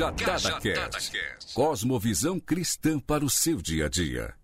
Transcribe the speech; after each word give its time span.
not 0.00 0.22
Cajadada 0.24 0.60
Cast. 0.60 1.54
Cosmovisão 1.54 2.38
cristã 2.38 2.98
para 2.98 3.24
o 3.24 3.30
seu 3.30 3.60
dia 3.62 3.86
a 3.86 3.88
dia. 3.88 4.34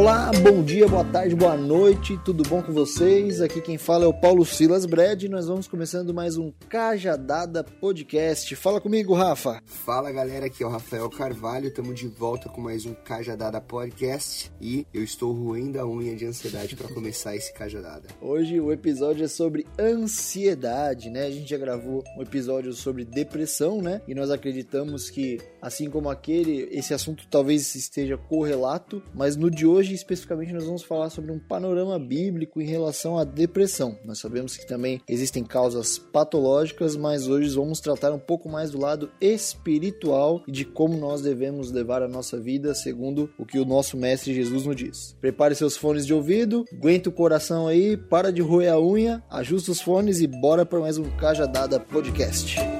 Olá, 0.00 0.30
bom 0.42 0.62
dia, 0.62 0.88
boa 0.88 1.04
tarde, 1.04 1.36
boa 1.36 1.58
noite, 1.58 2.18
tudo 2.24 2.42
bom 2.44 2.62
com 2.62 2.72
vocês? 2.72 3.42
Aqui 3.42 3.60
quem 3.60 3.76
fala 3.76 4.06
é 4.06 4.08
o 4.08 4.14
Paulo 4.14 4.46
Silas 4.46 4.86
Brad 4.86 5.24
e 5.24 5.28
nós 5.28 5.46
vamos 5.46 5.68
começando 5.68 6.14
mais 6.14 6.38
um 6.38 6.50
Cajadada 6.70 7.62
Podcast. 7.62 8.56
Fala 8.56 8.80
comigo, 8.80 9.12
Rafa. 9.12 9.62
Fala 9.66 10.10
galera, 10.10 10.46
aqui 10.46 10.62
é 10.62 10.66
o 10.66 10.70
Rafael 10.70 11.10
Carvalho, 11.10 11.68
estamos 11.68 12.00
de 12.00 12.08
volta 12.08 12.48
com 12.48 12.62
mais 12.62 12.86
um 12.86 12.94
Cajadada 12.94 13.60
Podcast 13.60 14.50
e 14.58 14.86
eu 14.94 15.04
estou 15.04 15.34
roendo 15.34 15.78
a 15.78 15.86
unha 15.86 16.16
de 16.16 16.24
ansiedade 16.24 16.76
para 16.76 16.88
começar 16.88 17.36
esse 17.36 17.52
Cajadada. 17.52 18.08
Hoje 18.22 18.58
o 18.58 18.72
episódio 18.72 19.26
é 19.26 19.28
sobre 19.28 19.66
ansiedade, 19.78 21.10
né? 21.10 21.26
A 21.26 21.30
gente 21.30 21.50
já 21.50 21.58
gravou 21.58 22.02
um 22.16 22.22
episódio 22.22 22.72
sobre 22.72 23.04
depressão, 23.04 23.82
né? 23.82 24.00
E 24.08 24.14
nós 24.14 24.30
acreditamos 24.30 25.10
que, 25.10 25.38
assim 25.60 25.90
como 25.90 26.08
aquele, 26.08 26.68
esse 26.70 26.94
assunto 26.94 27.26
talvez 27.30 27.74
esteja 27.74 28.16
correlato, 28.16 29.02
mas 29.14 29.36
no 29.36 29.50
de 29.50 29.66
hoje 29.66 29.94
especificamente 29.94 30.52
nós 30.52 30.64
vamos 30.64 30.82
falar 30.82 31.10
sobre 31.10 31.32
um 31.32 31.38
panorama 31.38 31.98
bíblico 31.98 32.60
em 32.60 32.66
relação 32.66 33.18
à 33.18 33.24
depressão. 33.24 33.96
Nós 34.04 34.18
sabemos 34.18 34.56
que 34.56 34.66
também 34.66 35.00
existem 35.08 35.44
causas 35.44 35.98
patológicas, 35.98 36.96
mas 36.96 37.26
hoje 37.26 37.54
vamos 37.54 37.80
tratar 37.80 38.12
um 38.12 38.18
pouco 38.18 38.48
mais 38.48 38.70
do 38.70 38.80
lado 38.80 39.10
espiritual 39.20 40.42
e 40.46 40.52
de 40.52 40.64
como 40.64 40.96
nós 40.96 41.20
devemos 41.20 41.70
levar 41.70 42.02
a 42.02 42.08
nossa 42.08 42.38
vida 42.38 42.74
segundo 42.74 43.30
o 43.38 43.44
que 43.44 43.58
o 43.58 43.64
nosso 43.64 43.96
mestre 43.96 44.34
Jesus 44.34 44.64
nos 44.64 44.76
diz. 44.76 45.16
Prepare 45.20 45.54
seus 45.54 45.76
fones 45.76 46.06
de 46.06 46.14
ouvido, 46.14 46.64
aguenta 46.72 47.08
o 47.08 47.12
coração 47.12 47.66
aí, 47.66 47.96
para 47.96 48.32
de 48.32 48.40
roer 48.40 48.72
a 48.72 48.80
unha, 48.80 49.22
ajusta 49.30 49.72
os 49.72 49.80
fones 49.80 50.20
e 50.20 50.26
bora 50.26 50.64
para 50.64 50.80
mais 50.80 50.98
um 50.98 51.10
Cajadada 51.16 51.78
Podcast. 51.78 52.79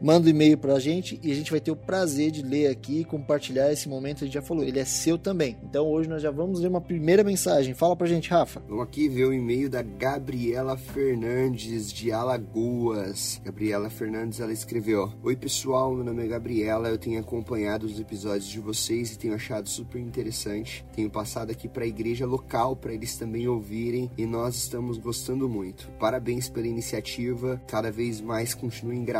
Manda 0.00 0.26
um 0.26 0.30
e-mail 0.30 0.56
pra 0.56 0.78
gente 0.78 1.18
e 1.22 1.30
a 1.30 1.34
gente 1.34 1.50
vai 1.50 1.60
ter 1.60 1.70
o 1.70 1.76
prazer 1.76 2.30
de 2.30 2.42
ler 2.42 2.68
aqui 2.68 3.00
e 3.00 3.04
compartilhar 3.04 3.72
esse 3.72 3.88
momento. 3.88 4.22
A 4.22 4.26
gente 4.26 4.34
já 4.34 4.42
falou, 4.42 4.64
ele 4.64 4.78
é 4.78 4.84
seu 4.84 5.18
também. 5.18 5.56
Então 5.62 5.86
hoje 5.86 6.08
nós 6.08 6.22
já 6.22 6.30
vamos 6.30 6.60
ler 6.60 6.68
uma 6.68 6.80
primeira 6.80 7.24
mensagem. 7.24 7.74
Fala 7.74 7.96
pra 7.96 8.06
gente, 8.06 8.30
Rafa. 8.30 8.62
Vamos 8.68 8.84
aqui 8.84 9.08
ver 9.08 9.24
o 9.24 9.32
e-mail 9.32 9.68
da 9.68 9.82
Gabriela 9.82 10.76
Fernandes 10.76 11.92
de 11.92 12.12
Alagoas. 12.12 13.40
Gabriela 13.44 13.90
Fernandes, 13.90 14.40
ela 14.40 14.52
escreveu: 14.52 15.12
Oi 15.22 15.36
pessoal, 15.36 15.94
meu 15.94 16.04
nome 16.04 16.24
é 16.24 16.28
Gabriela, 16.28 16.88
eu 16.88 16.98
tenho 16.98 17.20
acompanhado 17.20 17.86
os 17.86 17.98
episódios 17.98 18.48
de 18.48 18.60
vocês 18.60 19.12
e 19.12 19.18
tenho 19.18 19.34
achado 19.34 19.68
super 19.68 20.00
interessante. 20.00 20.84
Tenho 20.94 21.10
passado 21.10 21.50
aqui 21.50 21.68
para 21.68 21.84
a 21.84 21.88
igreja 21.88 22.26
local 22.26 22.76
para 22.76 22.94
eles 22.94 23.16
também 23.16 23.48
ouvirem 23.48 24.10
e 24.16 24.24
nós 24.24 24.56
estamos 24.56 24.98
gostando 24.98 25.48
muito. 25.48 25.90
Parabéns 25.98 26.48
pela 26.48 26.66
iniciativa, 26.66 27.60
cada 27.66 27.90
vez 27.90 28.20
mais 28.20 28.54
continuem 28.54 29.04
gravando 29.04 29.15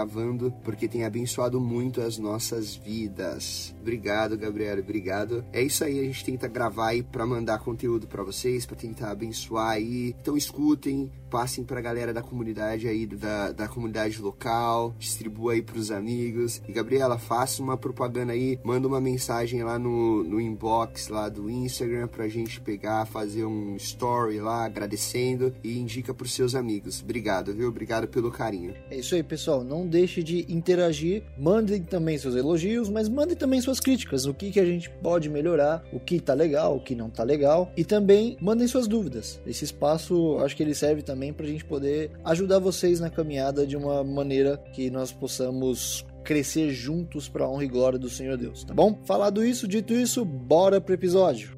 porque 0.64 0.88
tem 0.88 1.04
abençoado 1.04 1.60
muito 1.60 2.00
as 2.00 2.18
nossas 2.18 2.74
vidas. 2.74 3.74
Obrigado, 3.80 4.36
Gabriela, 4.36 4.80
obrigado. 4.80 5.44
É 5.52 5.62
isso 5.62 5.84
aí, 5.84 6.00
a 6.00 6.02
gente 6.02 6.24
tenta 6.24 6.48
gravar 6.48 6.88
aí 6.88 7.02
para 7.02 7.24
mandar 7.24 7.60
conteúdo 7.60 8.06
para 8.06 8.22
vocês, 8.22 8.66
para 8.66 8.76
tentar 8.76 9.10
abençoar 9.10 9.70
aí. 9.70 10.14
Então 10.20 10.36
escutem, 10.36 11.10
passem 11.30 11.64
pra 11.64 11.80
galera 11.80 12.12
da 12.12 12.22
comunidade 12.22 12.88
aí, 12.88 13.06
da, 13.06 13.52
da 13.52 13.68
comunidade 13.68 14.20
local, 14.20 14.94
distribua 14.98 15.52
aí 15.52 15.62
pros 15.62 15.90
amigos. 15.90 16.62
E 16.68 16.72
Gabriela, 16.72 17.18
faça 17.18 17.62
uma 17.62 17.76
propaganda 17.76 18.32
aí, 18.32 18.58
manda 18.64 18.88
uma 18.88 19.00
mensagem 19.00 19.62
lá 19.62 19.78
no, 19.78 20.24
no 20.24 20.40
inbox 20.40 21.08
lá 21.08 21.28
do 21.28 21.48
Instagram 21.50 22.08
pra 22.08 22.28
gente 22.28 22.60
pegar, 22.60 23.06
fazer 23.06 23.44
um 23.44 23.76
story 23.76 24.40
lá 24.40 24.64
agradecendo 24.64 25.54
e 25.62 25.78
indica 25.78 26.14
pros 26.14 26.32
seus 26.32 26.54
amigos. 26.54 27.02
Obrigado, 27.02 27.54
viu? 27.54 27.68
Obrigado 27.68 28.08
pelo 28.08 28.30
carinho. 28.30 28.74
É 28.90 28.98
isso 28.98 29.14
aí, 29.14 29.22
pessoal. 29.22 29.62
Não 29.62 29.85
deixe 29.86 30.22
de 30.22 30.46
interagir. 30.52 31.22
Mandem 31.38 31.82
também 31.82 32.18
seus 32.18 32.34
elogios, 32.34 32.88
mas 32.88 33.08
mandem 33.08 33.36
também 33.36 33.60
suas 33.60 33.80
críticas. 33.80 34.26
O 34.26 34.34
que, 34.34 34.50
que 34.50 34.60
a 34.60 34.64
gente 34.64 34.90
pode 34.90 35.28
melhorar, 35.28 35.84
o 35.92 36.00
que 36.00 36.20
tá 36.20 36.34
legal, 36.34 36.76
o 36.76 36.80
que 36.80 36.94
não 36.94 37.10
tá 37.10 37.22
legal. 37.22 37.70
E 37.76 37.84
também 37.84 38.36
mandem 38.40 38.66
suas 38.66 38.86
dúvidas. 38.86 39.40
Esse 39.46 39.64
espaço, 39.64 40.38
acho 40.40 40.56
que 40.56 40.62
ele 40.62 40.74
serve 40.74 41.02
também 41.02 41.32
pra 41.32 41.46
gente 41.46 41.64
poder 41.64 42.10
ajudar 42.24 42.58
vocês 42.58 43.00
na 43.00 43.10
caminhada 43.10 43.66
de 43.66 43.76
uma 43.76 44.02
maneira 44.02 44.56
que 44.72 44.90
nós 44.90 45.12
possamos 45.12 46.04
crescer 46.24 46.70
juntos 46.72 47.28
para 47.28 47.44
a 47.44 47.48
honra 47.48 47.64
e 47.64 47.68
glória 47.68 47.98
do 47.98 48.10
Senhor 48.10 48.36
Deus, 48.36 48.64
tá 48.64 48.74
bom? 48.74 48.98
Falado 49.04 49.44
isso, 49.44 49.68
dito 49.68 49.94
isso, 49.94 50.24
bora 50.24 50.80
pro 50.80 50.92
episódio. 50.92 51.55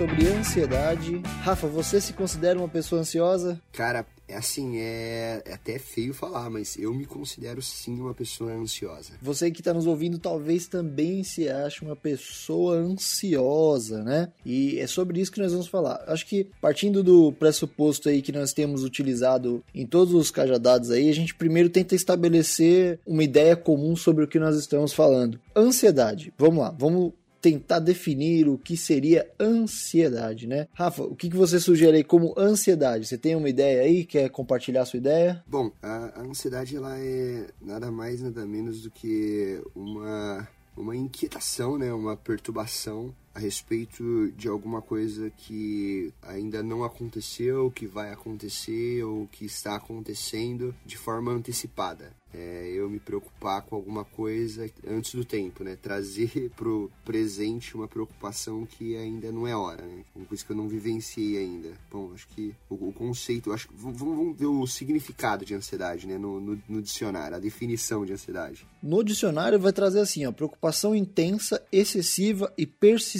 Sobre 0.00 0.28
ansiedade. 0.28 1.20
Rafa, 1.42 1.66
você 1.66 2.00
se 2.00 2.14
considera 2.14 2.58
uma 2.58 2.66
pessoa 2.66 3.02
ansiosa? 3.02 3.60
Cara, 3.70 4.06
é 4.26 4.34
assim, 4.34 4.78
é, 4.78 5.42
é 5.44 5.52
até 5.52 5.78
feio 5.78 6.14
falar, 6.14 6.48
mas 6.48 6.78
eu 6.78 6.94
me 6.94 7.04
considero 7.04 7.60
sim 7.60 8.00
uma 8.00 8.14
pessoa 8.14 8.50
ansiosa. 8.52 9.12
Você 9.20 9.50
que 9.50 9.60
está 9.60 9.74
nos 9.74 9.86
ouvindo 9.86 10.18
talvez 10.18 10.66
também 10.66 11.22
se 11.22 11.50
ache 11.50 11.84
uma 11.84 11.94
pessoa 11.94 12.76
ansiosa, 12.76 14.02
né? 14.02 14.32
E 14.46 14.78
é 14.78 14.86
sobre 14.86 15.20
isso 15.20 15.32
que 15.32 15.40
nós 15.40 15.52
vamos 15.52 15.68
falar. 15.68 16.02
Acho 16.06 16.24
que 16.24 16.46
partindo 16.62 17.02
do 17.02 17.30
pressuposto 17.32 18.08
aí 18.08 18.22
que 18.22 18.32
nós 18.32 18.54
temos 18.54 18.84
utilizado 18.84 19.62
em 19.74 19.84
todos 19.84 20.14
os 20.14 20.30
cajadados 20.30 20.90
aí, 20.90 21.10
a 21.10 21.14
gente 21.14 21.34
primeiro 21.34 21.68
tenta 21.68 21.94
estabelecer 21.94 22.98
uma 23.04 23.22
ideia 23.22 23.54
comum 23.54 23.94
sobre 23.94 24.24
o 24.24 24.28
que 24.28 24.38
nós 24.38 24.56
estamos 24.56 24.94
falando. 24.94 25.38
Ansiedade. 25.54 26.32
Vamos 26.38 26.58
lá, 26.58 26.70
vamos 26.70 27.12
tentar 27.40 27.78
definir 27.78 28.48
o 28.48 28.58
que 28.58 28.76
seria 28.76 29.28
ansiedade, 29.40 30.46
né? 30.46 30.68
Rafa, 30.72 31.02
o 31.02 31.16
que, 31.16 31.30
que 31.30 31.36
você 31.36 31.58
sugere 31.58 31.98
aí 31.98 32.04
como 32.04 32.34
ansiedade? 32.38 33.06
Você 33.06 33.18
tem 33.18 33.34
uma 33.34 33.48
ideia 33.48 33.82
aí? 33.82 34.04
Quer 34.04 34.28
compartilhar 34.30 34.82
a 34.82 34.86
sua 34.86 34.98
ideia? 34.98 35.42
Bom, 35.46 35.70
a, 35.82 36.20
a 36.20 36.22
ansiedade 36.22 36.76
ela 36.76 36.98
é 36.98 37.46
nada 37.60 37.90
mais 37.90 38.22
nada 38.22 38.46
menos 38.46 38.82
do 38.82 38.90
que 38.90 39.60
uma 39.74 40.48
uma 40.76 40.96
inquietação, 40.96 41.76
né, 41.76 41.92
uma 41.92 42.16
perturbação 42.16 43.14
a 43.34 43.38
respeito 43.38 44.32
de 44.36 44.48
alguma 44.48 44.82
coisa 44.82 45.30
que 45.30 46.12
ainda 46.22 46.62
não 46.62 46.84
aconteceu, 46.84 47.70
que 47.70 47.86
vai 47.86 48.12
acontecer 48.12 49.04
ou 49.04 49.26
que 49.28 49.44
está 49.44 49.76
acontecendo 49.76 50.74
de 50.84 50.96
forma 50.96 51.30
antecipada. 51.30 52.12
É 52.32 52.70
eu 52.72 52.88
me 52.88 53.00
preocupar 53.00 53.62
com 53.62 53.74
alguma 53.74 54.04
coisa 54.04 54.70
antes 54.86 55.14
do 55.14 55.24
tempo, 55.24 55.64
né? 55.64 55.76
Trazer 55.76 56.50
pro 56.54 56.88
presente 57.04 57.74
uma 57.74 57.88
preocupação 57.88 58.64
que 58.64 58.96
ainda 58.96 59.32
não 59.32 59.48
é 59.48 59.56
hora, 59.56 59.84
né? 59.84 60.04
Uma 60.14 60.26
coisa 60.26 60.44
que 60.44 60.52
eu 60.52 60.56
não 60.56 60.68
vivenciei 60.68 61.38
ainda. 61.38 61.70
Bom, 61.90 62.12
acho 62.14 62.28
que 62.28 62.54
o, 62.68 62.88
o 62.88 62.92
conceito, 62.92 63.52
acho 63.52 63.68
vamos, 63.74 63.98
vamos 63.98 64.38
ver 64.38 64.46
o 64.46 64.64
significado 64.64 65.44
de 65.44 65.54
ansiedade, 65.54 66.06
né? 66.06 66.18
No, 66.18 66.40
no, 66.40 66.62
no 66.68 66.80
dicionário, 66.80 67.36
a 67.36 67.40
definição 67.40 68.06
de 68.06 68.12
ansiedade. 68.12 68.64
No 68.80 69.02
dicionário 69.02 69.58
vai 69.58 69.72
trazer 69.72 69.98
assim, 69.98 70.24
ó, 70.24 70.30
preocupação 70.30 70.94
intensa, 70.94 71.60
excessiva 71.72 72.52
e 72.56 72.64
persistente 72.64 73.19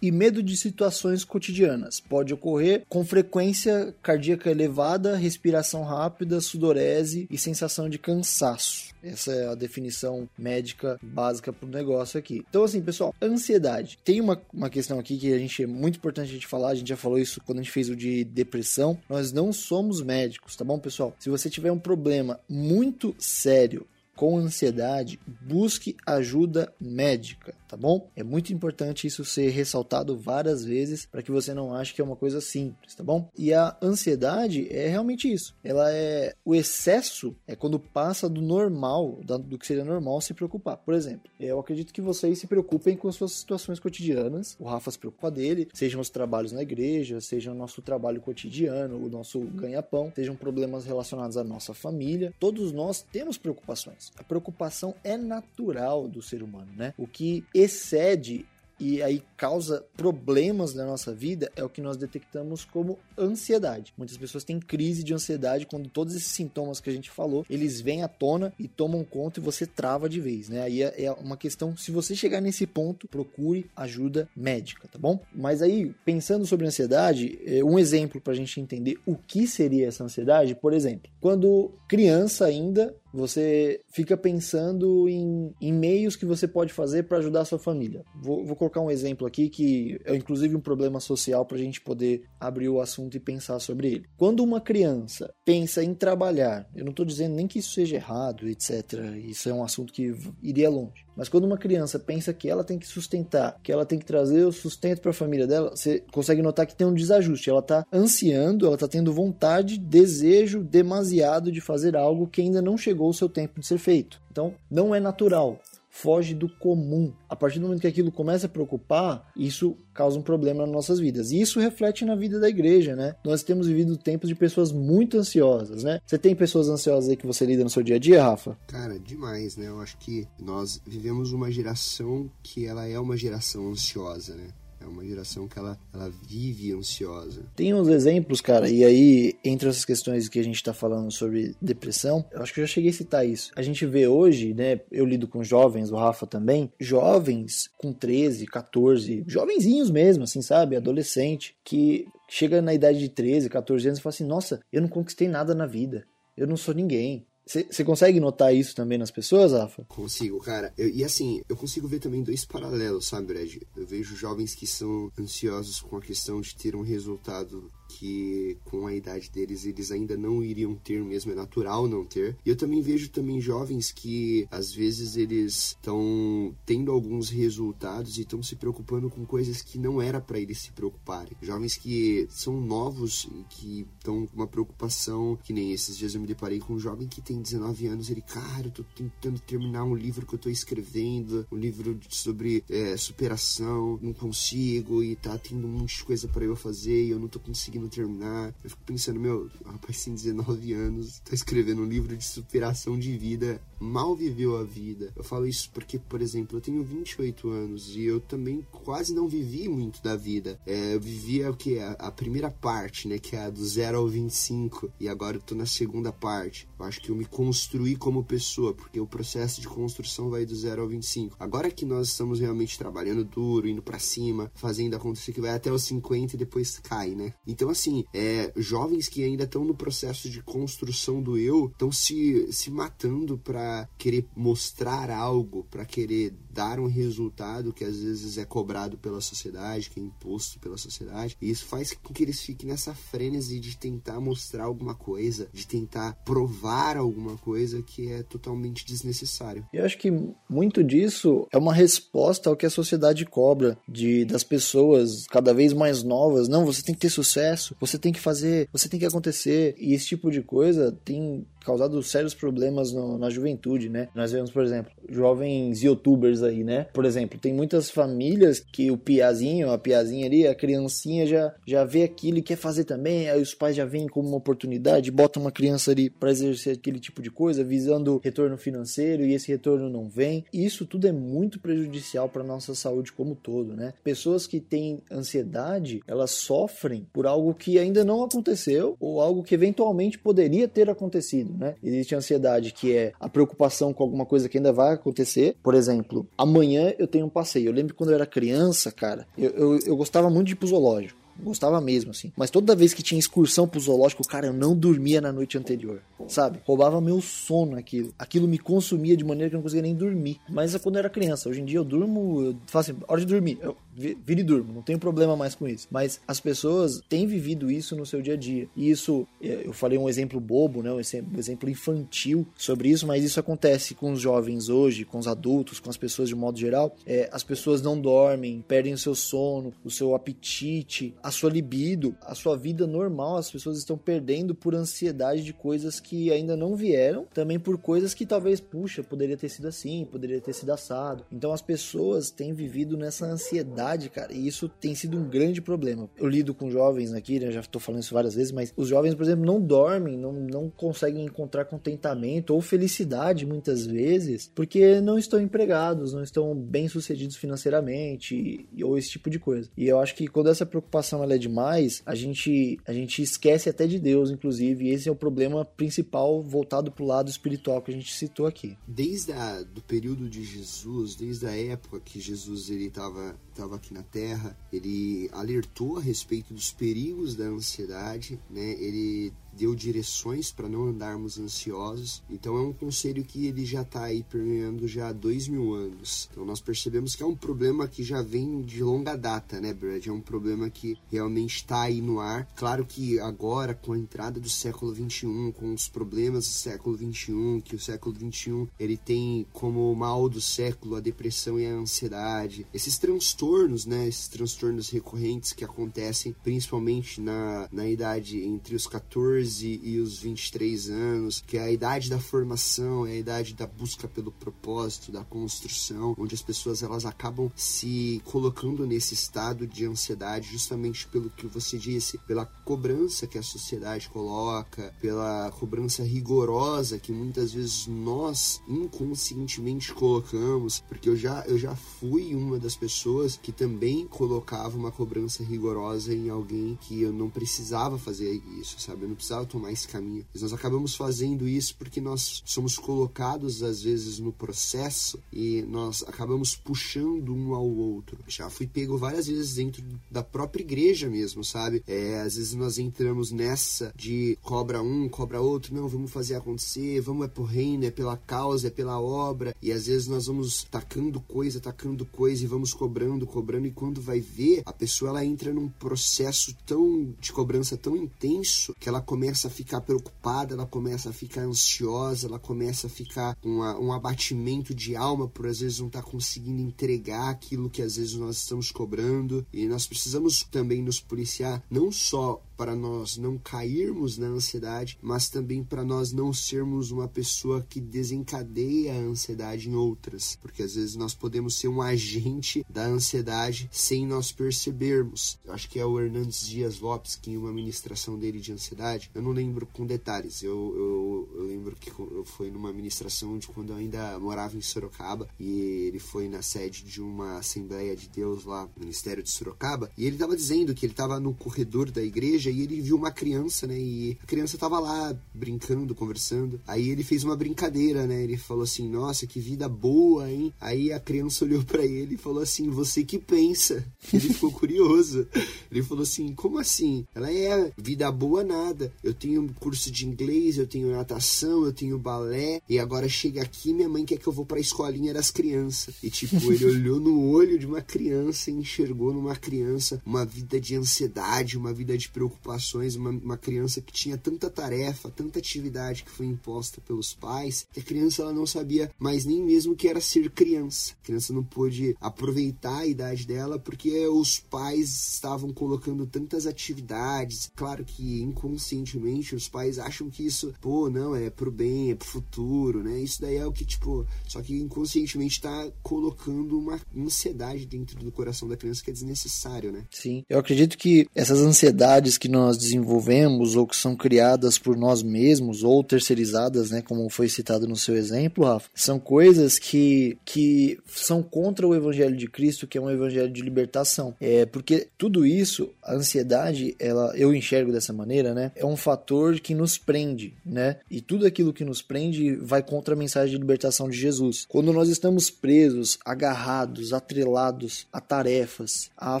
e 0.00 0.12
medo 0.12 0.42
de 0.42 0.56
situações 0.56 1.24
cotidianas. 1.24 2.00
Pode 2.00 2.32
ocorrer 2.32 2.84
com 2.88 3.04
frequência 3.04 3.94
cardíaca 4.02 4.50
elevada, 4.50 5.16
respiração 5.16 5.82
rápida, 5.82 6.40
sudorese 6.40 7.26
e 7.30 7.38
sensação 7.38 7.88
de 7.88 7.98
cansaço. 7.98 8.94
Essa 9.02 9.32
é 9.32 9.48
a 9.48 9.54
definição 9.54 10.28
médica 10.36 10.98
básica 11.00 11.52
pro 11.52 11.68
negócio 11.68 12.18
aqui. 12.18 12.44
Então, 12.48 12.64
assim, 12.64 12.80
pessoal, 12.80 13.14
ansiedade. 13.22 13.98
Tem 14.04 14.20
uma, 14.20 14.40
uma 14.52 14.68
questão 14.68 14.98
aqui 14.98 15.16
que 15.16 15.32
a 15.32 15.38
gente 15.38 15.62
é 15.62 15.66
muito 15.66 15.96
importante 15.96 16.30
a 16.30 16.34
gente 16.34 16.46
falar, 16.46 16.70
a 16.70 16.74
gente 16.74 16.88
já 16.88 16.96
falou 16.96 17.18
isso 17.18 17.40
quando 17.44 17.58
a 17.58 17.62
gente 17.62 17.72
fez 17.72 17.88
o 17.88 17.94
de 17.94 18.24
depressão. 18.24 18.98
Nós 19.08 19.32
não 19.32 19.52
somos 19.52 20.02
médicos, 20.02 20.56
tá 20.56 20.64
bom, 20.64 20.78
pessoal? 20.78 21.14
Se 21.18 21.30
você 21.30 21.48
tiver 21.48 21.70
um 21.70 21.78
problema 21.78 22.40
muito 22.48 23.14
sério 23.18 23.86
com 24.16 24.38
ansiedade, 24.38 25.20
busque 25.42 25.94
ajuda 26.06 26.72
médica, 26.80 27.54
tá 27.68 27.76
bom? 27.76 28.08
É 28.16 28.24
muito 28.24 28.52
importante 28.52 29.06
isso 29.06 29.24
ser 29.24 29.50
ressaltado 29.50 30.16
várias 30.16 30.64
vezes 30.64 31.06
para 31.06 31.22
que 31.22 31.30
você 31.30 31.52
não 31.52 31.74
ache 31.74 31.94
que 31.94 32.00
é 32.00 32.04
uma 32.04 32.16
coisa 32.16 32.40
simples, 32.40 32.94
tá 32.94 33.04
bom? 33.04 33.28
E 33.36 33.52
a 33.52 33.76
ansiedade 33.82 34.66
é 34.70 34.88
realmente 34.88 35.30
isso. 35.30 35.54
Ela 35.62 35.92
é 35.92 36.34
o 36.44 36.54
excesso 36.54 37.36
é 37.46 37.54
quando 37.54 37.78
passa 37.78 38.28
do 38.28 38.40
normal, 38.40 39.20
do 39.22 39.58
que 39.58 39.66
seria 39.66 39.84
normal 39.84 40.20
se 40.20 40.32
preocupar. 40.32 40.78
Por 40.78 40.94
exemplo, 40.94 41.30
eu 41.38 41.60
acredito 41.60 41.92
que 41.92 42.00
vocês 42.00 42.38
se 42.38 42.46
preocupem 42.46 42.96
com 42.96 43.08
as 43.08 43.16
suas 43.16 43.32
situações 43.32 43.78
cotidianas. 43.78 44.56
O 44.58 44.64
Rafa 44.64 44.90
se 44.90 44.98
preocupa 44.98 45.30
dele, 45.30 45.68
sejam 45.74 46.00
os 46.00 46.08
trabalhos 46.08 46.52
na 46.52 46.62
igreja, 46.62 47.20
seja 47.20 47.52
o 47.52 47.54
nosso 47.54 47.82
trabalho 47.82 48.20
cotidiano, 48.20 48.96
o 48.96 49.10
nosso 49.10 49.40
ganha-pão, 49.40 50.10
sejam 50.14 50.34
problemas 50.34 50.86
relacionados 50.86 51.36
à 51.36 51.44
nossa 51.44 51.74
família. 51.74 52.32
Todos 52.40 52.72
nós 52.72 53.04
temos 53.12 53.36
preocupações. 53.36 54.05
A 54.16 54.24
preocupação 54.24 54.94
é 55.02 55.16
natural 55.16 56.08
do 56.08 56.22
ser 56.22 56.42
humano, 56.42 56.72
né? 56.76 56.94
O 56.96 57.06
que 57.06 57.44
excede 57.54 58.46
e 58.78 59.02
aí 59.02 59.22
causa 59.38 59.86
problemas 59.96 60.74
na 60.74 60.84
nossa 60.84 61.14
vida 61.14 61.50
é 61.56 61.64
o 61.64 61.68
que 61.68 61.80
nós 61.80 61.96
detectamos 61.96 62.62
como 62.62 62.98
ansiedade. 63.18 63.94
Muitas 63.96 64.18
pessoas 64.18 64.44
têm 64.44 64.60
crise 64.60 65.02
de 65.02 65.14
ansiedade 65.14 65.64
quando 65.64 65.88
todos 65.88 66.14
esses 66.14 66.28
sintomas 66.28 66.78
que 66.78 66.90
a 66.90 66.92
gente 66.92 67.10
falou, 67.10 67.46
eles 67.48 67.80
vêm 67.80 68.02
à 68.02 68.08
tona 68.08 68.52
e 68.58 68.68
tomam 68.68 69.02
conta 69.02 69.40
e 69.40 69.42
você 69.42 69.66
trava 69.66 70.10
de 70.10 70.20
vez, 70.20 70.50
né? 70.50 70.60
Aí 70.60 70.82
é 70.82 71.10
uma 71.18 71.38
questão, 71.38 71.74
se 71.74 71.90
você 71.90 72.14
chegar 72.14 72.42
nesse 72.42 72.66
ponto, 72.66 73.08
procure 73.08 73.70
ajuda 73.74 74.28
médica, 74.36 74.86
tá 74.88 74.98
bom? 74.98 75.20
Mas 75.34 75.62
aí, 75.62 75.94
pensando 76.04 76.44
sobre 76.44 76.66
ansiedade, 76.66 77.38
um 77.64 77.78
exemplo 77.78 78.20
para 78.20 78.34
a 78.34 78.36
gente 78.36 78.60
entender 78.60 78.98
o 79.06 79.16
que 79.16 79.46
seria 79.46 79.88
essa 79.88 80.04
ansiedade, 80.04 80.54
por 80.54 80.74
exemplo, 80.74 81.10
quando 81.18 81.72
criança 81.88 82.44
ainda, 82.44 82.94
você 83.16 83.80
fica 83.88 84.16
pensando 84.16 85.08
em, 85.08 85.52
em 85.60 85.72
meios 85.72 86.16
que 86.16 86.26
você 86.26 86.46
pode 86.46 86.72
fazer 86.72 87.04
para 87.04 87.18
ajudar 87.18 87.40
a 87.40 87.44
sua 87.44 87.58
família. 87.58 88.04
Vou, 88.14 88.44
vou, 88.44 88.54
colocar 88.54 88.80
um 88.80 88.90
exemplo 88.90 89.26
aqui 89.26 89.48
que 89.48 89.98
é 90.04 90.14
inclusive 90.14 90.54
um 90.54 90.60
problema 90.60 91.00
social 91.00 91.44
para 91.46 91.56
a 91.56 91.60
gente 91.60 91.80
poder 91.80 92.24
abrir 92.38 92.68
o 92.68 92.80
assunto 92.80 93.16
e 93.16 93.20
pensar 93.20 93.58
sobre 93.58 93.88
ele. 93.88 94.06
Quando 94.16 94.44
uma 94.44 94.60
criança 94.60 95.32
pensa 95.44 95.82
em 95.82 95.94
trabalhar, 95.94 96.68
eu 96.74 96.84
não 96.84 96.90
estou 96.90 97.06
dizendo 97.06 97.36
nem 97.36 97.46
que 97.46 97.58
isso 97.58 97.72
seja 97.72 97.96
errado, 97.96 98.48
etc. 98.48 98.92
Isso 99.24 99.48
é 99.48 99.54
um 99.54 99.64
assunto 99.64 99.92
que 99.92 100.14
iria 100.42 100.68
longe. 100.68 101.05
Mas 101.16 101.28
quando 101.28 101.44
uma 101.44 101.56
criança 101.56 101.98
pensa 101.98 102.32
que 102.32 102.48
ela 102.48 102.62
tem 102.62 102.78
que 102.78 102.86
sustentar, 102.86 103.58
que 103.62 103.72
ela 103.72 103.86
tem 103.86 103.98
que 103.98 104.04
trazer 104.04 104.44
o 104.44 104.52
sustento 104.52 105.00
para 105.00 105.10
a 105.10 105.14
família 105.14 105.46
dela, 105.46 105.70
você 105.70 106.02
consegue 106.12 106.42
notar 106.42 106.66
que 106.66 106.76
tem 106.76 106.86
um 106.86 106.94
desajuste. 106.94 107.48
Ela 107.48 107.60
está 107.60 107.86
ansiando, 107.92 108.66
ela 108.66 108.74
está 108.74 108.86
tendo 108.86 109.12
vontade, 109.12 109.78
desejo 109.78 110.62
demasiado 110.62 111.50
de 111.50 111.60
fazer 111.60 111.96
algo 111.96 112.26
que 112.26 112.42
ainda 112.42 112.60
não 112.60 112.76
chegou 112.76 113.08
o 113.08 113.14
seu 113.14 113.28
tempo 113.28 113.60
de 113.60 113.66
ser 113.66 113.78
feito. 113.78 114.20
Então, 114.30 114.54
não 114.70 114.94
é 114.94 115.00
natural 115.00 115.58
foge 115.96 116.34
do 116.34 116.48
comum. 116.48 117.12
A 117.28 117.34
partir 117.34 117.58
do 117.58 117.66
momento 117.66 117.80
que 117.80 117.86
aquilo 117.86 118.12
começa 118.12 118.46
a 118.46 118.48
preocupar, 118.48 119.30
isso 119.34 119.76
causa 119.94 120.18
um 120.18 120.22
problema 120.22 120.64
nas 120.64 120.74
nossas 120.74 120.98
vidas. 120.98 121.30
E 121.30 121.40
isso 121.40 121.58
reflete 121.58 122.04
na 122.04 122.14
vida 122.14 122.38
da 122.38 122.48
igreja, 122.48 122.94
né? 122.94 123.16
Nós 123.24 123.42
temos 123.42 123.66
vivido 123.66 123.96
tempos 123.96 124.28
de 124.28 124.34
pessoas 124.34 124.72
muito 124.72 125.16
ansiosas, 125.16 125.82
né? 125.82 126.00
Você 126.04 126.18
tem 126.18 126.36
pessoas 126.36 126.68
ansiosas 126.68 127.08
aí 127.08 127.16
que 127.16 127.26
você 127.26 127.46
lida 127.46 127.64
no 127.64 127.70
seu 127.70 127.82
dia 127.82 127.96
a 127.96 127.98
dia, 127.98 128.22
Rafa? 128.22 128.58
Cara, 128.66 128.98
demais, 128.98 129.56
né? 129.56 129.68
Eu 129.68 129.80
acho 129.80 129.96
que 129.96 130.28
nós 130.38 130.80
vivemos 130.86 131.32
uma 131.32 131.50
geração 131.50 132.30
que 132.42 132.66
ela 132.66 132.86
é 132.86 132.98
uma 133.00 133.16
geração 133.16 133.70
ansiosa, 133.70 134.34
né? 134.34 134.48
É 134.86 134.88
uma 134.88 135.04
geração 135.04 135.48
que 135.48 135.58
ela, 135.58 135.76
ela 135.92 136.08
vive 136.28 136.72
ansiosa. 136.72 137.42
Tem 137.56 137.74
uns 137.74 137.88
exemplos, 137.88 138.40
cara, 138.40 138.70
e 138.70 138.84
aí, 138.84 139.34
entre 139.44 139.68
essas 139.68 139.84
questões 139.84 140.28
que 140.28 140.38
a 140.38 140.44
gente 140.44 140.62
tá 140.62 140.72
falando 140.72 141.10
sobre 141.10 141.56
depressão, 141.60 142.24
eu 142.30 142.40
acho 142.40 142.54
que 142.54 142.60
eu 142.60 142.66
já 142.66 142.72
cheguei 142.72 142.90
a 142.90 142.94
citar 142.94 143.26
isso. 143.26 143.50
A 143.56 143.62
gente 143.62 143.84
vê 143.84 144.06
hoje, 144.06 144.54
né, 144.54 144.80
eu 144.92 145.04
lido 145.04 145.26
com 145.26 145.42
jovens, 145.42 145.90
o 145.90 145.96
Rafa 145.96 146.24
também, 146.24 146.72
jovens 146.78 147.68
com 147.76 147.92
13, 147.92 148.46
14, 148.46 149.24
jovenzinhos 149.26 149.90
mesmo, 149.90 150.22
assim, 150.22 150.40
sabe? 150.40 150.76
Adolescente, 150.76 151.56
que 151.64 152.06
chega 152.28 152.62
na 152.62 152.72
idade 152.72 153.00
de 153.00 153.08
13, 153.08 153.48
14 153.48 153.88
anos 153.88 153.98
e 153.98 154.02
fala 154.02 154.14
assim: 154.14 154.26
nossa, 154.26 154.60
eu 154.72 154.80
não 154.80 154.88
conquistei 154.88 155.26
nada 155.26 155.54
na 155.54 155.66
vida. 155.66 156.06
Eu 156.36 156.46
não 156.46 156.56
sou 156.56 156.74
ninguém. 156.74 157.26
Você 157.46 157.84
consegue 157.84 158.18
notar 158.18 158.52
isso 158.52 158.74
também 158.74 158.98
nas 158.98 159.12
pessoas, 159.12 159.52
Rafa? 159.52 159.84
Consigo, 159.84 160.40
cara. 160.40 160.74
Eu, 160.76 160.88
e 160.88 161.04
assim, 161.04 161.42
eu 161.48 161.56
consigo 161.56 161.86
ver 161.86 162.00
também 162.00 162.20
dois 162.20 162.44
paralelos, 162.44 163.06
sabe, 163.06 163.28
Brad? 163.28 163.56
Eu 163.76 163.86
vejo 163.86 164.16
jovens 164.16 164.52
que 164.52 164.66
são 164.66 165.12
ansiosos 165.16 165.80
com 165.80 165.96
a 165.96 166.00
questão 166.00 166.40
de 166.40 166.56
ter 166.56 166.74
um 166.74 166.82
resultado 166.82 167.70
que 167.98 168.58
com 168.64 168.86
a 168.86 168.94
idade 168.94 169.30
deles 169.30 169.64
eles 169.64 169.90
ainda 169.90 170.16
não 170.16 170.42
iriam 170.42 170.74
ter 170.74 171.02
mesmo, 171.02 171.32
é 171.32 171.34
natural 171.34 171.88
não 171.88 172.04
ter. 172.04 172.36
E 172.44 172.50
eu 172.50 172.56
também 172.56 172.82
vejo 172.82 173.08
também 173.08 173.40
jovens 173.40 173.90
que 173.90 174.46
às 174.50 174.72
vezes 174.72 175.16
eles 175.16 175.68
estão 175.68 176.54
tendo 176.64 176.92
alguns 176.92 177.30
resultados 177.30 178.18
e 178.18 178.22
estão 178.22 178.42
se 178.42 178.56
preocupando 178.56 179.08
com 179.08 179.24
coisas 179.24 179.62
que 179.62 179.78
não 179.78 180.00
era 180.00 180.20
para 180.20 180.38
eles 180.38 180.58
se 180.58 180.72
preocuparem. 180.72 181.36
Jovens 181.40 181.76
que 181.76 182.26
são 182.30 182.60
novos 182.60 183.28
e 183.32 183.44
que 183.48 183.86
estão 183.98 184.26
com 184.26 184.36
uma 184.36 184.46
preocupação, 184.46 185.38
que 185.42 185.52
nem 185.52 185.72
esses 185.72 185.96
dias 185.96 186.14
eu 186.14 186.20
me 186.20 186.26
deparei 186.26 186.58
com 186.58 186.74
um 186.74 186.78
jovem 186.78 187.08
que 187.08 187.22
tem 187.22 187.40
19 187.40 187.86
anos, 187.86 188.10
ele, 188.10 188.20
cara, 188.20 188.66
eu 188.66 188.70
tô 188.70 188.84
tentando 188.94 189.38
terminar 189.40 189.84
um 189.84 189.94
livro 189.94 190.26
que 190.26 190.34
eu 190.34 190.38
tô 190.38 190.50
escrevendo, 190.50 191.46
um 191.50 191.56
livro 191.56 191.98
sobre 192.08 192.62
é, 192.68 192.96
superação, 192.96 193.98
não 194.02 194.12
consigo 194.12 195.02
e 195.02 195.16
tá 195.16 195.38
tendo 195.38 195.66
um 195.66 195.70
monte 195.70 195.98
de 195.98 196.04
coisa 196.04 196.28
para 196.28 196.44
eu 196.44 196.56
fazer 196.56 197.04
e 197.04 197.10
eu 197.10 197.18
não 197.18 197.28
tô 197.28 197.38
conseguindo 197.38 197.85
conseguindo 197.86 197.88
terminar. 197.88 198.54
Eu 198.62 198.70
fico 198.70 198.82
pensando, 198.84 199.18
meu, 199.18 199.48
rapaz 199.64 200.04
tem 200.04 200.14
19 200.14 200.72
anos, 200.72 201.20
tá 201.20 201.34
escrevendo 201.34 201.82
um 201.82 201.86
livro 201.86 202.16
de 202.16 202.24
superação 202.24 202.98
de 202.98 203.16
vida, 203.16 203.60
mal 203.78 204.14
viveu 204.14 204.56
a 204.56 204.64
vida. 204.64 205.12
Eu 205.16 205.24
falo 205.24 205.46
isso 205.46 205.70
porque, 205.72 205.98
por 205.98 206.20
exemplo, 206.20 206.56
eu 206.56 206.60
tenho 206.60 206.82
28 206.82 207.48
anos 207.48 207.94
e 207.94 208.04
eu 208.04 208.20
também 208.20 208.66
quase 208.84 209.14
não 209.14 209.28
vivi 209.28 209.68
muito 209.68 210.02
da 210.02 210.16
vida. 210.16 210.58
É, 210.66 210.94
eu 210.94 211.00
vivia 211.00 211.50
o 211.50 211.56
que? 211.56 211.78
A, 211.78 211.92
a, 211.92 212.10
primeira 212.10 212.50
parte, 212.50 213.08
né? 213.08 213.18
Que 213.18 213.36
é 213.36 213.44
a 213.44 213.50
do 213.50 213.64
0 213.64 213.98
ao 213.98 214.08
25. 214.08 214.90
E 214.98 215.08
agora 215.08 215.36
eu 215.36 215.40
tô 215.40 215.54
na 215.54 215.66
segunda 215.66 216.12
parte. 216.12 216.68
Eu 216.78 216.84
acho 216.84 217.00
que 217.00 217.10
eu 217.10 217.16
me 217.16 217.24
construí 217.24 217.96
como 217.96 218.24
pessoa, 218.24 218.74
porque 218.74 219.00
o 219.00 219.06
processo 219.06 219.60
de 219.60 219.68
construção 219.68 220.30
vai 220.30 220.44
do 220.44 220.54
0 220.54 220.82
ao 220.82 220.88
25. 220.88 221.36
Agora 221.38 221.70
que 221.70 221.84
nós 221.84 222.08
estamos 222.08 222.40
realmente 222.40 222.78
trabalhando 222.78 223.24
duro, 223.24 223.68
indo 223.68 223.82
para 223.82 223.98
cima, 223.98 224.50
fazendo 224.54 224.94
acontecer 224.94 225.32
que 225.32 225.40
vai 225.40 225.50
até 225.50 225.70
os 225.70 225.82
50 225.82 226.34
e 226.34 226.38
depois 226.38 226.78
cai, 226.78 227.14
né? 227.14 227.32
Então, 227.46 227.65
assim, 227.70 228.04
é, 228.14 228.52
jovens 228.56 229.08
que 229.08 229.24
ainda 229.24 229.44
estão 229.44 229.64
no 229.64 229.74
processo 229.74 230.28
de 230.28 230.42
construção 230.42 231.22
do 231.22 231.36
eu 231.38 231.66
estão 231.66 231.90
se, 231.90 232.50
se 232.52 232.70
matando 232.70 233.38
para 233.38 233.88
querer 233.98 234.26
mostrar 234.34 235.10
algo, 235.10 235.66
para 235.70 235.84
querer 235.84 236.34
dar 236.50 236.80
um 236.80 236.86
resultado 236.86 237.72
que 237.72 237.84
às 237.84 238.00
vezes 238.00 238.38
é 238.38 238.44
cobrado 238.44 238.96
pela 238.96 239.20
sociedade, 239.20 239.90
que 239.90 240.00
é 240.00 240.02
imposto 240.02 240.58
pela 240.58 240.78
sociedade. 240.78 241.36
E 241.40 241.50
isso 241.50 241.66
faz 241.66 241.92
com 241.92 242.14
que 242.14 242.22
eles 242.22 242.40
fiquem 242.40 242.70
nessa 242.70 242.94
frenesi 242.94 243.60
de 243.60 243.76
tentar 243.76 244.20
mostrar 244.20 244.64
alguma 244.64 244.94
coisa, 244.94 245.48
de 245.52 245.66
tentar 245.66 246.14
provar 246.24 246.96
alguma 246.96 247.36
coisa 247.36 247.82
que 247.82 248.10
é 248.10 248.22
totalmente 248.22 248.86
desnecessário. 248.86 249.66
Eu 249.72 249.84
acho 249.84 249.98
que 249.98 250.10
muito 250.48 250.82
disso 250.82 251.46
é 251.52 251.58
uma 251.58 251.74
resposta 251.74 252.48
ao 252.48 252.56
que 252.56 252.64
a 252.64 252.70
sociedade 252.70 253.26
cobra 253.26 253.78
de 253.86 254.24
das 254.24 254.42
pessoas 254.42 255.26
cada 255.26 255.52
vez 255.52 255.72
mais 255.72 256.02
novas. 256.02 256.48
Não, 256.48 256.64
você 256.64 256.82
tem 256.82 256.94
que 256.94 257.00
ter 257.00 257.10
sucesso, 257.10 257.55
você 257.80 257.98
tem 257.98 258.12
que 258.12 258.20
fazer, 258.20 258.68
você 258.72 258.88
tem 258.88 258.98
que 258.98 259.06
acontecer. 259.06 259.74
E 259.78 259.94
esse 259.94 260.06
tipo 260.06 260.30
de 260.30 260.42
coisa 260.42 260.92
tem 261.04 261.46
causado 261.66 262.00
sérios 262.02 262.32
problemas 262.32 262.92
no, 262.92 263.18
na 263.18 263.28
juventude, 263.28 263.88
né? 263.88 264.08
Nós 264.14 264.30
vemos, 264.30 264.52
por 264.52 264.62
exemplo, 264.62 264.92
jovens 265.08 265.82
youtubers 265.82 266.42
aí, 266.42 266.62
né? 266.62 266.86
Por 266.94 267.04
exemplo, 267.04 267.40
tem 267.40 267.52
muitas 267.52 267.90
famílias 267.90 268.60
que 268.60 268.88
o 268.90 268.96
piazinho, 268.96 269.72
a 269.72 269.76
piazinha 269.76 270.26
ali, 270.26 270.46
a 270.46 270.54
criancinha 270.54 271.26
já, 271.26 271.52
já 271.66 271.84
vê 271.84 272.04
aquilo 272.04 272.38
e 272.38 272.42
quer 272.42 272.56
fazer 272.56 272.84
também, 272.84 273.28
aí 273.28 273.42
os 273.42 273.52
pais 273.52 273.74
já 273.74 273.84
veem 273.84 274.06
como 274.06 274.28
uma 274.28 274.36
oportunidade, 274.36 275.10
botam 275.10 275.42
uma 275.42 275.50
criança 275.50 275.90
ali 275.90 276.08
para 276.08 276.30
exercer 276.30 276.76
aquele 276.76 277.00
tipo 277.00 277.20
de 277.20 277.30
coisa, 277.30 277.64
visando 277.64 278.20
retorno 278.22 278.56
financeiro 278.56 279.24
e 279.24 279.34
esse 279.34 279.48
retorno 279.48 279.90
não 279.90 280.08
vem. 280.08 280.44
Isso 280.52 280.86
tudo 280.86 281.08
é 281.08 281.12
muito 281.12 281.58
prejudicial 281.58 282.28
para 282.28 282.44
nossa 282.44 282.74
saúde 282.74 283.12
como 283.12 283.32
um 283.32 283.34
todo, 283.34 283.74
né? 283.74 283.92
Pessoas 284.04 284.46
que 284.46 284.60
têm 284.60 285.02
ansiedade, 285.10 286.00
elas 286.06 286.30
sofrem 286.30 287.06
por 287.12 287.26
algo 287.26 287.52
que 287.54 287.78
ainda 287.78 288.04
não 288.04 288.22
aconteceu 288.22 288.96
ou 289.00 289.20
algo 289.20 289.42
que 289.42 289.54
eventualmente 289.54 290.18
poderia 290.18 290.68
ter 290.68 290.88
acontecido, 290.88 291.55
né? 291.56 291.74
Existe 291.82 292.14
a 292.14 292.18
ansiedade 292.18 292.72
que 292.72 292.94
é 292.94 293.12
a 293.18 293.28
preocupação 293.28 293.92
com 293.92 294.02
alguma 294.02 294.26
coisa 294.26 294.48
que 294.48 294.58
ainda 294.58 294.72
vai 294.72 294.94
acontecer. 294.94 295.56
Por 295.62 295.74
exemplo, 295.74 296.26
amanhã 296.36 296.94
eu 296.98 297.06
tenho 297.06 297.26
um 297.26 297.30
passeio. 297.30 297.68
Eu 297.68 297.72
lembro 297.72 297.94
quando 297.94 298.10
eu 298.10 298.16
era 298.16 298.26
criança, 298.26 298.92
cara, 298.92 299.26
eu, 299.36 299.50
eu, 299.50 299.78
eu 299.86 299.96
gostava 299.96 300.30
muito 300.30 300.48
de 300.48 300.52
ir 300.52 300.56
pro 300.56 300.68
zoológico. 300.68 301.26
Gostava 301.38 301.80
mesmo, 301.80 302.12
assim. 302.12 302.32
Mas 302.36 302.50
toda 302.50 302.74
vez 302.74 302.94
que 302.94 303.02
tinha 303.02 303.18
excursão 303.18 303.68
pro 303.68 303.78
zoológico, 303.78 304.26
cara, 304.26 304.46
eu 304.46 304.52
não 304.52 304.74
dormia 304.74 305.20
na 305.20 305.32
noite 305.32 305.58
anterior. 305.58 306.00
Sabe? 306.28 306.60
Roubava 306.64 307.00
meu 307.00 307.20
sono 307.20 307.76
aquilo. 307.76 308.12
Aquilo 308.18 308.48
me 308.48 308.58
consumia 308.58 309.16
de 309.16 309.24
maneira 309.24 309.50
que 309.50 309.56
eu 309.56 309.58
não 309.58 309.62
conseguia 309.62 309.82
nem 309.82 309.94
dormir. 309.94 310.40
Mas 310.48 310.74
é 310.74 310.78
quando 310.78 310.96
eu 310.96 311.00
era 311.00 311.10
criança. 311.10 311.48
Hoje 311.48 311.60
em 311.60 311.64
dia 311.64 311.78
eu 311.78 311.84
durmo, 311.84 312.42
eu 312.42 312.56
faço 312.66 312.90
assim, 312.90 313.00
hora 313.06 313.20
de 313.20 313.26
dormir. 313.26 313.58
Eu 313.60 313.76
viro 313.94 314.40
e 314.40 314.44
durmo. 314.44 314.72
Não 314.72 314.82
tenho 314.82 314.98
problema 314.98 315.36
mais 315.36 315.54
com 315.54 315.66
isso. 315.66 315.88
Mas 315.90 316.20
as 316.26 316.40
pessoas 316.40 317.00
têm 317.08 317.26
vivido 317.26 317.70
isso 317.70 317.96
no 317.96 318.04
seu 318.04 318.20
dia 318.20 318.34
a 318.34 318.36
dia. 318.36 318.68
E 318.76 318.90
isso, 318.90 319.26
eu 319.40 319.72
falei 319.72 319.98
um 319.98 320.08
exemplo 320.08 320.38
bobo, 320.38 320.82
né? 320.82 320.92
Um 320.92 321.00
exemplo 321.00 321.70
infantil 321.70 322.46
sobre 322.56 322.90
isso, 322.90 323.06
mas 323.06 323.24
isso 323.24 323.40
acontece 323.40 323.94
com 323.94 324.12
os 324.12 324.20
jovens 324.20 324.68
hoje, 324.68 325.04
com 325.04 325.18
os 325.18 325.26
adultos, 325.26 325.80
com 325.80 325.88
as 325.88 325.96
pessoas 325.96 326.28
de 326.28 326.34
modo 326.34 326.58
geral. 326.58 326.94
É, 327.06 327.28
as 327.32 327.42
pessoas 327.42 327.80
não 327.80 327.98
dormem, 327.98 328.64
perdem 328.66 328.92
o 328.92 328.98
seu 328.98 329.14
sono, 329.14 329.72
o 329.84 329.90
seu 329.90 330.14
apetite, 330.14 331.14
a 331.22 331.30
sua 331.30 331.50
libido, 331.50 332.14
a 332.20 332.34
sua 332.34 332.56
vida 332.56 332.86
normal, 332.86 333.36
as 333.36 333.50
pessoas 333.50 333.78
estão 333.78 333.96
perdendo 333.96 334.54
por 334.54 334.74
ansiedade 334.74 335.42
de 335.42 335.52
coisas 335.52 336.00
que 336.06 336.30
ainda 336.30 336.56
não 336.56 336.76
vieram, 336.76 337.26
também 337.34 337.58
por 337.58 337.76
coisas 337.78 338.14
que 338.14 338.24
talvez, 338.24 338.60
puxa, 338.60 339.02
poderia 339.02 339.36
ter 339.36 339.48
sido 339.48 339.66
assim, 339.66 340.06
poderia 340.10 340.40
ter 340.40 340.52
sido 340.52 340.70
assado. 340.70 341.24
Então 341.32 341.52
as 341.52 341.60
pessoas 341.60 342.30
têm 342.30 342.52
vivido 342.52 342.96
nessa 342.96 343.26
ansiedade, 343.26 344.08
cara, 344.08 344.32
e 344.32 344.46
isso 344.46 344.68
tem 344.68 344.94
sido 344.94 345.18
um 345.18 345.28
grande 345.28 345.60
problema. 345.60 346.08
Eu 346.16 346.28
lido 346.28 346.54
com 346.54 346.70
jovens 346.70 347.12
aqui, 347.12 347.40
né, 347.40 347.50
já 347.50 347.62
tô 347.62 347.80
falando 347.80 348.02
isso 348.02 348.14
várias 348.14 348.34
vezes, 348.34 348.52
mas 348.52 348.72
os 348.76 348.88
jovens, 348.88 349.14
por 349.14 349.24
exemplo, 349.24 349.44
não 349.44 349.60
dormem, 349.60 350.16
não, 350.16 350.32
não 350.32 350.70
conseguem 350.70 351.24
encontrar 351.24 351.64
contentamento 351.64 352.54
ou 352.54 352.60
felicidade 352.60 353.44
muitas 353.44 353.84
vezes, 353.84 354.50
porque 354.54 355.00
não 355.00 355.18
estão 355.18 355.40
empregados, 355.40 356.12
não 356.12 356.22
estão 356.22 356.54
bem 356.54 356.88
sucedidos 356.88 357.36
financeiramente, 357.36 358.66
ou 358.82 358.96
esse 358.96 359.10
tipo 359.10 359.28
de 359.28 359.40
coisa. 359.40 359.68
E 359.76 359.88
eu 359.88 359.98
acho 359.98 360.14
que 360.14 360.28
quando 360.28 360.50
essa 360.50 360.64
preocupação 360.64 361.24
é 361.24 361.38
demais, 361.38 362.02
a 362.06 362.14
gente, 362.14 362.78
a 362.86 362.92
gente 362.92 363.20
esquece 363.22 363.68
até 363.68 363.86
de 363.86 363.98
Deus, 363.98 364.30
inclusive, 364.30 364.86
e 364.86 364.90
esse 364.90 365.08
é 365.08 365.12
o 365.12 365.16
problema 365.16 365.64
principal 365.64 365.95
voltado 366.42 366.90
para 366.90 367.04
o 367.04 367.06
lado 367.06 367.30
espiritual 367.30 367.82
que 367.82 367.90
a 367.90 367.94
gente 367.94 368.12
citou 368.12 368.46
aqui. 368.46 368.76
Desde 368.86 369.32
a, 369.32 369.62
do 369.62 369.82
período 369.82 370.28
de 370.28 370.44
Jesus, 370.44 371.14
desde 371.14 371.46
a 371.46 371.56
época 371.56 372.00
que 372.00 372.20
Jesus 372.20 372.70
ele 372.70 372.86
estava 372.86 373.36
tava 373.54 373.76
aqui 373.76 373.94
na 373.94 374.02
Terra, 374.02 374.56
ele 374.70 375.30
alertou 375.32 375.96
a 375.96 376.00
respeito 376.00 376.52
dos 376.52 376.70
perigos 376.70 377.34
da 377.34 377.44
ansiedade, 377.44 378.38
né? 378.50 378.72
Ele 378.72 379.32
deu 379.56 379.74
direções 379.74 380.52
para 380.52 380.68
não 380.68 380.84
andarmos 380.84 381.38
ansiosos. 381.38 382.22
Então 382.28 382.56
é 382.56 382.60
um 382.60 382.72
conselho 382.72 383.24
que 383.24 383.46
ele 383.46 383.64
já 383.64 383.82
está 383.82 384.04
aí 384.04 384.22
permeando 384.22 384.86
já 384.86 385.08
há 385.08 385.12
dois 385.12 385.48
mil 385.48 385.74
anos. 385.74 386.28
Então 386.30 386.44
nós 386.44 386.60
percebemos 386.60 387.14
que 387.14 387.22
é 387.22 387.26
um 387.26 387.34
problema 387.34 387.88
que 387.88 388.02
já 388.02 388.22
vem 388.22 388.62
de 388.62 388.82
longa 388.82 389.16
data, 389.16 389.60
né, 389.60 389.72
Brad? 389.72 390.06
É 390.06 390.12
um 390.12 390.20
problema 390.20 390.68
que 390.68 390.98
realmente 391.10 391.56
está 391.56 391.82
aí 391.82 392.00
no 392.00 392.20
ar. 392.20 392.46
Claro 392.54 392.84
que 392.84 393.18
agora, 393.18 393.74
com 393.74 393.92
a 393.92 393.98
entrada 393.98 394.38
do 394.38 394.48
século 394.48 394.92
21, 394.92 395.52
com 395.52 395.72
os 395.72 395.88
problemas 395.88 396.46
do 396.46 396.52
século 396.52 396.96
21, 396.96 397.60
que 397.60 397.74
o 397.74 397.80
século 397.80 398.14
21 398.14 398.68
ele 398.78 398.96
tem 398.96 399.46
como 399.52 399.94
mal 399.94 400.28
do 400.28 400.40
século 400.40 400.96
a 400.96 401.00
depressão 401.00 401.58
e 401.58 401.66
a 401.66 401.72
ansiedade, 401.72 402.66
esses 402.74 402.98
transtornos, 402.98 403.86
né, 403.86 404.06
esses 404.06 404.28
transtornos 404.28 404.90
recorrentes 404.90 405.52
que 405.52 405.64
acontecem 405.64 406.34
principalmente 406.42 407.20
na, 407.20 407.68
na 407.72 407.88
idade 407.88 408.42
entre 408.42 408.74
os 408.74 408.86
14 408.86 409.45
14 409.46 409.80
e 409.82 409.98
os 410.00 410.18
23 410.18 410.90
anos, 410.90 411.42
que 411.46 411.56
é 411.56 411.62
a 411.62 411.70
idade 411.70 412.10
da 412.10 412.18
formação, 412.18 413.06
é 413.06 413.12
a 413.12 413.16
idade 413.16 413.54
da 413.54 413.66
busca 413.66 414.08
pelo 414.08 414.32
propósito, 414.32 415.12
da 415.12 415.24
construção, 415.24 416.14
onde 416.18 416.34
as 416.34 416.42
pessoas 416.42 416.82
elas 416.82 417.06
acabam 417.06 417.50
se 417.54 418.20
colocando 418.24 418.86
nesse 418.86 419.14
estado 419.14 419.66
de 419.66 419.86
ansiedade 419.86 420.50
justamente 420.50 421.06
pelo 421.06 421.30
que 421.30 421.46
você 421.46 421.78
disse, 421.78 422.18
pela 422.26 422.44
cobrança 422.44 423.26
que 423.26 423.38
a 423.38 423.42
sociedade 423.42 424.08
coloca, 424.08 424.92
pela 425.00 425.50
cobrança 425.52 426.02
rigorosa 426.02 426.98
que 426.98 427.12
muitas 427.12 427.52
vezes 427.52 427.86
nós 427.86 428.60
inconscientemente 428.68 429.92
colocamos, 429.94 430.82
porque 430.88 431.08
eu 431.08 431.16
já 431.16 431.44
eu 431.46 431.58
já 431.58 431.74
fui 431.76 432.34
uma 432.34 432.58
das 432.58 432.74
pessoas 432.74 433.38
que 433.40 433.52
também 433.52 434.06
colocava 434.06 434.76
uma 434.76 434.90
cobrança 434.90 435.44
rigorosa 435.44 436.12
em 436.12 436.28
alguém 436.28 436.78
que 436.80 437.02
eu 437.02 437.12
não 437.12 437.30
precisava 437.30 437.98
fazer 437.98 438.42
isso, 438.58 438.80
sabe? 438.80 439.02
Eu 439.02 439.08
não 439.08 439.14
precisava 439.14 439.35
tomar 439.44 439.72
esse 439.72 439.88
caminho. 439.88 440.24
Mas 440.32 440.42
nós 440.42 440.52
acabamos 440.52 440.94
fazendo 440.94 441.48
isso 441.48 441.74
porque 441.76 442.00
nós 442.00 442.42
somos 442.44 442.78
colocados 442.78 443.62
às 443.62 443.82
vezes 443.82 444.18
no 444.18 444.32
processo 444.32 445.18
e 445.32 445.62
nós 445.68 446.04
acabamos 446.06 446.54
puxando 446.56 447.34
um 447.34 447.54
ao 447.54 447.66
outro. 447.66 448.18
Já 448.28 448.48
fui 448.48 448.66
pego 448.66 448.96
várias 448.96 449.26
vezes 449.26 449.56
dentro 449.56 449.82
da 450.10 450.22
própria 450.22 450.62
igreja 450.62 451.08
mesmo, 451.08 451.44
sabe? 451.44 451.82
É, 451.86 452.20
às 452.20 452.36
vezes 452.36 452.54
nós 452.54 452.78
entramos 452.78 453.30
nessa 453.30 453.92
de 453.94 454.38
cobra 454.42 454.80
um, 454.80 455.08
cobra 455.08 455.40
outro, 455.40 455.74
não, 455.74 455.88
vamos 455.88 456.10
fazer 456.10 456.36
acontecer, 456.36 457.00
vamos 457.00 457.26
é 457.26 457.28
por 457.28 457.44
reino, 457.44 457.84
é 457.84 457.90
pela 457.90 458.16
causa, 458.16 458.68
é 458.68 458.70
pela 458.70 459.00
obra. 459.00 459.54
E 459.60 459.72
às 459.72 459.86
vezes 459.86 460.06
nós 460.06 460.26
vamos 460.26 460.64
tacando 460.64 461.20
coisa, 461.20 461.60
tacando 461.60 462.06
coisa 462.06 462.44
e 462.44 462.46
vamos 462.46 462.72
cobrando, 462.72 463.26
cobrando 463.26 463.66
e 463.66 463.70
quando 463.70 464.00
vai 464.00 464.20
ver, 464.20 464.62
a 464.64 464.72
pessoa 464.72 465.10
ela 465.10 465.24
entra 465.24 465.52
num 465.52 465.68
processo 465.68 466.54
tão 466.64 467.14
de 467.20 467.32
cobrança 467.32 467.76
tão 467.76 467.96
intenso 467.96 468.74
que 468.78 468.88
ela 468.88 469.00
começa 469.00 469.25
a 469.28 469.50
ficar 469.50 469.80
preocupada, 469.80 470.54
ela 470.54 470.66
começa 470.66 471.10
a 471.10 471.12
ficar 471.12 471.42
ansiosa, 471.42 472.26
ela 472.26 472.38
começa 472.38 472.86
a 472.86 472.90
ficar 472.90 473.34
com 473.36 473.58
um 473.60 473.92
abatimento 473.92 474.74
de 474.74 474.94
alma 474.94 475.28
por 475.28 475.46
às 475.46 475.60
vezes 475.60 475.80
não 475.80 475.88
estar 475.88 476.02
tá 476.02 476.10
conseguindo 476.10 476.60
entregar 476.60 477.30
aquilo 477.30 477.70
que 477.70 477.82
às 477.82 477.96
vezes 477.96 478.14
nós 478.14 478.38
estamos 478.38 478.70
cobrando. 478.70 479.46
E 479.52 479.66
nós 479.66 479.86
precisamos 479.86 480.42
também 480.44 480.82
nos 480.82 481.00
policiar 481.00 481.62
não 481.70 481.90
só 481.90 482.42
para 482.56 482.74
nós 482.74 483.16
não 483.16 483.38
cairmos 483.38 484.18
na 484.18 484.26
ansiedade, 484.26 484.98
mas 485.02 485.28
também 485.28 485.62
para 485.62 485.84
nós 485.84 486.12
não 486.12 486.32
sermos 486.32 486.90
uma 486.90 487.08
pessoa 487.08 487.64
que 487.68 487.80
desencadeia 487.80 488.94
a 488.94 488.98
ansiedade 488.98 489.68
em 489.68 489.74
outras, 489.74 490.36
porque 490.40 490.62
às 490.62 490.74
vezes 490.74 490.96
nós 490.96 491.14
podemos 491.14 491.56
ser 491.56 491.68
um 491.68 491.82
agente 491.82 492.64
da 492.68 492.86
ansiedade 492.86 493.68
sem 493.70 494.06
nós 494.06 494.32
percebermos. 494.32 495.38
Eu 495.44 495.52
acho 495.52 495.68
que 495.68 495.78
é 495.78 495.84
o 495.84 496.00
Hernandes 496.00 496.46
Dias 496.46 496.80
Lopes 496.80 497.16
que 497.16 497.30
em 497.30 497.36
uma 497.36 497.52
ministração 497.52 498.18
dele 498.18 498.40
de 498.40 498.52
ansiedade, 498.52 499.10
eu 499.14 499.22
não 499.22 499.32
lembro 499.32 499.66
com 499.66 499.86
detalhes, 499.86 500.42
eu, 500.42 500.74
eu, 500.76 501.40
eu 501.40 501.46
lembro 501.46 501.76
que 501.76 501.90
fui 502.24 502.50
numa 502.50 502.72
ministração 502.72 503.38
de 503.38 503.46
quando 503.48 503.70
eu 503.70 503.76
ainda 503.76 504.18
morava 504.18 504.56
em 504.56 504.60
Sorocaba 504.60 505.28
e 505.38 505.86
ele 505.86 505.98
foi 505.98 506.28
na 506.28 506.42
sede 506.42 506.82
de 506.82 507.00
uma 507.00 507.38
Assembleia 507.38 507.96
de 507.96 508.08
Deus 508.08 508.44
lá, 508.44 508.68
Ministério 508.78 509.22
de 509.22 509.30
Sorocaba, 509.30 509.90
e 509.96 510.04
ele 510.04 510.16
estava 510.16 510.36
dizendo 510.36 510.74
que 510.74 510.86
ele 510.86 510.92
estava 510.92 511.18
no 511.20 511.34
corredor 511.34 511.90
da 511.90 512.02
igreja 512.02 512.45
igreja 512.46 512.50
e 512.50 512.62
ele 512.62 512.80
viu 512.80 512.96
uma 512.96 513.10
criança, 513.10 513.66
né? 513.66 513.78
E 513.78 514.16
a 514.22 514.26
criança 514.26 514.58
tava 514.58 514.78
lá 514.78 515.14
brincando, 515.34 515.94
conversando. 515.94 516.60
Aí 516.66 516.88
ele 516.90 517.02
fez 517.02 517.24
uma 517.24 517.36
brincadeira, 517.36 518.06
né? 518.06 518.22
Ele 518.22 518.36
falou 518.36 518.62
assim: 518.62 518.88
"Nossa, 518.88 519.26
que 519.26 519.40
vida 519.40 519.68
boa, 519.68 520.30
hein?". 520.30 520.52
Aí 520.60 520.92
a 520.92 521.00
criança 521.00 521.44
olhou 521.44 521.62
para 521.64 521.84
ele 521.84 522.14
e 522.14 522.18
falou 522.18 522.42
assim: 522.42 522.70
"Você 522.70 523.04
que 523.04 523.18
pensa?". 523.18 523.84
Ele 524.12 524.32
ficou 524.32 524.52
curioso. 524.52 525.26
Ele 525.70 525.82
falou 525.82 526.02
assim: 526.02 526.34
"Como 526.34 526.58
assim?". 526.58 527.06
Ela 527.14 527.32
é 527.32 527.72
vida 527.76 528.10
boa 528.10 528.44
nada. 528.44 528.92
Eu 529.02 529.14
tenho 529.14 529.52
curso 529.60 529.90
de 529.90 530.06
inglês, 530.06 530.58
eu 530.58 530.66
tenho 530.66 530.90
natação, 530.90 531.64
eu 531.64 531.72
tenho 531.72 531.98
balé 531.98 532.60
e 532.68 532.78
agora 532.78 533.08
chega 533.08 533.42
aqui 533.42 533.72
minha 533.72 533.88
mãe 533.88 534.04
quer 534.04 534.18
que 534.18 534.26
eu 534.26 534.32
vou 534.32 534.46
para 534.46 534.58
a 534.58 534.60
escolinha 534.60 535.12
das 535.12 535.30
crianças. 535.30 535.94
E 536.02 536.10
tipo, 536.10 536.52
ele 536.52 536.64
olhou 536.66 537.00
no 537.00 537.30
olho 537.30 537.58
de 537.58 537.66
uma 537.66 537.80
criança 537.80 538.50
e 538.50 538.54
enxergou 538.54 539.12
numa 539.12 539.36
criança 539.36 540.00
uma 540.04 540.24
vida 540.24 540.60
de 540.60 540.76
ansiedade, 540.76 541.58
uma 541.58 541.72
vida 541.72 541.96
de 541.96 542.08
preocupação 542.08 542.35
preocupações, 542.36 542.96
uma, 542.96 543.10
uma 543.10 543.36
criança 543.36 543.80
que 543.80 543.92
tinha 543.92 544.16
tanta 544.16 544.50
tarefa, 544.50 545.10
tanta 545.10 545.38
atividade 545.38 546.04
que 546.04 546.10
foi 546.10 546.26
imposta 546.26 546.80
pelos 546.80 547.14
pais, 547.14 547.66
que 547.72 547.80
a 547.80 547.82
criança 547.82 548.22
ela 548.22 548.32
não 548.32 548.46
sabia 548.46 548.90
mais 548.98 549.24
nem 549.24 549.42
mesmo 549.42 549.72
o 549.72 549.76
que 549.76 549.88
era 549.88 550.00
ser 550.00 550.30
criança. 550.30 550.94
A 551.02 551.06
criança 551.06 551.32
não 551.32 551.42
pôde 551.42 551.96
aproveitar 552.00 552.78
a 552.78 552.86
idade 552.86 553.26
dela 553.26 553.58
porque 553.58 554.06
os 554.08 554.40
pais 554.40 555.14
estavam 555.14 555.52
colocando 555.52 556.06
tantas 556.06 556.46
atividades. 556.46 557.50
Claro 557.54 557.84
que 557.84 558.20
inconscientemente 558.22 559.34
os 559.34 559.48
pais 559.48 559.78
acham 559.78 560.10
que 560.10 560.24
isso, 560.24 560.52
pô, 560.60 560.88
não, 560.88 561.14
é 561.14 561.30
pro 561.30 561.50
bem, 561.50 561.90
é 561.90 561.94
pro 561.94 562.06
futuro, 562.06 562.82
né? 562.82 562.98
Isso 563.00 563.20
daí 563.20 563.36
é 563.36 563.46
o 563.46 563.52
que, 563.52 563.64
tipo, 563.64 564.06
só 564.26 564.40
que 564.42 564.56
inconscientemente 564.56 565.40
tá 565.40 565.70
colocando 565.82 566.58
uma 566.58 566.80
ansiedade 566.96 567.66
dentro 567.66 567.98
do 567.98 568.12
coração 568.12 568.48
da 568.48 568.56
criança 568.56 568.82
que 568.82 568.90
é 568.90 568.92
desnecessário, 568.92 569.72
né? 569.72 569.84
Sim. 569.90 570.24
Eu 570.28 570.38
acredito 570.38 570.76
que 570.76 571.06
essas 571.14 571.40
ansiedades 571.40 572.18
que 572.18 572.25
nós 572.28 572.56
desenvolvemos 572.56 573.56
ou 573.56 573.66
que 573.66 573.76
são 573.76 573.96
criadas 573.96 574.58
por 574.58 574.76
nós 574.76 575.02
mesmos 575.02 575.62
ou 575.62 575.82
terceirizadas, 575.82 576.70
né, 576.70 576.82
como 576.82 577.08
foi 577.08 577.28
citado 577.28 577.66
no 577.66 577.76
seu 577.76 577.96
exemplo, 577.96 578.44
Rafa, 578.44 578.68
são 578.74 578.98
coisas 578.98 579.58
que, 579.58 580.18
que 580.24 580.78
são 580.86 581.22
contra 581.22 581.66
o 581.66 581.74
evangelho 581.74 582.16
de 582.16 582.28
Cristo, 582.28 582.66
que 582.66 582.78
é 582.78 582.80
um 582.80 582.90
evangelho 582.90 583.30
de 583.30 583.42
libertação. 583.42 584.14
É 584.20 584.46
porque 584.46 584.88
tudo 584.96 585.26
isso, 585.26 585.70
a 585.82 585.94
ansiedade, 585.94 586.74
ela 586.78 587.12
eu 587.16 587.34
enxergo 587.34 587.72
dessa 587.72 587.92
maneira, 587.92 588.34
né, 588.34 588.52
é 588.54 588.64
um 588.64 588.76
fator 588.76 589.40
que 589.40 589.54
nos 589.54 589.78
prende, 589.78 590.34
né? 590.44 590.76
E 590.90 591.00
tudo 591.00 591.26
aquilo 591.26 591.52
que 591.52 591.64
nos 591.64 591.82
prende 591.82 592.34
vai 592.36 592.62
contra 592.62 592.94
a 592.94 592.98
mensagem 592.98 593.34
de 593.34 593.40
libertação 593.40 593.88
de 593.88 593.96
Jesus. 593.96 594.44
Quando 594.48 594.72
nós 594.72 594.88
estamos 594.88 595.30
presos, 595.30 595.98
agarrados, 596.04 596.92
atrelados 596.92 597.86
a 597.92 598.00
tarefas, 598.00 598.90
a 598.96 599.20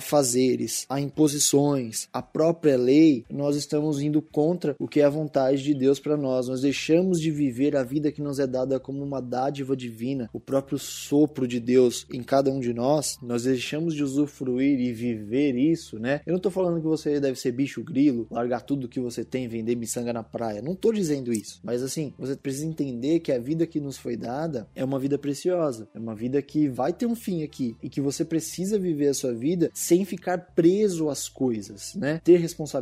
fazeres, 0.00 0.86
a 0.88 1.00
imposições, 1.00 2.08
a 2.12 2.22
própria 2.22 2.76
lei, 2.76 2.95
nós 3.30 3.56
estamos 3.56 4.00
indo 4.00 4.20
contra 4.22 4.74
o 4.78 4.88
que 4.88 5.00
é 5.00 5.04
a 5.04 5.10
vontade 5.10 5.62
de 5.62 5.74
Deus 5.74 5.98
para 5.98 6.16
nós. 6.16 6.48
Nós 6.48 6.60
deixamos 6.60 7.20
de 7.20 7.30
viver 7.30 7.76
a 7.76 7.82
vida 7.82 8.12
que 8.12 8.22
nos 8.22 8.38
é 8.38 8.46
dada 8.46 8.78
como 8.78 9.02
uma 9.02 9.20
dádiva 9.20 9.76
divina, 9.76 10.28
o 10.32 10.40
próprio 10.40 10.78
sopro 10.78 11.46
de 11.46 11.60
Deus 11.60 12.06
em 12.12 12.22
cada 12.22 12.50
um 12.50 12.60
de 12.60 12.72
nós. 12.72 13.18
Nós 13.22 13.44
deixamos 13.44 13.94
de 13.94 14.02
usufruir 14.02 14.80
e 14.80 14.92
viver 14.92 15.56
isso, 15.56 15.98
né? 15.98 16.20
Eu 16.26 16.32
não 16.32 16.40
tô 16.40 16.50
falando 16.50 16.80
que 16.80 16.86
você 16.86 17.20
deve 17.20 17.38
ser 17.38 17.52
bicho 17.52 17.82
grilo, 17.82 18.26
largar 18.30 18.60
tudo 18.60 18.88
que 18.88 19.00
você 19.00 19.24
tem, 19.24 19.48
vender 19.48 19.76
miçanga 19.76 20.12
na 20.12 20.22
praia. 20.22 20.62
Não 20.62 20.74
tô 20.74 20.92
dizendo 20.92 21.32
isso. 21.32 21.60
Mas 21.62 21.82
assim, 21.82 22.12
você 22.18 22.36
precisa 22.36 22.66
entender 22.66 23.20
que 23.20 23.32
a 23.32 23.38
vida 23.38 23.66
que 23.66 23.80
nos 23.80 23.98
foi 23.98 24.16
dada 24.16 24.68
é 24.74 24.84
uma 24.84 24.98
vida 24.98 25.18
preciosa, 25.18 25.88
é 25.94 25.98
uma 25.98 26.14
vida 26.14 26.40
que 26.42 26.68
vai 26.68 26.92
ter 26.92 27.06
um 27.06 27.14
fim 27.14 27.42
aqui 27.42 27.76
e 27.82 27.88
que 27.88 28.00
você 28.00 28.24
precisa 28.24 28.78
viver 28.78 29.08
a 29.08 29.14
sua 29.14 29.34
vida 29.34 29.70
sem 29.74 30.04
ficar 30.04 30.38
preso 30.54 31.08
às 31.08 31.28
coisas, 31.28 31.94
né? 31.94 32.20
Ter 32.22 32.36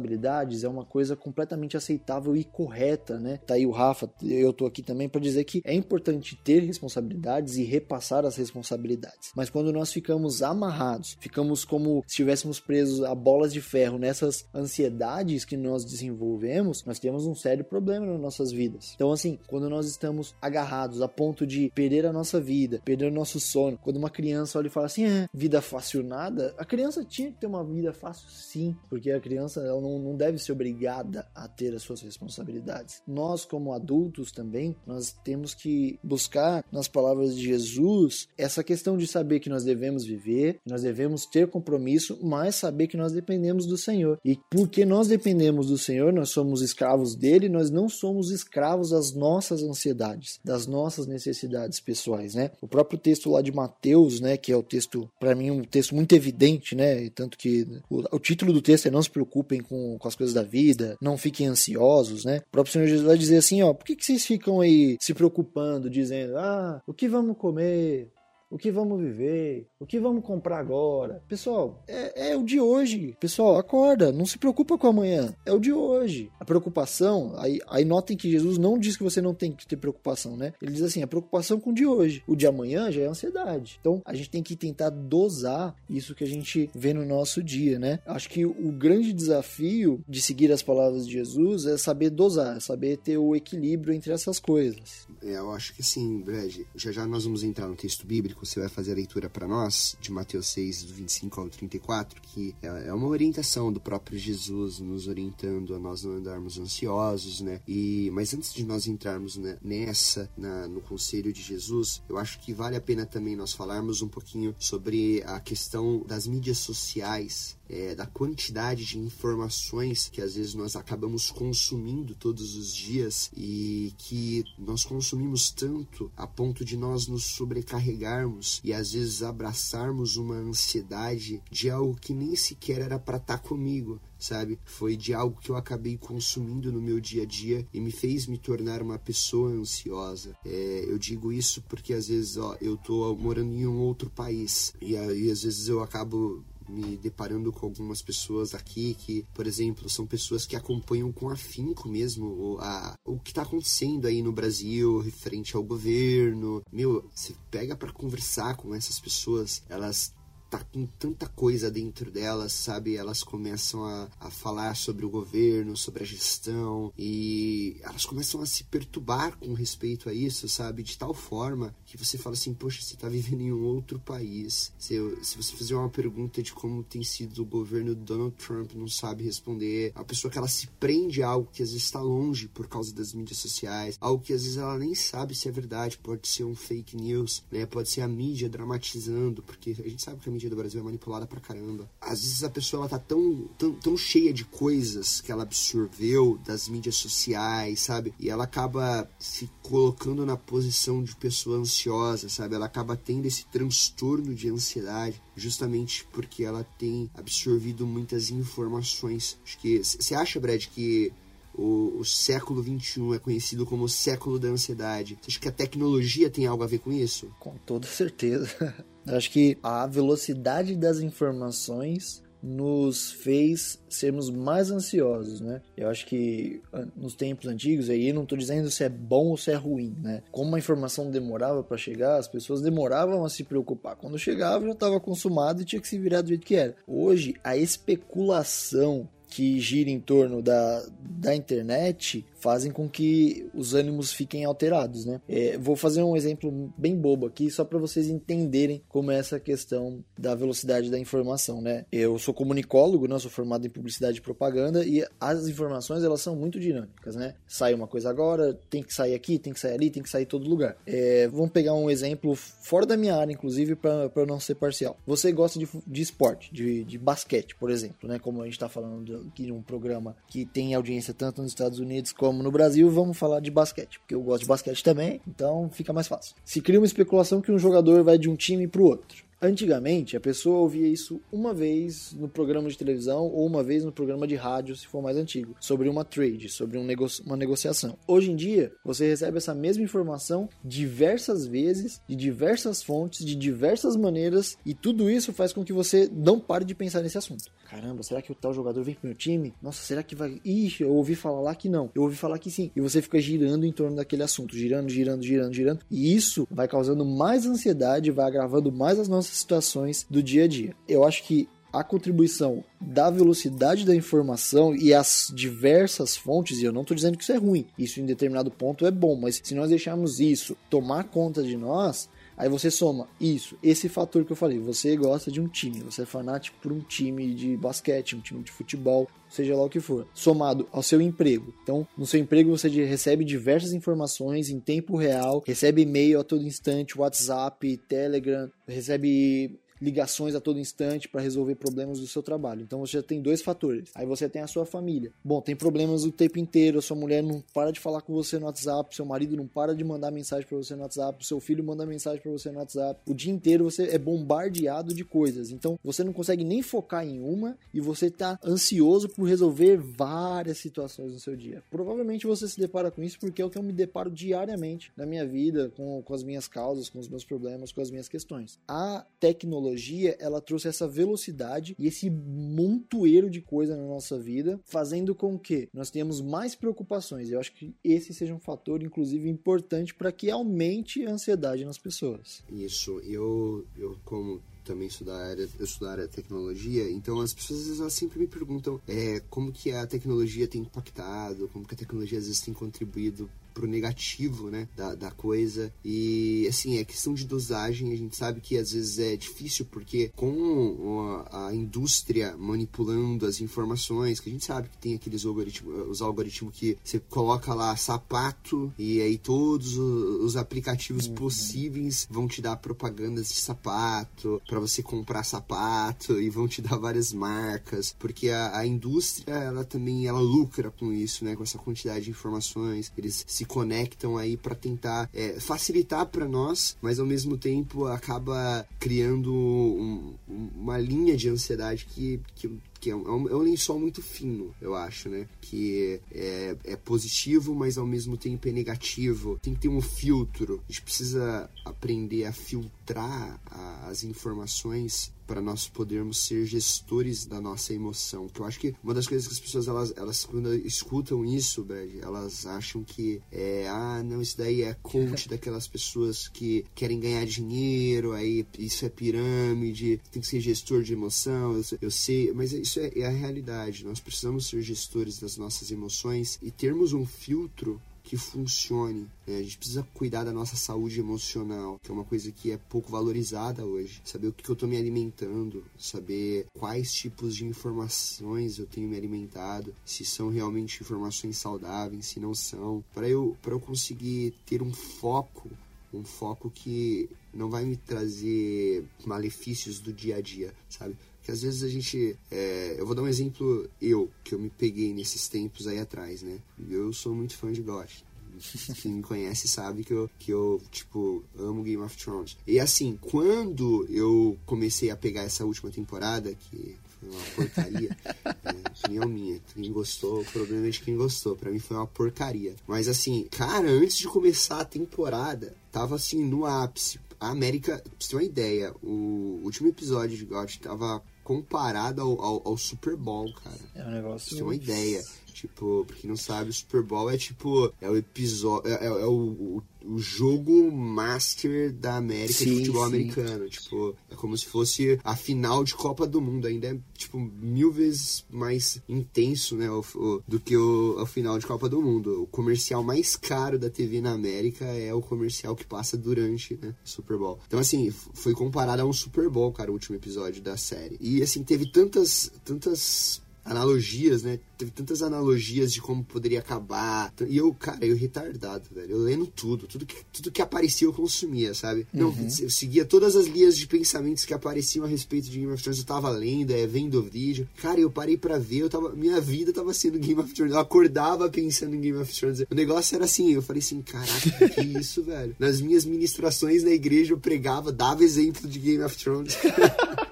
responsabilidades 0.05 0.65
é 0.65 0.69
uma 0.69 0.85
coisa 0.85 1.17
completamente 1.17 1.77
aceitável 1.77 2.37
e 2.37 2.45
correta, 2.45 3.19
né? 3.19 3.39
Tá 3.47 3.55
aí 3.55 3.67
o 3.67 3.71
Rafa, 3.71 4.11
eu 4.23 4.53
tô 4.53 4.67
aqui 4.67 4.83
também 4.83 5.09
para 5.09 5.21
dizer 5.21 5.45
que 5.45 5.63
é 5.65 5.75
importante 5.75 6.37
ter 6.37 6.61
responsabilidades 6.61 7.57
e 7.57 7.65
repassar 7.65 8.25
as 8.25 8.37
responsabilidades. 8.37 9.33
Mas 9.35 9.51
quando 9.51 9.73
nós 9.73 9.93
ficamos 9.93 10.43
amarrados, 10.43 11.17
ficamos 11.21 11.65
como 11.65 12.03
se 12.07 12.13
estivéssemos 12.13 12.61
presos 12.61 13.03
a 13.03 13.15
bolas 13.15 13.53
de 13.53 13.61
ferro 13.61 13.99
nessas 13.99 14.47
ansiedades 14.55 15.45
que 15.45 15.57
nós 15.57 15.85
desenvolvemos, 15.85 16.85
nós 16.85 16.99
temos 16.99 17.27
um 17.27 17.35
sério 17.35 17.65
problema 17.65 18.07
nas 18.07 18.21
nossas 18.21 18.53
vidas. 18.53 18.93
Então, 18.95 19.13
assim, 19.13 19.39
quando 19.47 19.69
nós 19.69 19.87
estamos 19.87 20.35
agarrados 20.41 21.01
a 21.01 21.09
ponto 21.09 21.47
de 21.47 21.71
perder 21.75 22.07
a 22.07 22.13
nossa 22.13 22.41
vida, 22.41 22.81
perder 22.85 23.07
o 23.07 23.15
nosso 23.15 23.41
sono, 23.41 23.79
quando 23.79 23.97
uma 23.97 24.11
criança 24.11 24.59
olha 24.59 24.67
e 24.67 24.71
fala 24.71 24.87
assim, 24.87 25.05
é, 25.05 25.29
vida 25.33 25.61
fácil 25.61 26.03
nada, 26.03 26.55
a 26.59 26.65
criança 26.65 27.05
tinha 27.05 27.31
que 27.31 27.39
ter 27.39 27.47
uma 27.47 27.65
vida 27.65 27.93
fácil 27.93 28.29
sim, 28.29 28.77
porque 28.89 29.11
a 29.11 29.21
criança 29.21 29.61
ela 29.61 29.81
não, 29.81 29.94
não 29.99 30.17
deve 30.17 30.39
ser 30.39 30.53
obrigada 30.53 31.27
a 31.35 31.49
ter 31.49 31.75
as 31.75 31.83
suas 31.83 32.01
responsabilidades. 32.01 33.03
Nós, 33.07 33.45
como 33.45 33.73
adultos 33.73 34.33
também, 34.33 34.77
nós 34.87 35.15
temos 35.25 35.55
que 35.55 35.99
buscar 36.03 36.65
nas 36.71 36.89
palavras 36.89 37.37
de 37.37 37.45
Jesus 37.45 38.29
essa 38.37 38.65
questão 38.65 38.97
de 38.97 39.07
saber 39.07 39.41
que 39.41 39.51
nós 39.51 39.65
devemos 39.65 40.05
viver, 40.05 40.61
nós 40.67 40.83
devemos 40.83 41.27
ter 41.27 41.49
compromisso, 41.49 42.19
mas 42.23 42.57
saber 42.57 42.87
que 42.87 42.97
nós 42.97 43.13
dependemos 43.13 43.67
do 43.67 43.77
Senhor. 43.77 44.19
E 44.25 44.39
porque 44.51 44.85
nós 44.85 45.09
dependemos 45.09 45.69
do 45.69 45.79
Senhor, 45.79 46.13
nós 46.13 46.31
somos 46.31 46.63
escravos 46.63 47.15
dele, 47.15 47.49
nós 47.49 47.71
não 47.71 47.89
somos 47.89 48.31
escravos 48.31 48.91
das 48.91 49.13
nossas 49.13 49.63
ansiedades, 49.63 50.41
das 50.45 50.67
nossas 50.67 51.07
necessidades 51.07 51.81
pessoais, 51.81 52.35
né? 52.35 52.51
O 52.61 52.69
próprio 52.69 52.99
texto 52.99 53.31
lá 53.31 53.43
de 53.43 53.53
Mateus, 53.53 54.21
né, 54.21 54.37
que 54.37 54.53
é 54.53 54.57
o 54.57 54.63
texto, 54.63 55.09
para 55.19 55.35
mim, 55.35 55.51
um 55.51 55.63
texto 55.63 55.95
muito 55.95 56.15
evidente, 56.15 56.75
né? 56.75 57.09
Tanto 57.11 57.37
que 57.37 57.67
o, 57.89 58.17
o, 58.17 58.19
título 58.19 58.53
do 58.53 58.63
texto 58.63 58.87
é 58.87 58.91
Não 58.91 59.03
se 59.03 59.11
preocupem 59.11 59.61
com, 59.61 59.74
com 59.99 60.09
as 60.09 60.15
coisas 60.15 60.35
da 60.35 60.43
vida, 60.43 60.97
não 61.01 61.17
fiquem 61.17 61.47
ansiosos, 61.47 62.25
né? 62.25 62.39
O 62.49 62.51
próprio 62.51 62.73
Senhor 62.73 62.87
Jesus 62.87 63.07
vai 63.07 63.17
dizer 63.17 63.39
assim: 63.39 63.63
ó, 63.63 63.73
por 63.73 63.85
que, 63.85 63.97
que 63.97 64.05
vocês 64.05 64.25
ficam 64.25 64.61
aí 64.61 64.97
se 65.01 65.15
preocupando, 65.15 65.91
dizendo, 65.91 66.37
ah, 66.39 66.83
o 66.87 66.95
que 66.95 67.09
vamos 67.09 67.37
comer? 67.37 68.09
O 68.55 68.57
que 68.57 68.71
vamos 68.71 69.01
viver, 69.01 69.67
o 69.81 69.85
que 69.85 69.99
vamos 69.99 70.25
comprar 70.25 70.61
agora. 70.61 71.21
Pessoal, 71.27 71.83
é, 71.89 72.31
é, 72.31 72.37
o 72.37 72.45
de 72.45 72.61
hoje. 72.61 73.17
Pessoal, 73.19 73.59
acorda, 73.59 74.13
não 74.13 74.25
se 74.25 74.39
preocupa 74.39 74.79
com 74.79 74.87
amanhã, 74.87 75.35
é 75.45 75.53
o 75.53 75.59
de 75.59 75.73
hoje. 75.73 76.31
A 76.39 76.45
preocupação, 76.45 77.35
aí, 77.37 77.59
aí 77.67 77.85
notem 77.85 78.17
que 78.17 78.31
Jesus 78.31 78.57
não 78.57 78.79
diz 78.79 78.97
que 78.97 79.03
você 79.03 79.21
não 79.21 79.35
tem 79.35 79.51
que 79.51 79.67
ter 79.67 79.77
preocupação, 79.77 80.37
né? 80.37 80.53
Ele 80.63 80.71
diz 80.71 80.83
assim, 80.83 81.03
a 81.03 81.07
preocupação 81.09 81.59
com 81.59 81.71
o 81.71 81.75
de 81.75 81.85
hoje. 81.85 82.23
O 82.29 82.37
de 82.37 82.47
amanhã 82.47 82.93
já 82.93 83.03
é 83.03 83.07
ansiedade. 83.07 83.77
Então, 83.81 84.01
a 84.05 84.15
gente 84.15 84.31
tem 84.31 84.43
que 84.43 84.55
tentar 84.55 84.91
dosar 84.91 85.75
isso 85.91 86.15
que 86.15 86.23
a 86.23 86.29
gente 86.29 86.71
vê 86.73 86.95
no 86.95 87.05
nosso 87.05 87.43
dia, 87.43 87.77
né? 87.81 87.99
Acho 88.07 88.31
que 88.31 88.47
o 88.47 88.71
grande 88.71 89.13
desafio 89.13 90.01
de 90.09 90.23
seguir 90.23 90.53
as 90.53 90.63
palavras 90.63 91.09
de 91.09 91.13
Jesus 91.13 91.67
é 91.67 91.77
saber 91.77 92.09
dosar, 92.09 92.59
é 92.59 92.61
saber 92.61 92.99
ter 92.99 93.19
o 93.19 93.35
equilíbrio 93.35 93.93
entre 93.93 94.13
essas 94.13 94.39
coisas. 94.39 95.09
É, 95.21 95.39
eu 95.39 95.51
acho 95.51 95.75
que 95.75 95.83
sim, 95.83 96.21
Brad. 96.21 96.57
Já 96.77 96.93
já 96.93 97.05
nós 97.05 97.25
vamos 97.25 97.43
entrar 97.43 97.67
no 97.67 97.75
texto 97.75 98.07
bíblico 98.07 98.44
você 98.45 98.61
vai 98.61 98.69
fazer 98.69 98.93
a 98.93 98.95
leitura 98.95 99.29
para 99.31 99.47
nós, 99.49 99.97
de 100.01 100.13
Mateus 100.13 100.49
6, 100.49 100.85
do 100.85 100.95
25 100.95 101.41
ao 101.41 101.49
34, 101.49 102.21
que 102.21 102.55
é, 102.63 102.89
é 102.89 102.93
uma 102.93 103.07
orientação 103.09 103.73
do 103.73 103.81
próprio 103.81 104.19
Jesus, 104.19 104.79
nos 104.81 105.09
orientando 105.09 105.75
a 105.75 105.79
nós 105.79 106.05
não 106.05 106.13
andarmos 106.13 106.59
ansiosos, 106.59 107.41
né? 107.41 107.61
E, 107.67 108.11
mas 108.13 108.35
antes 108.35 108.53
de 108.53 108.65
nós 108.65 108.87
entrarmos 108.87 109.37
né, 109.37 109.59
nessa, 109.63 110.31
na, 110.37 110.69
no 110.69 110.81
conselho 110.81 111.33
de 111.33 111.43
Jesus, 111.43 112.03
eu 112.09 112.19
acho 112.19 112.39
que 112.41 112.53
vale 112.53 112.77
a 112.77 112.81
pena 112.81 113.07
também 113.07 113.37
nós 113.37 113.53
falarmos 113.53 114.03
um 114.03 114.09
pouquinho 114.09 114.55
sobre 114.59 115.23
a 115.25 115.41
questão 115.41 116.03
das 116.07 116.27
mídias 116.27 116.59
sociais 116.59 117.57
é, 117.69 117.95
da 117.95 118.07
quantidade 118.07 118.85
de 118.85 118.99
informações 118.99 120.09
que 120.09 120.21
às 120.21 120.35
vezes 120.35 120.55
nós 120.55 120.77
acabamos 120.77 121.31
consumindo 121.31 122.15
todos 122.15 122.55
os 122.57 122.75
dias 122.75 123.31
e 123.37 123.93
que 123.99 124.45
nós 124.59 124.85
consumimos 124.85 125.51
tanto 125.51 126.11
a 126.17 126.27
ponto 126.27 126.65
de 126.65 126.77
nós 126.77 127.07
nos 127.07 127.25
sobrecarregarmos 127.25 128.61
e 128.63 128.73
às 128.73 128.93
vezes 128.93 129.23
abraçarmos 129.23 130.17
uma 130.17 130.37
ansiedade 130.37 131.43
de 131.51 131.71
algo 131.71 131.97
que 131.97 132.13
nem 132.13 132.37
sequer 132.37 132.81
era 132.81 132.99
para 132.99 133.17
estar 133.17 133.39
tá 133.39 133.49
comigo, 133.49 134.01
sabe? 134.19 134.59
Foi 134.65 134.97
de 134.97 135.13
algo 135.15 135.41
que 135.41 135.51
eu 135.51 135.57
acabei 135.57 135.97
consumindo 135.97 136.73
no 136.73 136.81
meu 136.81 137.01
dia 137.01 137.23
a 137.23 137.27
dia 137.27 137.67
e 137.73 137.81
me 137.81 137.91
fez 137.91 138.27
me 138.27 138.39
tornar 138.39 138.83
uma 138.83 138.99
pessoa 138.99 139.51
ansiosa. 139.51 140.37
É, 140.45 140.85
eu 140.87 140.99
digo 140.99 141.33
isso 141.33 141.63
porque 141.69 141.93
às 141.93 142.09
vezes 142.09 142.37
ó, 142.37 142.57
eu 142.61 142.77
tô 142.77 143.15
morando 143.17 143.55
em 143.55 143.67
um 143.67 143.81
outro 143.81 144.11
país 144.11 144.75
e, 144.81 144.93
e 144.93 145.31
às 145.31 145.43
vezes 145.43 145.69
eu 145.69 145.83
acabo 145.83 146.43
me 146.69 146.97
deparando 146.97 147.53
com 147.53 147.67
algumas 147.67 148.03
pessoas 148.03 148.55
aqui 148.55 148.95
que, 148.95 149.27
por 149.35 149.47
exemplo, 149.47 149.89
são 149.89 150.07
pessoas 150.07 150.47
que 150.47 150.57
acompanham 150.57 151.13
com 151.13 151.29
afinco 151.29 151.89
mesmo 151.89 152.27
o, 152.27 152.59
a, 152.61 152.95
o 153.05 153.19
que 153.19 153.31
está 153.31 153.43
acontecendo 153.43 154.07
aí 154.07 154.23
no 154.23 154.33
Brasil 154.33 154.99
referente 154.99 155.57
ao 155.57 155.63
governo. 155.63 156.63
Meu, 156.73 157.09
você 157.15 157.35
pega 157.51 157.77
para 157.77 157.93
conversar 157.93 158.57
com 158.57 158.75
essas 158.75 158.99
pessoas, 158.99 159.63
elas 159.69 160.15
tá 160.59 160.65
com 160.73 160.87
tanta 160.87 161.27
coisa 161.27 161.71
dentro 161.71 162.11
delas, 162.11 162.53
sabe? 162.53 162.97
Elas 162.97 163.25
começam 163.25 163.85
a, 163.85 164.09
a 164.21 164.31
falar 164.31 164.77
sobre 164.77 165.05
o 165.05 165.11
governo, 165.11 165.77
sobre 165.77 166.05
a 166.05 166.07
gestão 166.07 166.93
e 166.97 167.77
elas 167.83 168.05
começam 168.05 168.41
a 168.41 168.47
se 168.47 168.63
perturbar 168.65 169.37
com 169.39 169.53
respeito 169.53 170.09
a 170.09 170.15
isso, 170.15 170.49
sabe? 170.49 170.83
De 170.83 170.97
tal 170.97 171.13
forma 171.13 171.75
que 171.85 171.97
você 171.97 172.17
fala 172.17 172.35
assim, 172.35 172.55
poxa, 172.55 172.83
você 172.83 172.97
tá 172.97 173.09
vivendo 173.09 173.41
em 173.41 173.53
um 173.53 173.65
outro 173.65 173.99
país. 173.99 174.73
Se, 174.79 174.95
se 175.23 175.37
você 175.37 175.57
fizer 175.57 175.75
uma 175.75 175.89
pergunta 175.89 176.43
de 176.43 176.53
como 176.53 176.85
tem 176.85 177.03
sido 177.03 177.43
o 177.43 177.47
governo 177.47 177.95
do 177.95 178.05
Donald 178.05 178.37
Trump, 178.37 178.73
não 178.75 178.89
sabe 178.89 179.25
responder. 179.25 179.93
A 179.95 180.05
pessoa 180.05 180.31
que 180.31 180.39
ela 180.39 180.49
se 180.49 180.69
prende 180.79 181.23
a 181.23 181.29
algo 181.29 181.51
que 181.53 181.63
às 181.63 181.71
vezes 181.71 181.85
está 181.85 182.01
longe 182.01 182.47
por 182.49 182.69
causa 182.69 182.95
das 182.95 183.13
mídias 183.13 183.39
sociais, 183.39 183.97
algo 184.01 184.23
que 184.23 184.33
às 184.33 184.43
vezes 184.43 184.59
ela 184.59 184.79
nem 184.79 184.95
sabe 184.95 185.35
se 185.35 185.49
é 185.49 185.53
verdade, 185.53 185.99
pode 185.99 186.29
ser 186.29 186.45
um 186.45 186.55
fake 186.55 186.97
news, 186.97 187.43
né? 187.51 187.67
Pode 187.67 187.89
ser 187.89 188.03
a 188.03 188.09
mídia 188.09 188.49
dramatizando, 188.49 189.43
porque 189.43 189.71
a 189.71 189.89
gente 189.89 190.03
sabe 190.03 190.21
que 190.21 190.29
a 190.29 190.33
mídia 190.33 190.44
do 190.49 190.57
Brasil 190.57 190.81
é 190.81 190.83
manipulada 190.83 191.27
pra 191.27 191.41
caramba. 191.41 191.89
Às 192.01 192.21
vezes 192.23 192.45
a 192.45 192.51
pessoa 192.51 192.83
ela 192.83 192.89
tá 192.89 192.99
tão, 192.99 193.49
tão, 193.59 193.73
tão 193.73 193.97
cheia 193.97 194.33
de 194.33 194.45
coisas 194.45 195.21
que 195.21 195.33
ela 195.33 195.43
absorveu 195.43 196.39
das 196.45 196.69
mídias 196.69 196.97
sociais, 196.97 197.81
sabe? 197.81 198.15
E 198.19 198.31
ela 198.31 198.45
acaba 198.45 199.09
se 199.19 199.51
colocando 199.63 200.25
na 200.27 200.37
posição 200.37 201.03
de 201.03 201.15
pessoa 201.17 201.59
ansiosa, 201.59 202.29
sabe? 202.29 202.55
Ela 202.55 202.67
acaba 202.67 202.97
tendo 202.97 203.27
esse 203.27 203.47
transtorno 203.47 204.35
de 204.35 204.49
ansiedade 204.49 205.21
justamente 205.37 206.07
porque 206.13 206.45
ela 206.45 206.65
tem 206.79 207.11
absorvido 207.15 207.87
muitas 207.87 208.31
informações. 208.31 209.39
Acho 209.45 209.59
que 209.59 209.79
você 209.79 210.15
acha, 210.15 210.41
Brad, 210.41 210.67
que 210.67 211.13
o, 211.55 211.99
o, 211.99 212.05
século 212.05 212.63
XXI 212.63 213.15
é 213.15 213.19
conhecido 213.19 213.65
como 213.65 213.85
o 213.85 213.89
século 213.89 214.39
da 214.39 214.49
ansiedade. 214.49 215.19
Você 215.21 215.31
acha 215.31 215.41
que 215.41 215.49
a 215.49 215.53
tecnologia 215.53 216.31
tem 216.31 216.47
algo 216.47 216.63
a 216.63 216.67
ver 216.67 216.79
com 216.79 216.93
isso? 216.93 217.31
Com 217.39 217.55
toda 217.65 217.87
certeza. 217.87 218.75
Acho 219.07 219.31
que 219.31 219.59
a 219.63 219.87
velocidade 219.87 220.75
das 220.75 221.01
informações 221.01 222.25
nos 222.45 223.11
fez 223.11 223.79
sermos 223.89 224.29
mais 224.29 224.71
ansiosos, 224.71 225.41
né? 225.41 225.63
Eu 225.75 225.89
acho 225.89 226.05
que 226.05 226.61
nos 226.95 227.15
tempos 227.15 227.47
antigos, 227.47 227.89
aí 227.89 228.13
não 228.13 228.25
estou 228.25 228.37
dizendo 228.37 228.71
se 228.71 228.85
é 228.85 228.89
bom 228.89 229.29
ou 229.29 229.37
se 229.39 229.51
é 229.51 229.55
ruim, 229.55 229.97
né? 230.03 230.23
Como 230.31 230.55
a 230.55 230.59
informação 230.59 231.11
demorava 231.11 231.65
para 231.65 231.79
chegar, 231.79 232.19
as 232.19 232.29
pessoas 232.29 232.61
demoravam 232.61 233.25
a 233.25 233.31
se 233.31 233.45
preocupar. 233.45 233.97
Quando 233.97 234.19
chegava, 234.19 234.67
já 234.67 234.73
estava 234.73 235.01
consumado 235.01 235.63
e 235.63 235.65
tinha 235.65 235.81
que 235.81 235.89
se 235.89 235.99
virar 235.99 236.21
do 236.21 236.29
jeito 236.29 236.45
que 236.45 236.55
era. 236.55 236.77
Hoje, 236.87 237.35
a 237.43 237.57
especulação 237.57 239.09
que 239.35 239.59
gira 239.59 239.91
em 239.91 239.99
torno 239.99 240.41
da, 240.41 240.87
da 241.01 241.35
internet 241.35 242.25
fazem 242.45 242.71
com 242.71 242.87
que 242.87 243.49
os 243.55 243.73
ânimos 243.73 244.13
fiquem 244.13 244.45
alterados, 244.45 245.07
né? 245.07 245.19
É, 245.27 245.57
vou 245.57 245.75
fazer 245.75 246.03
um 246.03 246.15
exemplo 246.15 246.71
bem 246.77 246.95
bobo 246.95 247.25
aqui, 247.25 247.51
só 247.51 247.65
para 247.65 247.79
vocês 247.79 248.07
entenderem 248.07 248.83
como 248.87 249.11
é 249.11 249.17
essa 249.17 249.41
questão 249.41 250.05
da 250.19 250.35
velocidade 250.35 250.91
da 250.91 250.99
informação, 250.99 251.63
né? 251.63 251.87
Eu 251.91 252.19
sou 252.19 252.35
comunicólogo, 252.35 253.09
né? 253.09 253.19
sou 253.19 253.31
formado 253.31 253.67
em 253.67 253.71
publicidade 253.71 254.19
e 254.19 254.21
propaganda 254.21 254.85
e 254.85 255.03
as 255.19 255.49
informações 255.49 256.05
elas 256.05 256.21
são 256.21 256.37
muito 256.37 256.61
dinâmicas, 256.61 257.17
né? 257.17 257.35
Sai 257.47 257.73
uma 257.73 257.87
coisa 257.87 258.11
agora, 258.11 258.53
tem 258.69 258.83
que 258.83 258.93
sair 258.93 259.15
aqui, 259.15 259.39
tem 259.39 259.55
que 259.55 259.61
sair 259.61 259.73
ali, 259.73 259.91
tem 259.91 260.03
que 260.03 260.11
sair 260.11 260.27
todo 260.27 260.47
lugar. 260.47 260.77
É, 260.87 261.27
vamos 261.29 261.51
pegar 261.51 261.73
um 261.73 261.89
exemplo 261.89 262.35
fora 262.37 262.85
da 262.85 262.95
minha 262.95 263.17
área, 263.17 263.33
inclusive, 263.33 263.75
para 263.75 264.11
eu 264.15 264.27
não 264.27 264.39
ser 264.39 264.57
parcial. 264.57 264.99
Você 265.07 265.33
gosta 265.33 265.59
de, 265.59 265.67
de 265.87 266.03
esporte, 266.03 266.53
de, 266.53 266.85
de 266.85 266.99
basquete, 266.99 267.57
por 267.57 267.71
exemplo, 267.71 268.07
né? 268.07 268.19
Como 268.19 268.43
a 268.43 268.45
gente 268.45 268.55
está 268.55 268.69
falando 268.69 269.29
aqui 269.29 269.47
de 269.47 269.53
um 269.53 269.63
programa 269.63 270.15
que 270.29 270.45
tem 270.45 270.75
audiência 270.75 271.15
tanto 271.15 271.41
nos 271.41 271.53
Estados 271.53 271.79
Unidos 271.79 272.13
como 272.13 272.34
como 272.35 272.43
no 272.43 272.51
Brasil, 272.51 272.91
vamos 272.91 273.17
falar 273.17 273.39
de 273.39 273.49
basquete, 273.49 274.01
porque 274.01 274.15
eu 274.15 274.21
gosto 274.21 274.43
de 274.43 274.49
basquete 274.49 274.83
também, 274.83 275.21
então 275.27 275.71
fica 275.71 275.93
mais 275.93 276.09
fácil. 276.09 276.35
Se 276.45 276.61
cria 276.61 276.81
uma 276.81 276.87
especulação 276.87 277.41
que 277.41 277.53
um 277.53 277.59
jogador 277.59 278.03
vai 278.03 278.19
de 278.19 278.29
um 278.29 278.35
time 278.35 278.67
para 278.67 278.83
o 278.83 278.87
outro. 278.87 279.24
Antigamente, 279.41 280.17
a 280.17 280.21
pessoa 280.21 280.59
ouvia 280.59 280.87
isso 280.87 281.21
uma 281.33 281.53
vez 281.53 282.13
no 282.13 282.29
programa 282.29 282.69
de 282.69 282.79
televisão 282.79 283.27
ou 283.27 283.47
uma 283.47 283.63
vez 283.63 283.85
no 283.85 283.93
programa 283.93 284.27
de 284.27 284.35
rádio, 284.35 284.77
se 284.77 284.87
for 284.87 285.03
mais 285.03 285.17
antigo, 285.17 285.55
sobre 285.61 285.89
uma 285.89 286.05
trade, 286.05 286.49
sobre 286.49 286.79
um 286.79 286.85
nego 286.85 287.07
uma 287.27 287.37
negociação. 287.37 287.97
Hoje 288.07 288.31
em 288.31 288.37
dia, 288.37 288.73
você 288.85 289.09
recebe 289.09 289.37
essa 289.37 289.55
mesma 289.55 289.83
informação 289.83 290.49
diversas 290.65 291.47
vezes, 291.47 292.01
de 292.09 292.17
diversas 292.17 292.83
fontes, 292.83 293.25
de 293.25 293.35
diversas 293.35 293.97
maneiras, 293.97 294.57
e 294.65 294.75
tudo 294.75 295.11
isso 295.11 295.33
faz 295.33 295.53
com 295.53 295.65
que 295.65 295.73
você 295.73 296.09
não 296.13 296.41
pare 296.41 296.65
de 296.65 296.75
pensar 296.75 297.03
nesse 297.03 297.19
assunto. 297.19 297.45
Caramba, 297.69 298.03
será 298.03 298.23
que 298.23 298.31
o 298.31 298.35
tal 298.35 298.53
jogador 298.53 298.83
vem 298.83 298.95
pro 298.95 299.09
meu 299.09 299.17
time? 299.17 299.53
Nossa, 299.61 299.83
será 299.83 300.03
que 300.03 300.15
vai. 300.15 300.41
Ixi, 300.45 300.83
eu 300.83 300.93
ouvi 300.95 301.15
falar 301.15 301.41
lá 301.41 301.55
que 301.55 301.69
não. 301.69 301.91
Eu 301.95 302.03
ouvi 302.03 302.17
falar 302.17 302.39
que 302.39 302.51
sim. 302.51 302.71
E 302.75 302.81
você 302.81 303.03
fica 303.03 303.21
girando 303.21 303.67
em 303.67 303.73
torno 303.73 303.97
daquele 303.97 304.23
assunto, 304.23 304.57
girando, 304.57 304.89
girando, 304.89 305.23
girando, 305.23 305.53
girando. 305.53 305.81
E 305.91 306.15
isso 306.15 306.47
vai 306.51 306.69
causando 306.69 307.05
mais 307.05 307.47
ansiedade, 307.47 308.11
vai 308.11 308.27
agravando 308.27 308.71
mais 308.71 308.99
as 308.99 309.09
nossas 309.09 309.24
situações 309.33 310.07
do 310.09 310.23
dia 310.23 310.45
a 310.45 310.49
dia. 310.49 310.75
Eu 310.89 311.05
acho 311.05 311.23
que 311.25 311.49
a 311.73 311.83
contribuição 311.83 312.63
da 312.81 313.11
velocidade 313.11 313.85
da 313.85 313.95
informação 313.95 314.77
e 314.77 314.95
as 314.95 315.33
diversas 315.35 316.17
fontes, 316.17 316.61
e 316.61 316.65
eu 316.65 316.73
não 316.73 316.83
estou 316.83 316.95
dizendo 316.95 317.17
que 317.17 317.25
isso 317.25 317.33
é 317.33 317.37
ruim, 317.37 317.67
isso 317.77 318.01
em 318.01 318.07
determinado 318.07 318.51
ponto 318.51 318.87
é 318.87 318.93
bom, 318.93 319.17
mas 319.17 319.41
se 319.43 319.55
nós 319.55 319.71
deixarmos 319.71 320.21
isso 320.21 320.57
tomar 320.71 321.05
conta 321.05 321.43
de 321.43 321.57
nós, 321.57 322.09
Aí 322.37 322.49
você 322.49 322.71
soma 322.71 323.09
isso, 323.21 323.57
esse 323.63 323.89
fator 323.89 324.25
que 324.25 324.33
eu 324.33 324.37
falei, 324.37 324.59
você 324.59 324.97
gosta 324.97 325.31
de 325.31 325.41
um 325.41 325.47
time, 325.47 325.81
você 325.81 326.03
é 326.03 326.07
fanático 326.07 326.57
por 326.61 326.73
um 326.73 326.81
time 326.81 327.33
de 327.35 327.57
basquete, 327.57 328.17
um 328.17 328.21
time 328.21 328.43
de 328.43 328.51
futebol, 328.51 329.09
seja 329.29 329.55
lá 329.55 329.65
o 329.65 329.71
que 329.71 329.81
for, 329.81 330.07
somado 330.13 330.69
ao 330.73 330.83
seu 330.83 331.01
emprego. 331.01 331.55
Então, 331.63 331.87
no 331.97 332.07
seu 332.07 332.21
emprego 332.21 332.51
você 332.51 332.69
recebe 332.69 333.25
diversas 333.25 333.73
informações 333.73 334.51
em 334.51 334.59
tempo 334.59 334.97
real, 334.97 335.43
recebe 335.47 335.83
e-mail 335.83 336.21
a 336.21 336.25
todo 336.25 336.45
instante, 336.45 336.99
WhatsApp, 336.99 337.77
Telegram, 337.89 338.51
recebe 338.67 339.59
ligações 339.85 340.35
a 340.35 340.41
todo 340.41 340.59
instante 340.59 341.09
para 341.09 341.21
resolver 341.21 341.55
problemas 341.57 342.01
do 342.01 342.07
seu 342.07 342.23
trabalho. 342.23 342.63
Então 342.63 342.81
você 342.81 342.97
já 342.97 343.03
tem 343.03 343.21
dois 343.21 343.43
fatores. 343.43 343.91
Aí 343.95 344.07
você 344.07 344.29
tem 344.29 344.43
a 344.43 344.47
sua 344.47 344.65
família. 344.65 345.13
Bom, 345.23 345.41
tem 345.41 345.55
problemas 345.55 346.05
o 346.05 346.11
tempo 346.11 346.39
inteiro, 346.39 346.79
a 346.79 346.83
sua 346.83 346.97
mulher 346.97 347.23
não 347.23 347.43
para 347.53 347.71
de 347.71 347.79
falar 347.79 348.01
com 348.01 348.13
você 348.15 348.39
no 348.39 348.47
WhatsApp, 348.47 348.97
seu 348.97 349.05
marido 349.05 349.37
não 349.37 349.47
para 349.47 349.75
de 349.75 349.85
mandar 349.85 350.11
mensagem 350.11 350.47
para 350.49 350.57
você 350.57 350.75
no 350.75 350.83
WhatsApp, 350.83 351.25
seu 351.25 351.39
filho 351.39 351.63
manda 351.63 351.85
mensagem 351.85 352.21
para 352.21 352.33
você 352.33 352.51
no 352.51 352.59
WhatsApp. 352.59 353.01
O 353.07 353.15
dia 353.15 353.33
inteiro 353.33 353.65
você 353.65 353.85
é 353.89 353.99
bombardeado 353.99 354.95
de 354.95 355.05
coisas. 355.05 355.51
Então 355.51 355.79
você 355.85 356.03
não 356.03 356.13
consegue 356.13 356.45
nem 356.45 356.63
focar 356.63 357.07
em 357.07 357.21
uma 357.21 357.57
e 357.73 357.81
você 357.81 358.07
está 358.07 358.39
ansioso 358.43 359.09
por 359.09 359.25
resolver 359.25 359.77
várias 359.77 360.59
situações 360.59 361.13
no 361.13 361.21
seu 361.21 361.37
dia. 361.37 361.63
Provavelmente 361.71 362.27
você 362.27 362.49
se 362.49 362.59
depara 362.59 362.91
com 362.91 363.03
isso 363.03 363.19
porque 363.21 363.43
é 363.43 363.45
o 363.45 363.51
que 363.51 363.59
eu 363.59 363.63
me 363.63 363.73
deparo 363.73 364.11
diariamente 364.11 364.91
na 364.97 365.05
minha 365.05 365.27
vida, 365.27 365.71
com, 365.77 366.03
com 366.03 366.15
as 366.15 366.23
minhas 366.23 366.49
causas, 366.49 366.89
com 366.89 366.99
os 366.99 367.09
meus 367.09 367.25
problemas, 367.25 367.71
com 367.71 367.83
as 367.83 367.91
minhas 367.91 368.09
questões. 368.09 368.59
A 368.67 369.05
tecnologia 369.21 369.74
tecnologia 369.75 370.17
ela 370.21 370.41
trouxe 370.41 370.69
essa 370.69 370.87
velocidade 370.87 371.75
e 371.79 371.87
esse 371.87 372.09
montoeiro 372.09 373.29
de 373.29 373.41
coisa 373.41 373.77
na 373.77 373.83
nossa 373.83 374.19
vida, 374.19 374.61
fazendo 374.65 375.15
com 375.15 375.39
que 375.39 375.69
nós 375.73 375.91
tenhamos 375.91 376.21
mais 376.21 376.55
preocupações. 376.55 377.31
Eu 377.31 377.41
acho 377.41 377.53
que 377.53 377.75
esse 377.83 378.15
seja 378.15 378.35
um 378.35 378.39
fator, 378.39 378.83
inclusive, 378.83 379.29
importante 379.29 379.95
para 379.95 380.13
que 380.13 380.31
aumente 380.31 381.05
a 381.05 381.11
ansiedade 381.11 381.65
nas 381.65 381.79
pessoas. 381.79 382.43
Isso, 382.51 383.01
eu, 383.01 383.67
eu 383.77 383.99
como 384.05 384.41
também 384.65 384.89
sou 384.89 385.07
da 385.07 385.17
área, 385.17 385.49
eu 385.59 385.67
sou 385.67 385.87
da 385.87 385.93
área 385.93 386.09
de 386.09 386.15
tecnologia, 386.15 386.91
então 386.91 387.21
as 387.21 387.35
pessoas 387.35 387.61
às 387.61 387.67
vezes 387.67 387.81
elas 387.81 387.93
sempre 387.93 388.19
me 388.19 388.27
perguntam 388.27 388.81
é, 388.89 389.21
como 389.29 389.53
que 389.53 389.71
a 389.71 389.87
tecnologia 389.87 390.49
tem 390.49 390.63
impactado, 390.63 391.49
como 391.49 391.67
que 391.67 391.75
a 391.75 391.79
tecnologia 391.79 392.19
às 392.19 392.27
vezes 392.27 392.41
tem 392.41 392.55
contribuído 392.55 393.29
pro 393.55 393.67
negativo, 393.67 394.51
né, 394.51 394.69
da, 394.77 394.95
da 394.95 395.11
coisa. 395.11 395.73
E, 395.85 396.47
assim, 396.49 396.79
é 396.79 396.85
questão 396.85 397.15
de 397.15 397.25
dosagem. 397.25 397.93
A 397.93 397.97
gente 397.97 398.17
sabe 398.17 398.41
que 398.41 398.59
às 398.59 398.73
vezes 398.73 398.99
é 398.99 399.17
difícil 399.17 399.65
porque 399.71 400.11
com 400.17 401.25
a, 401.31 401.49
a 401.49 401.55
indústria 401.55 402.37
manipulando 402.37 403.27
as 403.27 403.41
informações, 403.41 404.21
que 404.21 404.29
a 404.29 404.33
gente 404.33 404.45
sabe 404.45 404.69
que 404.69 404.79
tem 404.79 404.95
aqueles 404.95 405.25
algoritmos, 405.25 405.89
os 405.89 406.03
algoritmos 406.03 406.55
que 406.55 406.77
você 406.83 406.99
coloca 406.99 407.55
lá 407.55 407.77
sapato 407.77 408.73
e 408.79 409.01
aí 409.01 409.17
todos 409.17 409.77
os 409.77 410.37
aplicativos 410.37 411.07
uhum. 411.07 411.15
possíveis 411.15 412.07
vão 412.11 412.27
te 412.27 412.43
dar 412.43 412.57
propagandas 412.57 413.29
de 413.29 413.35
sapato 413.35 414.43
para 414.47 414.59
você 414.59 414.83
comprar 414.83 415.23
sapato 415.23 416.21
e 416.21 416.29
vão 416.29 416.49
te 416.49 416.61
dar 416.61 416.77
várias 416.77 417.13
marcas, 417.13 417.95
porque 417.99 418.29
a, 418.29 418.59
a 418.59 418.67
indústria 418.67 419.35
ela 419.35 419.65
também 419.65 420.07
ela 420.07 420.21
lucra 420.21 420.71
com 420.71 420.93
isso, 420.93 421.25
né, 421.25 421.37
com 421.37 421.43
essa 421.43 421.59
quantidade 421.59 422.07
de 422.07 422.11
informações. 422.11 422.93
Eles 422.97 423.25
se 423.27 423.44
se 423.45 423.47
conectam 423.47 424.17
aí 424.17 424.37
para 424.37 424.55
tentar 424.55 425.09
é, 425.13 425.39
facilitar 425.39 426.07
para 426.07 426.27
nós, 426.27 426.77
mas 426.81 426.99
ao 426.99 427.07
mesmo 427.07 427.37
tempo 427.37 427.87
acaba 427.87 428.67
criando 428.81 429.33
um, 429.33 430.15
uma 430.27 430.79
linha 430.79 431.17
de 431.17 431.29
ansiedade 431.29 431.85
que, 431.85 432.21
que 432.35 432.51
que 432.85 432.91
é 432.91 432.95
um, 432.95 433.27
é 433.31 433.35
um 433.35 433.39
lençol 433.39 433.81
muito 433.81 434.03
fino, 434.03 434.55
eu 434.61 434.75
acho, 434.75 435.09
né? 435.09 435.27
Que 435.41 436.03
é, 436.13 436.55
é 436.65 436.77
positivo, 436.77 437.55
mas 437.55 437.79
ao 437.79 437.87
mesmo 437.87 438.15
tempo 438.15 438.47
é 438.47 438.53
negativo. 438.53 439.39
Tem 439.41 439.55
que 439.55 439.61
ter 439.61 439.69
um 439.69 439.81
filtro. 439.81 440.61
A 440.69 440.71
gente 440.71 440.83
precisa 440.83 441.49
aprender 441.65 442.27
a 442.27 442.33
filtrar 442.33 443.41
a, 443.47 443.89
as 443.89 444.05
informações 444.05 445.11
para 445.27 445.41
nós 445.41 445.69
podermos 445.69 446.19
ser 446.19 446.47
gestores 446.47 447.27
da 447.27 447.41
nossa 447.41 447.73
emoção. 447.73 448.29
Que 448.29 448.41
eu 448.41 448.45
acho 448.45 448.61
que 448.61 448.75
uma 448.83 448.95
das 448.95 449.07
coisas 449.07 449.27
que 449.27 449.35
as 449.35 449.41
pessoas 449.41 449.69
elas, 449.69 449.95
elas 449.97 450.25
quando 450.25 450.55
escutam 450.55 451.25
isso, 451.25 451.65
Brad, 451.65 451.89
elas 452.01 452.47
acham 452.47 452.83
que 452.83 453.21
é 453.31 453.67
ah 453.69 454.03
não 454.03 454.21
isso 454.21 454.37
daí 454.37 454.63
é 454.63 454.75
coach 454.83 455.29
daquelas 455.29 455.67
pessoas 455.67 456.29
que 456.29 456.65
querem 456.75 457.01
ganhar 457.01 457.25
dinheiro, 457.25 458.13
aí 458.13 458.47
isso 458.59 458.85
é 458.85 458.89
pirâmide, 458.89 460.01
tem 460.11 460.21
que 460.21 460.29
ser 460.29 460.41
gestor 460.41 460.83
de 460.83 460.93
emoção. 460.93 461.57
Eu, 461.57 461.65
eu 461.83 461.91
sei, 461.91 462.33
mas 462.33 462.53
isso 462.53 462.81
é, 462.81 462.91
é 462.97 463.07
a 463.07 463.11
realidade. 463.11 463.85
Nós 463.85 464.01
precisamos 464.01 464.47
ser 464.47 464.63
gestores 464.63 465.19
das 465.19 465.37
nossas 465.37 465.71
emoções 465.71 466.39
e 466.43 466.51
termos 466.51 466.93
um 466.93 467.07
filtro 467.07 467.81
que 468.05 468.17
funcione. 468.17 469.09
Né? 469.27 469.39
A 469.39 469.43
gente 469.43 469.59
precisa 469.59 469.83
cuidar 469.95 470.25
da 470.25 470.33
nossa 470.33 470.55
saúde 470.55 471.01
emocional, 471.01 471.81
que 471.83 471.91
é 471.91 471.95
uma 471.95 472.05
coisa 472.05 472.31
que 472.31 472.53
é 472.53 472.59
pouco 472.69 472.93
valorizada 472.93 473.65
hoje. 473.65 474.01
Saber 474.05 474.29
o 474.29 474.33
que 474.33 474.49
eu 474.49 474.53
estou 474.53 474.69
me 474.69 474.77
alimentando, 474.77 475.65
saber 475.79 476.47
quais 476.57 476.93
tipos 476.93 477.35
de 477.35 477.45
informações 477.45 478.59
eu 478.59 478.67
tenho 478.67 478.89
me 478.89 478.97
alimentado, 478.97 479.75
se 479.85 480.05
são 480.05 480.29
realmente 480.29 480.83
informações 480.83 481.39
saudáveis, 481.39 482.07
se 482.07 482.21
não 482.21 482.35
são, 482.35 482.85
para 482.95 483.09
eu, 483.09 483.37
eu 483.45 483.61
conseguir 483.61 484.35
ter 484.47 484.63
um 484.63 484.73
foco 484.73 485.51
um 485.95 486.05
foco 486.05 486.51
que 486.51 487.09
não 487.33 487.49
vai 487.49 487.65
me 487.65 487.77
trazer 487.77 488.85
malefícios 489.07 489.79
do 489.79 489.93
dia 489.93 490.17
a 490.17 490.21
dia, 490.21 490.53
sabe? 490.69 490.97
Porque 491.25 491.33
às 491.33 491.41
vezes 491.41 491.63
a 491.63 491.69
gente. 491.69 492.19
é, 492.31 492.77
eu 492.79 492.85
vou 492.85 492.95
dar 492.95 493.01
um 493.01 493.09
exemplo, 493.09 493.67
eu, 493.81 494.11
que 494.23 494.35
eu 494.35 494.39
me 494.39 494.51
peguei 494.51 494.93
nesses 494.93 495.27
tempos 495.27 495.67
aí 495.67 495.79
atrás, 495.79 496.21
né? 496.21 496.39
Eu 496.69 496.93
sou 496.93 497.15
muito 497.15 497.35
fã 497.35 497.51
de 497.51 497.63
God. 497.63 497.89
Quem 498.83 498.93
me 498.93 499.03
conhece 499.03 499.49
sabe 499.49 499.85
que 499.85 499.95
eu, 499.95 500.11
que 500.19 500.31
eu, 500.31 500.61
tipo, 500.71 501.25
amo 501.39 501.63
Game 501.63 501.83
of 501.83 501.97
Thrones. 501.97 502.37
E 502.47 502.61
assim, 502.61 502.99
quando 503.01 503.87
eu 503.89 504.37
comecei 504.45 504.91
a 504.91 504.97
pegar 504.97 505.23
essa 505.23 505.47
última 505.47 505.71
temporada, 505.71 506.35
que 506.35 506.77
foi 507.01 507.09
uma 507.09 507.25
porcaria, 507.35 507.97
é, 508.05 508.85
opinião 508.85 509.09
minha. 509.09 509.41
Quem 509.55 509.73
gostou, 509.73 510.21
o 510.21 510.25
problema 510.27 510.67
é 510.67 510.71
de 510.71 510.81
quem 510.83 510.95
gostou. 510.95 511.35
Pra 511.37 511.51
mim 511.51 511.59
foi 511.59 511.79
uma 511.79 511.87
porcaria. 511.87 512.55
Mas 512.67 512.87
assim, 512.87 513.27
cara, 513.31 513.67
antes 513.67 513.97
de 513.97 514.07
começar 514.09 514.61
a 514.61 514.65
temporada, 514.67 515.57
tava 515.73 515.95
assim, 515.95 516.23
no 516.23 516.45
ápice. 516.45 517.01
A 517.19 517.31
América, 517.31 517.79
pra 517.79 517.93
você 517.99 518.11
ter 518.11 518.17
uma 518.17 518.23
ideia, 518.23 518.75
o 518.83 519.41
último 519.43 519.71
episódio 519.71 520.19
de 520.19 520.27
God 520.27 520.55
tava 520.57 521.03
comparado 521.25 522.03
ao, 522.03 522.23
ao, 522.23 522.49
ao 522.49 522.57
Super 522.57 522.97
Bowl, 522.97 523.33
cara. 523.43 523.59
É 523.75 523.83
um 523.83 523.91
negócio. 523.91 524.31
Você 524.31 524.37
ter 524.37 524.43
uma 524.43 524.55
ideia. 524.55 525.03
Tipo, 525.35 525.85
pra 525.87 525.97
quem 525.97 526.09
não 526.09 526.17
sabe, 526.17 526.51
o 526.51 526.53
Super 526.53 526.83
Bowl 526.83 527.11
é 527.11 527.19
tipo. 527.19 527.73
É 527.81 527.91
o 527.91 527.97
episódio. 527.97 528.71
É, 528.71 528.85
é- 528.87 529.03
é 529.03 529.07
o, 529.07 529.63
o, 529.85 529.99
jogo 529.99 530.73
master 530.73 531.71
da 531.75 531.97
América 531.97 532.33
de 532.33 532.51
Sim, 532.51 532.57
futebol 532.59 532.83
sim. 532.89 532.95
americano. 532.95 533.49
Tipo, 533.51 533.95
é 534.11 534.15
como 534.15 534.37
se 534.39 534.47
fosse 534.47 534.99
a 535.05 535.15
final 535.15 535.63
de 535.63 535.75
Copa 535.75 536.07
do 536.07 536.21
Mundo. 536.23 536.47
Ainda 536.47 536.69
é, 536.69 536.79
tipo, 536.97 537.19
mil 537.19 537.71
vezes 537.71 538.25
mais 538.31 538.81
intenso, 538.89 539.57
né? 539.57 539.71
o- 539.71 539.85
o- 539.97 540.23
do 540.27 540.41
que 540.41 540.57
o, 540.57 540.97
a 541.01 541.07
final 541.07 541.39
de 541.39 541.47
Copa 541.47 541.69
do 541.69 541.83
Mundo. 541.83 542.23
O 542.23 542.27
comercial 542.29 542.83
mais 542.83 543.15
caro 543.17 543.59
da 543.59 543.69
TV 543.69 544.01
na 544.01 544.13
América 544.13 544.65
é 544.65 544.95
o 544.95 545.03
comercial 545.03 545.55
que 545.55 545.67
passa 545.67 545.99
durante 545.99 546.59
né, 546.63 546.75
o 546.85 546.89
Super 546.89 547.19
Bowl. 547.19 547.39
Então, 547.47 547.59
assim, 547.61 547.91
foi 547.91 548.33
comparado 548.33 548.81
a 548.81 548.85
um 548.87 548.93
Super 548.93 549.29
Bowl, 549.29 549.53
cara, 549.53 549.71
o 549.71 549.75
último 549.75 549.97
episódio 549.97 550.41
da 550.43 550.57
série. 550.57 550.97
E, 551.01 551.23
assim, 551.23 551.43
teve 551.43 551.67
tantas. 551.71 552.31
tantas 552.45 553.21
analogias, 553.45 554.23
né? 554.23 554.39
Teve 554.57 554.71
tantas 554.71 555.03
analogias 555.03 555.73
de 555.73 555.81
como 555.81 556.03
poderia 556.03 556.39
acabar. 556.39 557.13
E 557.29 557.37
eu, 557.37 557.53
cara, 557.53 557.85
eu 557.85 557.97
retardado, 557.97 558.69
velho. 558.73 558.93
Eu 558.93 558.99
lendo 558.99 559.27
tudo, 559.27 559.67
tudo 559.67 559.85
que, 559.85 559.97
tudo 560.13 560.31
que 560.31 560.41
aparecia 560.41 560.87
eu 560.87 560.93
consumia, 560.93 561.53
sabe? 561.53 561.87
Não, 561.93 562.15
eu 562.41 562.49
seguia 562.49 562.85
todas 562.85 563.17
as 563.17 563.27
linhas 563.27 563.57
de 563.57 563.67
pensamentos 563.67 564.25
que 564.25 564.33
apareciam 564.33 564.85
a 564.85 564.89
respeito 564.89 565.29
de 565.29 565.39
Game 565.39 565.53
of 565.53 565.63
Thrones. 565.63 565.79
Eu 565.79 565.85
tava 565.85 566.09
lendo, 566.11 566.53
é, 566.53 566.67
vendo 566.67 566.99
o 566.99 567.03
vídeo. 567.03 567.49
Cara, 567.57 567.81
eu 567.81 567.91
parei 567.91 568.17
pra 568.17 568.39
ver, 568.39 568.61
eu 568.61 568.71
tava, 568.71 568.95
minha 568.95 569.21
vida 569.21 569.53
tava 569.53 569.75
sendo 569.75 569.99
Game 569.99 570.21
of 570.21 570.33
Thrones. 570.33 570.55
Eu 570.55 570.61
acordava 570.61 571.29
pensando 571.29 571.75
em 571.75 571.81
Game 571.81 571.99
of 571.99 572.13
Thrones. 572.13 572.45
O 572.51 572.55
negócio 572.55 572.95
era 572.95 573.05
assim, 573.05 573.33
eu 573.33 573.43
falei 573.43 573.61
assim, 573.61 573.83
caraca, 573.83 574.49
que 574.49 574.61
isso, 574.79 575.03
velho? 575.05 575.37
Nas 575.39 575.61
minhas 575.61 575.85
ministrações 575.85 576.63
na 576.63 576.71
igreja 576.71 577.13
eu 577.13 577.19
pregava, 577.19 577.73
dava 577.73 578.05
exemplo 578.05 578.49
de 578.49 578.59
Game 578.59 578.83
of 578.83 578.97
Thrones. 578.97 579.37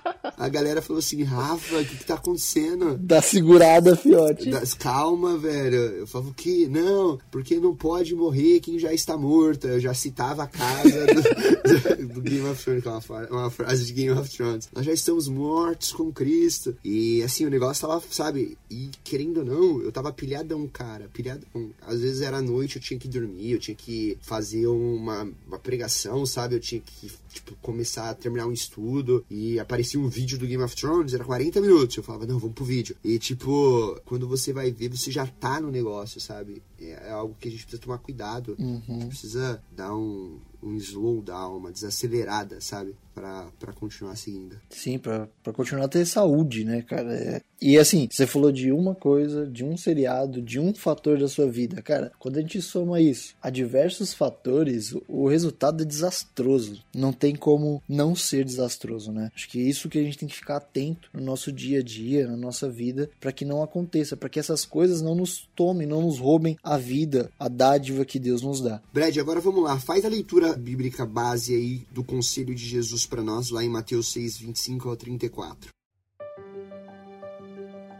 A 0.44 0.48
galera 0.48 0.82
falou 0.82 0.98
assim, 0.98 1.22
Rafa, 1.22 1.78
o 1.78 1.84
que, 1.84 1.96
que 1.96 2.04
tá 2.04 2.14
acontecendo? 2.14 2.98
Dá 2.98 3.22
segurada, 3.22 3.94
fiote. 3.96 4.50
Calma, 4.78 5.38
velho. 5.38 5.76
Eu 5.76 6.06
falava 6.06 6.30
o 6.30 6.34
quê? 6.34 6.66
Não, 6.70 7.18
porque 7.30 7.56
não 7.60 7.74
pode 7.76 8.14
morrer 8.14 8.58
quem 8.60 8.78
já 8.78 8.92
está 8.92 9.16
morto. 9.16 9.68
Eu 9.68 9.78
já 9.78 9.94
citava 9.94 10.42
a 10.42 10.46
casa 10.48 11.06
do, 11.06 12.06
do- 12.06 12.14
do 12.14 12.20
Game 12.20 12.46
of 12.48 12.62
Thrones, 12.62 12.82
que 12.82 12.88
é 12.88 12.90
uma, 12.92 13.26
uma 13.30 13.50
frase 13.50 13.84
de 13.84 13.92
Game 13.92 14.10
of 14.18 14.28
Thrones. 14.36 14.68
Nós 14.74 14.84
já 14.84 14.92
estamos 14.92 15.28
mortos 15.28 15.92
com 15.92 16.12
Cristo. 16.12 16.76
E 16.84 17.22
assim, 17.22 17.46
o 17.46 17.50
negócio 17.50 17.86
tava, 17.86 18.02
sabe? 18.10 18.58
E 18.70 18.90
querendo 19.04 19.38
ou 19.38 19.44
não, 19.44 19.80
eu 19.82 19.92
tava 19.92 20.12
pilhadão, 20.12 20.66
cara. 20.66 21.08
Pilhadão. 21.12 21.46
Às 21.86 22.00
vezes 22.00 22.20
era 22.22 22.42
noite, 22.42 22.76
eu 22.76 22.82
tinha 22.82 22.98
que 22.98 23.06
dormir, 23.08 23.52
eu 23.52 23.58
tinha 23.58 23.74
que 23.76 24.18
fazer 24.20 24.66
uma, 24.66 25.28
uma 25.46 25.58
pregação, 25.58 26.26
sabe? 26.26 26.56
Eu 26.56 26.60
tinha 26.60 26.80
que, 26.80 27.10
tipo, 27.32 27.56
começar 27.56 28.10
a 28.10 28.14
terminar 28.14 28.46
um 28.46 28.52
estudo. 28.52 29.24
E 29.30 29.58
aparecia 29.58 29.98
um 29.98 30.08
vídeo 30.08 30.38
do 30.38 30.46
Game 30.46 30.62
of 30.62 30.74
Thrones, 30.76 31.14
era 31.14 31.24
40 31.24 31.60
minutos. 31.60 31.96
Eu 31.96 32.02
falava, 32.02 32.26
não, 32.26 32.38
vamos 32.38 32.54
pro 32.54 32.64
vídeo. 32.64 32.96
E, 33.02 33.18
tipo, 33.18 34.00
quando 34.04 34.28
você 34.28 34.52
vai 34.52 34.70
ver, 34.70 34.88
você 34.88 35.10
já 35.10 35.26
tá 35.26 35.60
no 35.60 35.70
negócio, 35.70 36.20
sabe? 36.20 36.62
É, 36.80 37.08
é 37.08 37.10
algo 37.10 37.36
que 37.38 37.48
a 37.48 37.50
gente 37.50 37.62
precisa 37.64 37.82
tomar 37.82 37.98
cuidado. 37.98 38.56
A 38.88 38.92
gente 38.92 39.06
precisa 39.08 39.62
dar 39.70 39.94
um, 39.94 40.38
um 40.62 40.76
slowdown, 40.76 41.56
uma 41.56 41.72
desacelerada, 41.72 42.60
sabe? 42.60 42.94
Pra 43.14 43.50
continuar 43.74 44.16
seguindo. 44.16 44.56
Sim, 44.70 44.98
pra 44.98 45.28
continuar 45.52 45.84
a 45.84 45.88
ter 45.88 46.06
saúde, 46.06 46.64
né, 46.64 46.80
cara? 46.82 47.12
É. 47.14 47.42
E 47.60 47.78
assim, 47.78 48.08
você 48.10 48.26
falou 48.26 48.50
de 48.50 48.72
uma 48.72 48.94
coisa, 48.94 49.46
de 49.46 49.62
um 49.64 49.76
seriado, 49.76 50.40
de 50.40 50.58
um 50.58 50.74
fator 50.74 51.18
da 51.18 51.28
sua 51.28 51.46
vida. 51.50 51.82
Cara, 51.82 52.10
quando 52.18 52.38
a 52.38 52.40
gente 52.40 52.60
soma 52.62 53.00
isso 53.00 53.34
a 53.42 53.50
diversos 53.50 54.14
fatores, 54.14 54.94
o- 55.08 55.28
resultado 55.28 55.82
é 55.82 55.86
desastroso. 55.86 56.82
Não 56.94 57.12
tem 57.12 57.34
como 57.36 57.82
não 57.88 58.14
ser 58.14 58.44
desastroso, 58.44 59.12
né? 59.12 59.30
Acho 59.34 59.48
que 59.48 59.58
é 59.60 59.62
isso 59.68 59.88
que 59.88 59.98
a 59.98 60.02
gente 60.02 60.18
tem 60.18 60.28
que 60.28 60.34
ficar 60.34 60.56
atento 60.56 61.08
no 61.12 61.20
nosso 61.22 61.52
dia 61.52 61.80
a 61.80 61.82
dia, 61.82 62.26
na 62.26 62.36
nossa 62.36 62.68
vida, 62.68 63.10
pra 63.20 63.30
que 63.32 63.44
não 63.44 63.62
aconteça, 63.62 64.16
pra 64.16 64.28
que 64.28 64.40
essas 64.40 64.64
coisas 64.64 65.02
não 65.02 65.14
nos 65.14 65.48
tomem, 65.54 65.86
não 65.86 66.02
nos 66.02 66.18
roubem 66.18 66.56
a 66.62 66.76
vida, 66.78 67.30
a 67.38 67.48
dádiva 67.48 68.04
que 68.06 68.18
Deus 68.18 68.40
nos 68.42 68.60
dá. 68.60 68.80
Brad, 68.92 69.16
agora 69.18 69.40
vamos 69.40 69.62
lá. 69.62 69.78
Faz 69.78 70.04
a 70.04 70.08
leitura 70.08 70.51
bíblica 70.56 71.06
base 71.06 71.54
aí 71.54 71.86
do 71.90 72.04
conselho 72.04 72.54
de 72.54 72.64
Jesus 72.64 73.06
pra 73.06 73.22
nós, 73.22 73.50
lá 73.50 73.64
em 73.64 73.68
Mateus 73.68 74.12
6, 74.12 74.38
25 74.38 74.88
ao 74.88 74.96
34. 74.96 75.70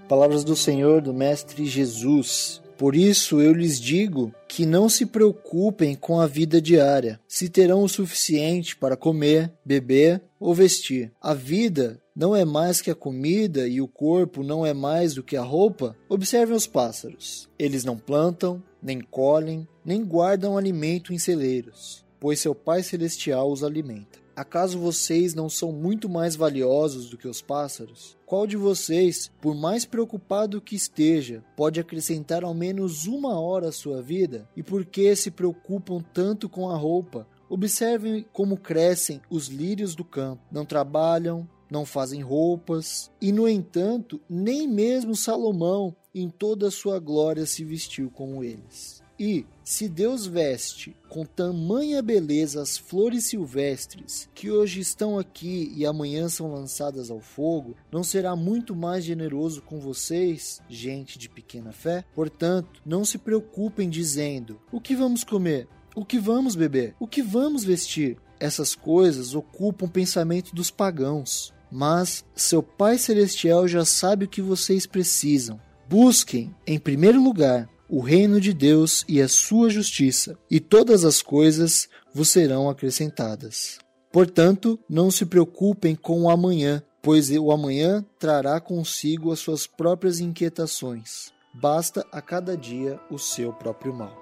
Palavras 0.09 0.45
do 0.45 0.55
Senhor, 0.55 1.01
do 1.01 1.15
Mestre 1.15 1.65
Jesus. 1.65 2.61
Por 2.77 2.95
isso 2.95 3.41
eu 3.41 3.53
lhes 3.53 3.81
digo 3.81 4.35
que 4.49 4.67
não 4.67 4.89
se 4.89 5.07
preocupem 5.07 5.95
com 5.95 6.21
a 6.21 6.27
vida 6.27 6.61
diária, 6.61 7.21
se 7.29 7.49
terão 7.49 7.83
o 7.83 7.89
suficiente 7.89 8.77
para 8.77 8.97
comer, 8.97 9.53
beber 9.65 10.21
ou 10.39 10.55
vestir. 10.55 11.13
A 11.21 11.33
vida 11.33 12.03
não 12.15 12.37
é 12.37 12.45
mais 12.45 12.81
que 12.81 12.91
a 12.91 12.95
comida 12.95 13.67
e 13.67 13.81
o 13.81 13.89
corpo 13.89 14.43
não 14.43 14.67
é 14.67 14.75
mais 14.75 15.15
do 15.15 15.23
que 15.23 15.37
a 15.37 15.43
roupa? 15.43 15.97
Observem 16.09 16.55
os 16.55 16.67
pássaros. 16.67 17.49
Eles 17.59 17.85
não 17.85 17.97
plantam, 17.97 18.63
nem 18.83 19.01
colhem, 19.01 19.67
nem 19.85 20.05
guardam 20.05 20.59
alimento 20.59 21.15
em 21.15 21.19
celeiros, 21.19 22.02
pois 22.23 22.39
seu 22.39 22.55
Pai 22.55 22.85
Celestial 22.85 23.51
os 23.51 23.65
alimenta. 23.65 24.21
Acaso 24.37 24.79
vocês 24.79 25.35
não 25.35 25.49
são 25.49 25.73
muito 25.73 26.09
mais 26.09 26.37
valiosos 26.37 27.11
do 27.11 27.19
que 27.19 27.27
os 27.27 27.43
pássaros? 27.43 28.17
Qual 28.25 28.47
de 28.47 28.57
vocês, 28.57 29.29
por 29.41 29.57
mais 29.57 29.85
preocupado 29.85 30.61
que 30.61 30.77
esteja, 30.77 31.43
pode 31.57 31.81
acrescentar 31.81 32.45
ao 32.45 32.55
menos 32.55 33.09
uma 33.09 33.41
hora 33.41 33.71
à 33.71 33.73
sua 33.73 34.01
vida? 34.01 34.49
E 34.57 34.63
por 34.63 34.85
que 34.85 35.17
se 35.17 35.33
preocupam 35.33 36.01
tanto 36.15 36.49
com 36.49 36.71
a 36.71 36.77
roupa? 36.77 37.27
Observem 37.51 38.25
como 38.33 38.57
crescem 38.57 39.21
os 39.29 39.49
lírios 39.49 39.97
do 39.97 40.05
campo. 40.05 40.45
Não 40.53 40.65
trabalham, 40.65 41.49
não 41.69 41.85
fazem 41.85 42.23
roupas, 42.23 43.11
e 43.21 43.33
no 43.33 43.49
entanto, 43.49 44.21
nem 44.31 44.69
mesmo 44.69 45.17
Salomão, 45.17 45.93
em 46.15 46.31
toda 46.31 46.69
a 46.69 46.71
sua 46.71 47.01
glória, 47.01 47.45
se 47.47 47.65
vestiu 47.65 48.13
como 48.13 48.45
eles. 48.45 49.02
E, 49.25 49.47
se 49.63 49.89
Deus 49.89 50.27
veste 50.27 50.97
com 51.09 51.25
tamanha 51.25 52.03
beleza 52.03 52.61
as 52.61 52.77
flores 52.77 53.27
silvestres 53.27 54.29
que 54.35 54.51
hoje 54.51 54.81
estão 54.81 55.17
aqui 55.17 55.73
e 55.77 55.87
amanhã 55.87 56.29
são 56.29 56.53
lançadas 56.53 57.09
ao 57.09 57.21
fogo, 57.21 57.77
não 57.93 58.03
será 58.03 58.35
muito 58.35 58.75
mais 58.75 59.05
generoso 59.05 59.63
com 59.63 59.79
vocês, 59.79 60.61
gente 60.69 61.21
de 61.21 61.29
pequena 61.29 61.71
fé? 61.71 62.05
Portanto, 62.17 62.83
não 62.85 63.05
se 63.05 63.17
preocupem 63.17 63.89
dizendo: 63.89 64.61
o 64.73 64.81
que 64.81 64.97
vamos 64.97 65.23
comer? 65.23 65.69
O 65.95 66.05
que 66.05 66.19
vamos 66.19 66.57
beber? 66.57 66.97
O 66.99 67.07
que 67.07 67.23
vamos 67.23 67.63
vestir? 67.63 68.19
Essas 68.41 68.75
coisas 68.75 69.37
ocupam 69.37 69.87
o 69.87 69.89
pensamento 69.89 70.53
dos 70.53 70.69
pagãos. 70.69 71.55
Mas 71.71 72.25
seu 72.35 72.61
Pai 72.61 72.99
Celestial 72.99 73.69
já 73.69 73.85
sabe 73.85 74.25
o 74.25 74.29
que 74.29 74.43
vocês 74.43 74.85
precisam. 74.85 75.61
Busquem, 75.89 76.53
em 76.67 76.77
primeiro 76.77 77.23
lugar, 77.23 77.69
o 77.93 78.01
reino 78.01 78.41
de 78.41 78.55
Deus 78.55 79.05
e 79.07 79.21
a 79.21 79.29
sua 79.29 79.69
justiça, 79.69 80.39
e 80.51 80.59
todas 80.59 81.05
as 81.05 81.21
coisas 81.21 81.91
vos 82.15 82.31
serão 82.31 82.71
acrescentadas. 82.71 83.79
Portanto, 84.11 84.81
não 84.89 85.11
se 85.11 85.27
preocupem 85.27 85.95
com 85.95 86.23
o 86.23 86.31
amanhã, 86.31 86.83
pois 87.03 87.29
o 87.31 87.53
amanhã 87.53 88.03
trará 88.19 88.59
consigo 88.59 89.31
as 89.31 89.41
suas 89.41 89.67
próprias 89.67 90.21
inquietações. 90.21 91.35
Basta 91.53 92.03
a 92.11 92.23
cada 92.23 92.57
dia 92.57 92.99
o 93.11 93.19
seu 93.19 93.53
próprio 93.53 93.93
mal. 93.93 94.22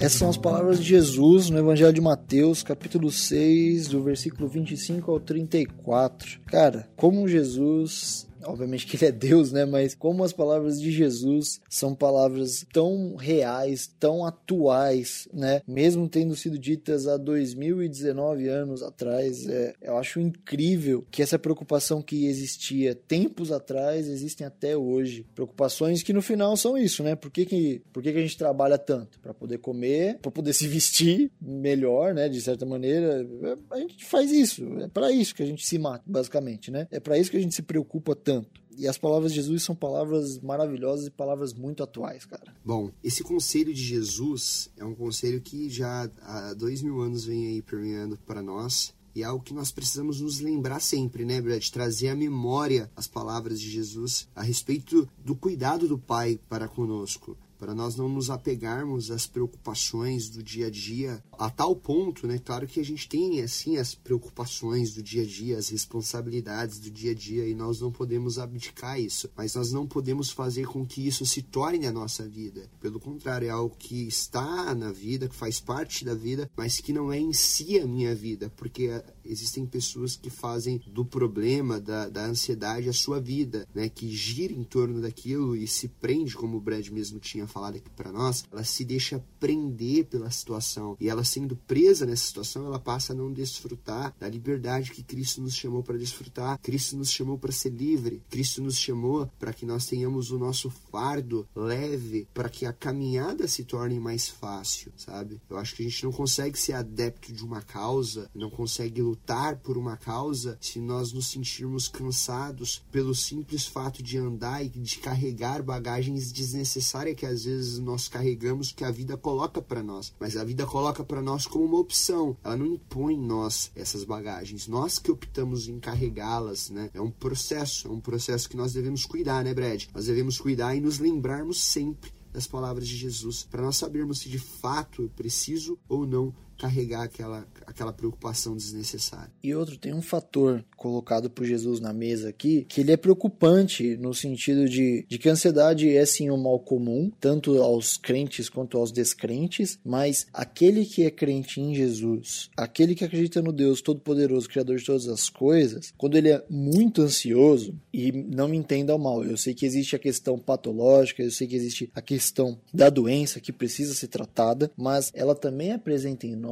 Essas 0.00 0.18
são 0.18 0.30
as 0.30 0.38
palavras 0.38 0.78
de 0.78 0.88
Jesus 0.88 1.50
no 1.50 1.58
Evangelho 1.58 1.92
de 1.92 2.00
Mateus, 2.00 2.62
capítulo 2.62 3.10
6, 3.10 3.88
do 3.88 4.02
versículo 4.02 4.48
25 4.48 5.10
ao 5.10 5.20
34. 5.20 6.40
Cara, 6.46 6.88
como 6.96 7.28
Jesus 7.28 8.26
obviamente 8.44 8.86
que 8.86 8.96
ele 8.96 9.06
é 9.06 9.12
Deus, 9.12 9.52
né? 9.52 9.64
Mas 9.64 9.94
como 9.94 10.24
as 10.24 10.32
palavras 10.32 10.80
de 10.80 10.90
Jesus 10.90 11.60
são 11.68 11.94
palavras 11.94 12.66
tão 12.72 13.16
reais, 13.16 13.90
tão 13.98 14.24
atuais, 14.24 15.28
né? 15.32 15.62
Mesmo 15.66 16.08
tendo 16.08 16.34
sido 16.36 16.58
ditas 16.58 17.06
há 17.06 17.16
2019 17.16 18.48
anos 18.48 18.82
atrás, 18.82 19.46
é, 19.48 19.74
eu 19.82 19.96
acho 19.96 20.20
incrível 20.20 21.04
que 21.10 21.22
essa 21.22 21.38
preocupação 21.38 22.02
que 22.02 22.26
existia 22.26 22.94
tempos 22.94 23.52
atrás 23.52 24.08
existem 24.08 24.46
até 24.46 24.76
hoje. 24.76 25.26
Preocupações 25.34 26.02
que 26.02 26.12
no 26.12 26.22
final 26.22 26.56
são 26.56 26.76
isso, 26.76 27.02
né? 27.02 27.14
Por 27.14 27.30
que, 27.30 27.44
que, 27.44 27.82
por 27.92 28.02
que, 28.02 28.12
que 28.12 28.18
a 28.18 28.22
gente 28.22 28.38
trabalha 28.38 28.78
tanto? 28.78 29.18
Para 29.20 29.34
poder 29.34 29.58
comer, 29.58 30.18
para 30.18 30.30
poder 30.30 30.52
se 30.54 30.66
vestir 30.66 31.30
melhor, 31.40 32.14
né? 32.14 32.28
De 32.28 32.40
certa 32.40 32.64
maneira, 32.64 33.26
a 33.70 33.78
gente 33.78 34.04
faz 34.04 34.30
isso. 34.30 34.64
É 34.80 34.88
para 34.88 35.10
isso 35.10 35.34
que 35.34 35.42
a 35.42 35.46
gente 35.46 35.66
se 35.66 35.78
mata, 35.78 36.02
basicamente, 36.06 36.70
né? 36.70 36.86
É 36.90 37.00
para 37.00 37.18
isso 37.18 37.30
que 37.30 37.36
a 37.36 37.40
gente 37.40 37.54
se 37.54 37.62
preocupa 37.62 38.14
tanto. 38.14 38.29
E 38.76 38.88
as 38.88 38.96
palavras 38.96 39.32
de 39.32 39.36
Jesus 39.36 39.62
são 39.62 39.74
palavras 39.74 40.38
maravilhosas 40.38 41.06
e 41.06 41.10
palavras 41.10 41.52
muito 41.52 41.82
atuais, 41.82 42.24
cara. 42.24 42.54
Bom, 42.64 42.90
esse 43.04 43.22
conselho 43.22 43.74
de 43.74 43.82
Jesus 43.82 44.70
é 44.78 44.84
um 44.84 44.94
conselho 44.94 45.40
que 45.40 45.68
já 45.68 46.08
há 46.22 46.54
dois 46.54 46.80
mil 46.80 47.00
anos 47.00 47.24
vem 47.24 47.46
aí 47.46 47.62
permeando 47.62 48.16
para 48.26 48.42
nós. 48.42 48.94
E 49.14 49.22
é 49.22 49.24
algo 49.26 49.44
que 49.44 49.52
nós 49.52 49.72
precisamos 49.72 50.20
nos 50.20 50.40
lembrar 50.40 50.80
sempre, 50.80 51.24
né, 51.24 51.40
Brad? 51.40 51.68
Trazer 51.68 52.08
à 52.08 52.14
memória 52.14 52.90
as 52.94 53.08
palavras 53.08 53.60
de 53.60 53.68
Jesus 53.68 54.28
a 54.34 54.42
respeito 54.42 55.08
do 55.18 55.34
cuidado 55.34 55.88
do 55.88 55.98
Pai 55.98 56.38
para 56.48 56.68
conosco 56.68 57.36
para 57.60 57.74
nós 57.74 57.94
não 57.94 58.08
nos 58.08 58.30
apegarmos 58.30 59.10
às 59.10 59.26
preocupações 59.26 60.30
do 60.30 60.42
dia 60.42 60.68
a 60.68 60.70
dia 60.70 61.22
a 61.32 61.50
tal 61.50 61.76
ponto, 61.76 62.26
né? 62.26 62.38
Claro 62.38 62.66
que 62.66 62.80
a 62.80 62.84
gente 62.84 63.06
tem 63.06 63.42
assim 63.42 63.76
as 63.76 63.94
preocupações 63.94 64.94
do 64.94 65.02
dia 65.02 65.22
a 65.22 65.26
dia, 65.26 65.58
as 65.58 65.68
responsabilidades 65.68 66.78
do 66.78 66.90
dia 66.90 67.12
a 67.12 67.14
dia 67.14 67.46
e 67.46 67.54
nós 67.54 67.80
não 67.80 67.92
podemos 67.92 68.38
abdicar 68.38 68.98
isso, 68.98 69.30
mas 69.36 69.54
nós 69.54 69.70
não 69.70 69.86
podemos 69.86 70.30
fazer 70.30 70.66
com 70.66 70.86
que 70.86 71.06
isso 71.06 71.26
se 71.26 71.42
torne 71.42 71.86
a 71.86 71.92
nossa 71.92 72.26
vida. 72.26 72.70
Pelo 72.80 72.98
contrário, 72.98 73.46
é 73.46 73.50
algo 73.50 73.76
que 73.78 74.08
está 74.08 74.74
na 74.74 74.90
vida, 74.90 75.28
que 75.28 75.36
faz 75.36 75.60
parte 75.60 76.02
da 76.02 76.14
vida, 76.14 76.50
mas 76.56 76.80
que 76.80 76.94
não 76.94 77.12
é 77.12 77.18
em 77.18 77.32
si 77.34 77.78
a 77.78 77.86
minha 77.86 78.14
vida, 78.14 78.50
porque 78.56 78.88
existem 79.22 79.66
pessoas 79.66 80.16
que 80.16 80.30
fazem 80.30 80.80
do 80.86 81.04
problema, 81.04 81.78
da, 81.78 82.08
da 82.08 82.24
ansiedade 82.24 82.88
a 82.88 82.92
sua 82.94 83.20
vida, 83.20 83.68
né? 83.74 83.90
Que 83.90 84.08
gira 84.10 84.54
em 84.54 84.64
torno 84.64 85.02
daquilo 85.02 85.54
e 85.54 85.66
se 85.66 85.88
prende, 85.88 86.34
como 86.34 86.56
o 86.56 86.60
Brad 86.60 86.88
mesmo 86.88 87.18
tinha 87.18 87.46
falado 87.50 87.76
aqui 87.76 87.90
para 87.90 88.12
nós, 88.12 88.44
ela 88.50 88.64
se 88.64 88.84
deixa 88.84 89.22
prender 89.38 90.06
pela 90.06 90.30
situação. 90.30 90.96
E 91.00 91.08
ela 91.08 91.24
sendo 91.24 91.56
presa 91.56 92.06
nessa 92.06 92.26
situação, 92.26 92.66
ela 92.66 92.78
passa 92.78 93.12
a 93.12 93.16
não 93.16 93.32
desfrutar 93.32 94.14
da 94.18 94.28
liberdade 94.28 94.90
que 94.90 95.02
Cristo 95.02 95.40
nos 95.40 95.54
chamou 95.54 95.82
para 95.82 95.98
desfrutar. 95.98 96.58
Cristo 96.60 96.96
nos 96.96 97.10
chamou 97.10 97.38
para 97.38 97.52
ser 97.52 97.70
livre. 97.70 98.22
Cristo 98.30 98.62
nos 98.62 98.76
chamou 98.76 99.28
para 99.38 99.52
que 99.52 99.66
nós 99.66 99.86
tenhamos 99.86 100.30
o 100.30 100.38
nosso 100.38 100.70
fardo 100.90 101.46
leve, 101.54 102.28
para 102.32 102.48
que 102.48 102.66
a 102.66 102.72
caminhada 102.72 103.48
se 103.48 103.64
torne 103.64 103.98
mais 103.98 104.28
fácil, 104.28 104.92
sabe? 104.96 105.40
Eu 105.48 105.58
acho 105.58 105.74
que 105.74 105.82
a 105.82 105.88
gente 105.88 106.04
não 106.04 106.12
consegue 106.12 106.58
ser 106.58 106.72
adepto 106.72 107.32
de 107.32 107.44
uma 107.44 107.62
causa, 107.62 108.30
não 108.34 108.50
consegue 108.50 109.02
lutar 109.02 109.56
por 109.56 109.76
uma 109.76 109.96
causa 109.96 110.58
se 110.60 110.78
nós 110.78 111.12
nos 111.12 111.26
sentirmos 111.28 111.88
cansados 111.88 112.82
pelo 112.90 113.14
simples 113.14 113.66
fato 113.66 114.02
de 114.02 114.18
andar 114.18 114.64
e 114.64 114.68
de 114.68 114.98
carregar 114.98 115.62
bagagens 115.62 116.32
desnecessárias 116.32 117.16
que 117.16 117.26
às 117.26 117.39
às 117.40 117.44
vezes 117.44 117.78
nós 117.78 118.06
carregamos 118.06 118.70
que 118.70 118.84
a 118.84 118.90
vida 118.90 119.16
coloca 119.16 119.62
para 119.62 119.82
nós, 119.82 120.12
mas 120.20 120.36
a 120.36 120.44
vida 120.44 120.66
coloca 120.66 121.02
para 121.02 121.22
nós 121.22 121.46
como 121.46 121.64
uma 121.64 121.78
opção. 121.78 122.36
Ela 122.44 122.56
não 122.56 122.66
impõe 122.66 123.18
nós 123.18 123.70
essas 123.74 124.04
bagagens, 124.04 124.68
nós 124.68 124.98
que 124.98 125.10
optamos 125.10 125.68
em 125.68 125.78
carregá-las, 125.78 126.68
né? 126.68 126.90
É 126.92 127.00
um 127.00 127.10
processo, 127.10 127.88
é 127.88 127.90
um 127.90 128.00
processo 128.00 128.48
que 128.48 128.56
nós 128.56 128.72
devemos 128.72 129.06
cuidar, 129.06 129.42
né, 129.42 129.54
Brad? 129.54 129.84
Nós 129.94 130.06
devemos 130.06 130.38
cuidar 130.38 130.74
e 130.74 130.80
nos 130.80 130.98
lembrarmos 130.98 131.62
sempre 131.62 132.12
das 132.32 132.46
palavras 132.46 132.86
de 132.86 132.96
Jesus, 132.96 133.42
para 133.50 133.62
nós 133.62 133.76
sabermos 133.76 134.20
se 134.20 134.28
de 134.28 134.38
fato 134.38 135.02
eu 135.02 135.08
preciso 135.08 135.78
ou 135.88 136.06
não 136.06 136.32
carregar 136.60 137.04
aquela, 137.04 137.46
aquela 137.66 137.92
preocupação 137.92 138.54
desnecessária. 138.54 139.32
E 139.42 139.54
outro, 139.54 139.78
tem 139.78 139.94
um 139.94 140.02
fator 140.02 140.62
colocado 140.76 141.30
por 141.30 141.46
Jesus 141.46 141.80
na 141.80 141.92
mesa 141.92 142.28
aqui, 142.28 142.66
que 142.68 142.82
ele 142.82 142.92
é 142.92 142.96
preocupante 142.98 143.96
no 143.96 144.12
sentido 144.12 144.68
de, 144.68 145.06
de 145.08 145.18
que 145.18 145.28
a 145.28 145.32
ansiedade 145.32 145.88
é 145.88 146.04
sim 146.04 146.30
um 146.30 146.36
mal 146.36 146.60
comum, 146.60 147.10
tanto 147.18 147.62
aos 147.62 147.96
crentes 147.96 148.50
quanto 148.50 148.76
aos 148.76 148.92
descrentes, 148.92 149.78
mas 149.82 150.26
aquele 150.34 150.84
que 150.84 151.02
é 151.04 151.10
crente 151.10 151.60
em 151.60 151.74
Jesus, 151.74 152.50
aquele 152.54 152.94
que 152.94 153.04
acredita 153.04 153.40
no 153.40 153.52
Deus 153.52 153.80
Todo-Poderoso, 153.80 154.48
Criador 154.48 154.76
de 154.76 154.84
todas 154.84 155.08
as 155.08 155.30
coisas, 155.30 155.94
quando 155.96 156.16
ele 156.16 156.28
é 156.28 156.44
muito 156.50 157.00
ansioso, 157.00 157.74
e 157.92 158.12
não 158.12 158.48
me 158.48 158.56
entenda 158.58 158.96
mal, 158.98 159.24
eu 159.24 159.36
sei 159.36 159.54
que 159.54 159.64
existe 159.64 159.96
a 159.96 159.98
questão 159.98 160.38
patológica, 160.38 161.22
eu 161.22 161.30
sei 161.30 161.46
que 161.46 161.56
existe 161.56 161.90
a 161.94 162.02
questão 162.02 162.58
da 162.72 162.90
doença 162.90 163.40
que 163.40 163.52
precisa 163.52 163.94
ser 163.94 164.08
tratada, 164.08 164.70
mas 164.76 165.10
ela 165.14 165.34
também 165.34 165.72
apresenta 165.72 166.26
em 166.26 166.36
nós 166.36 166.49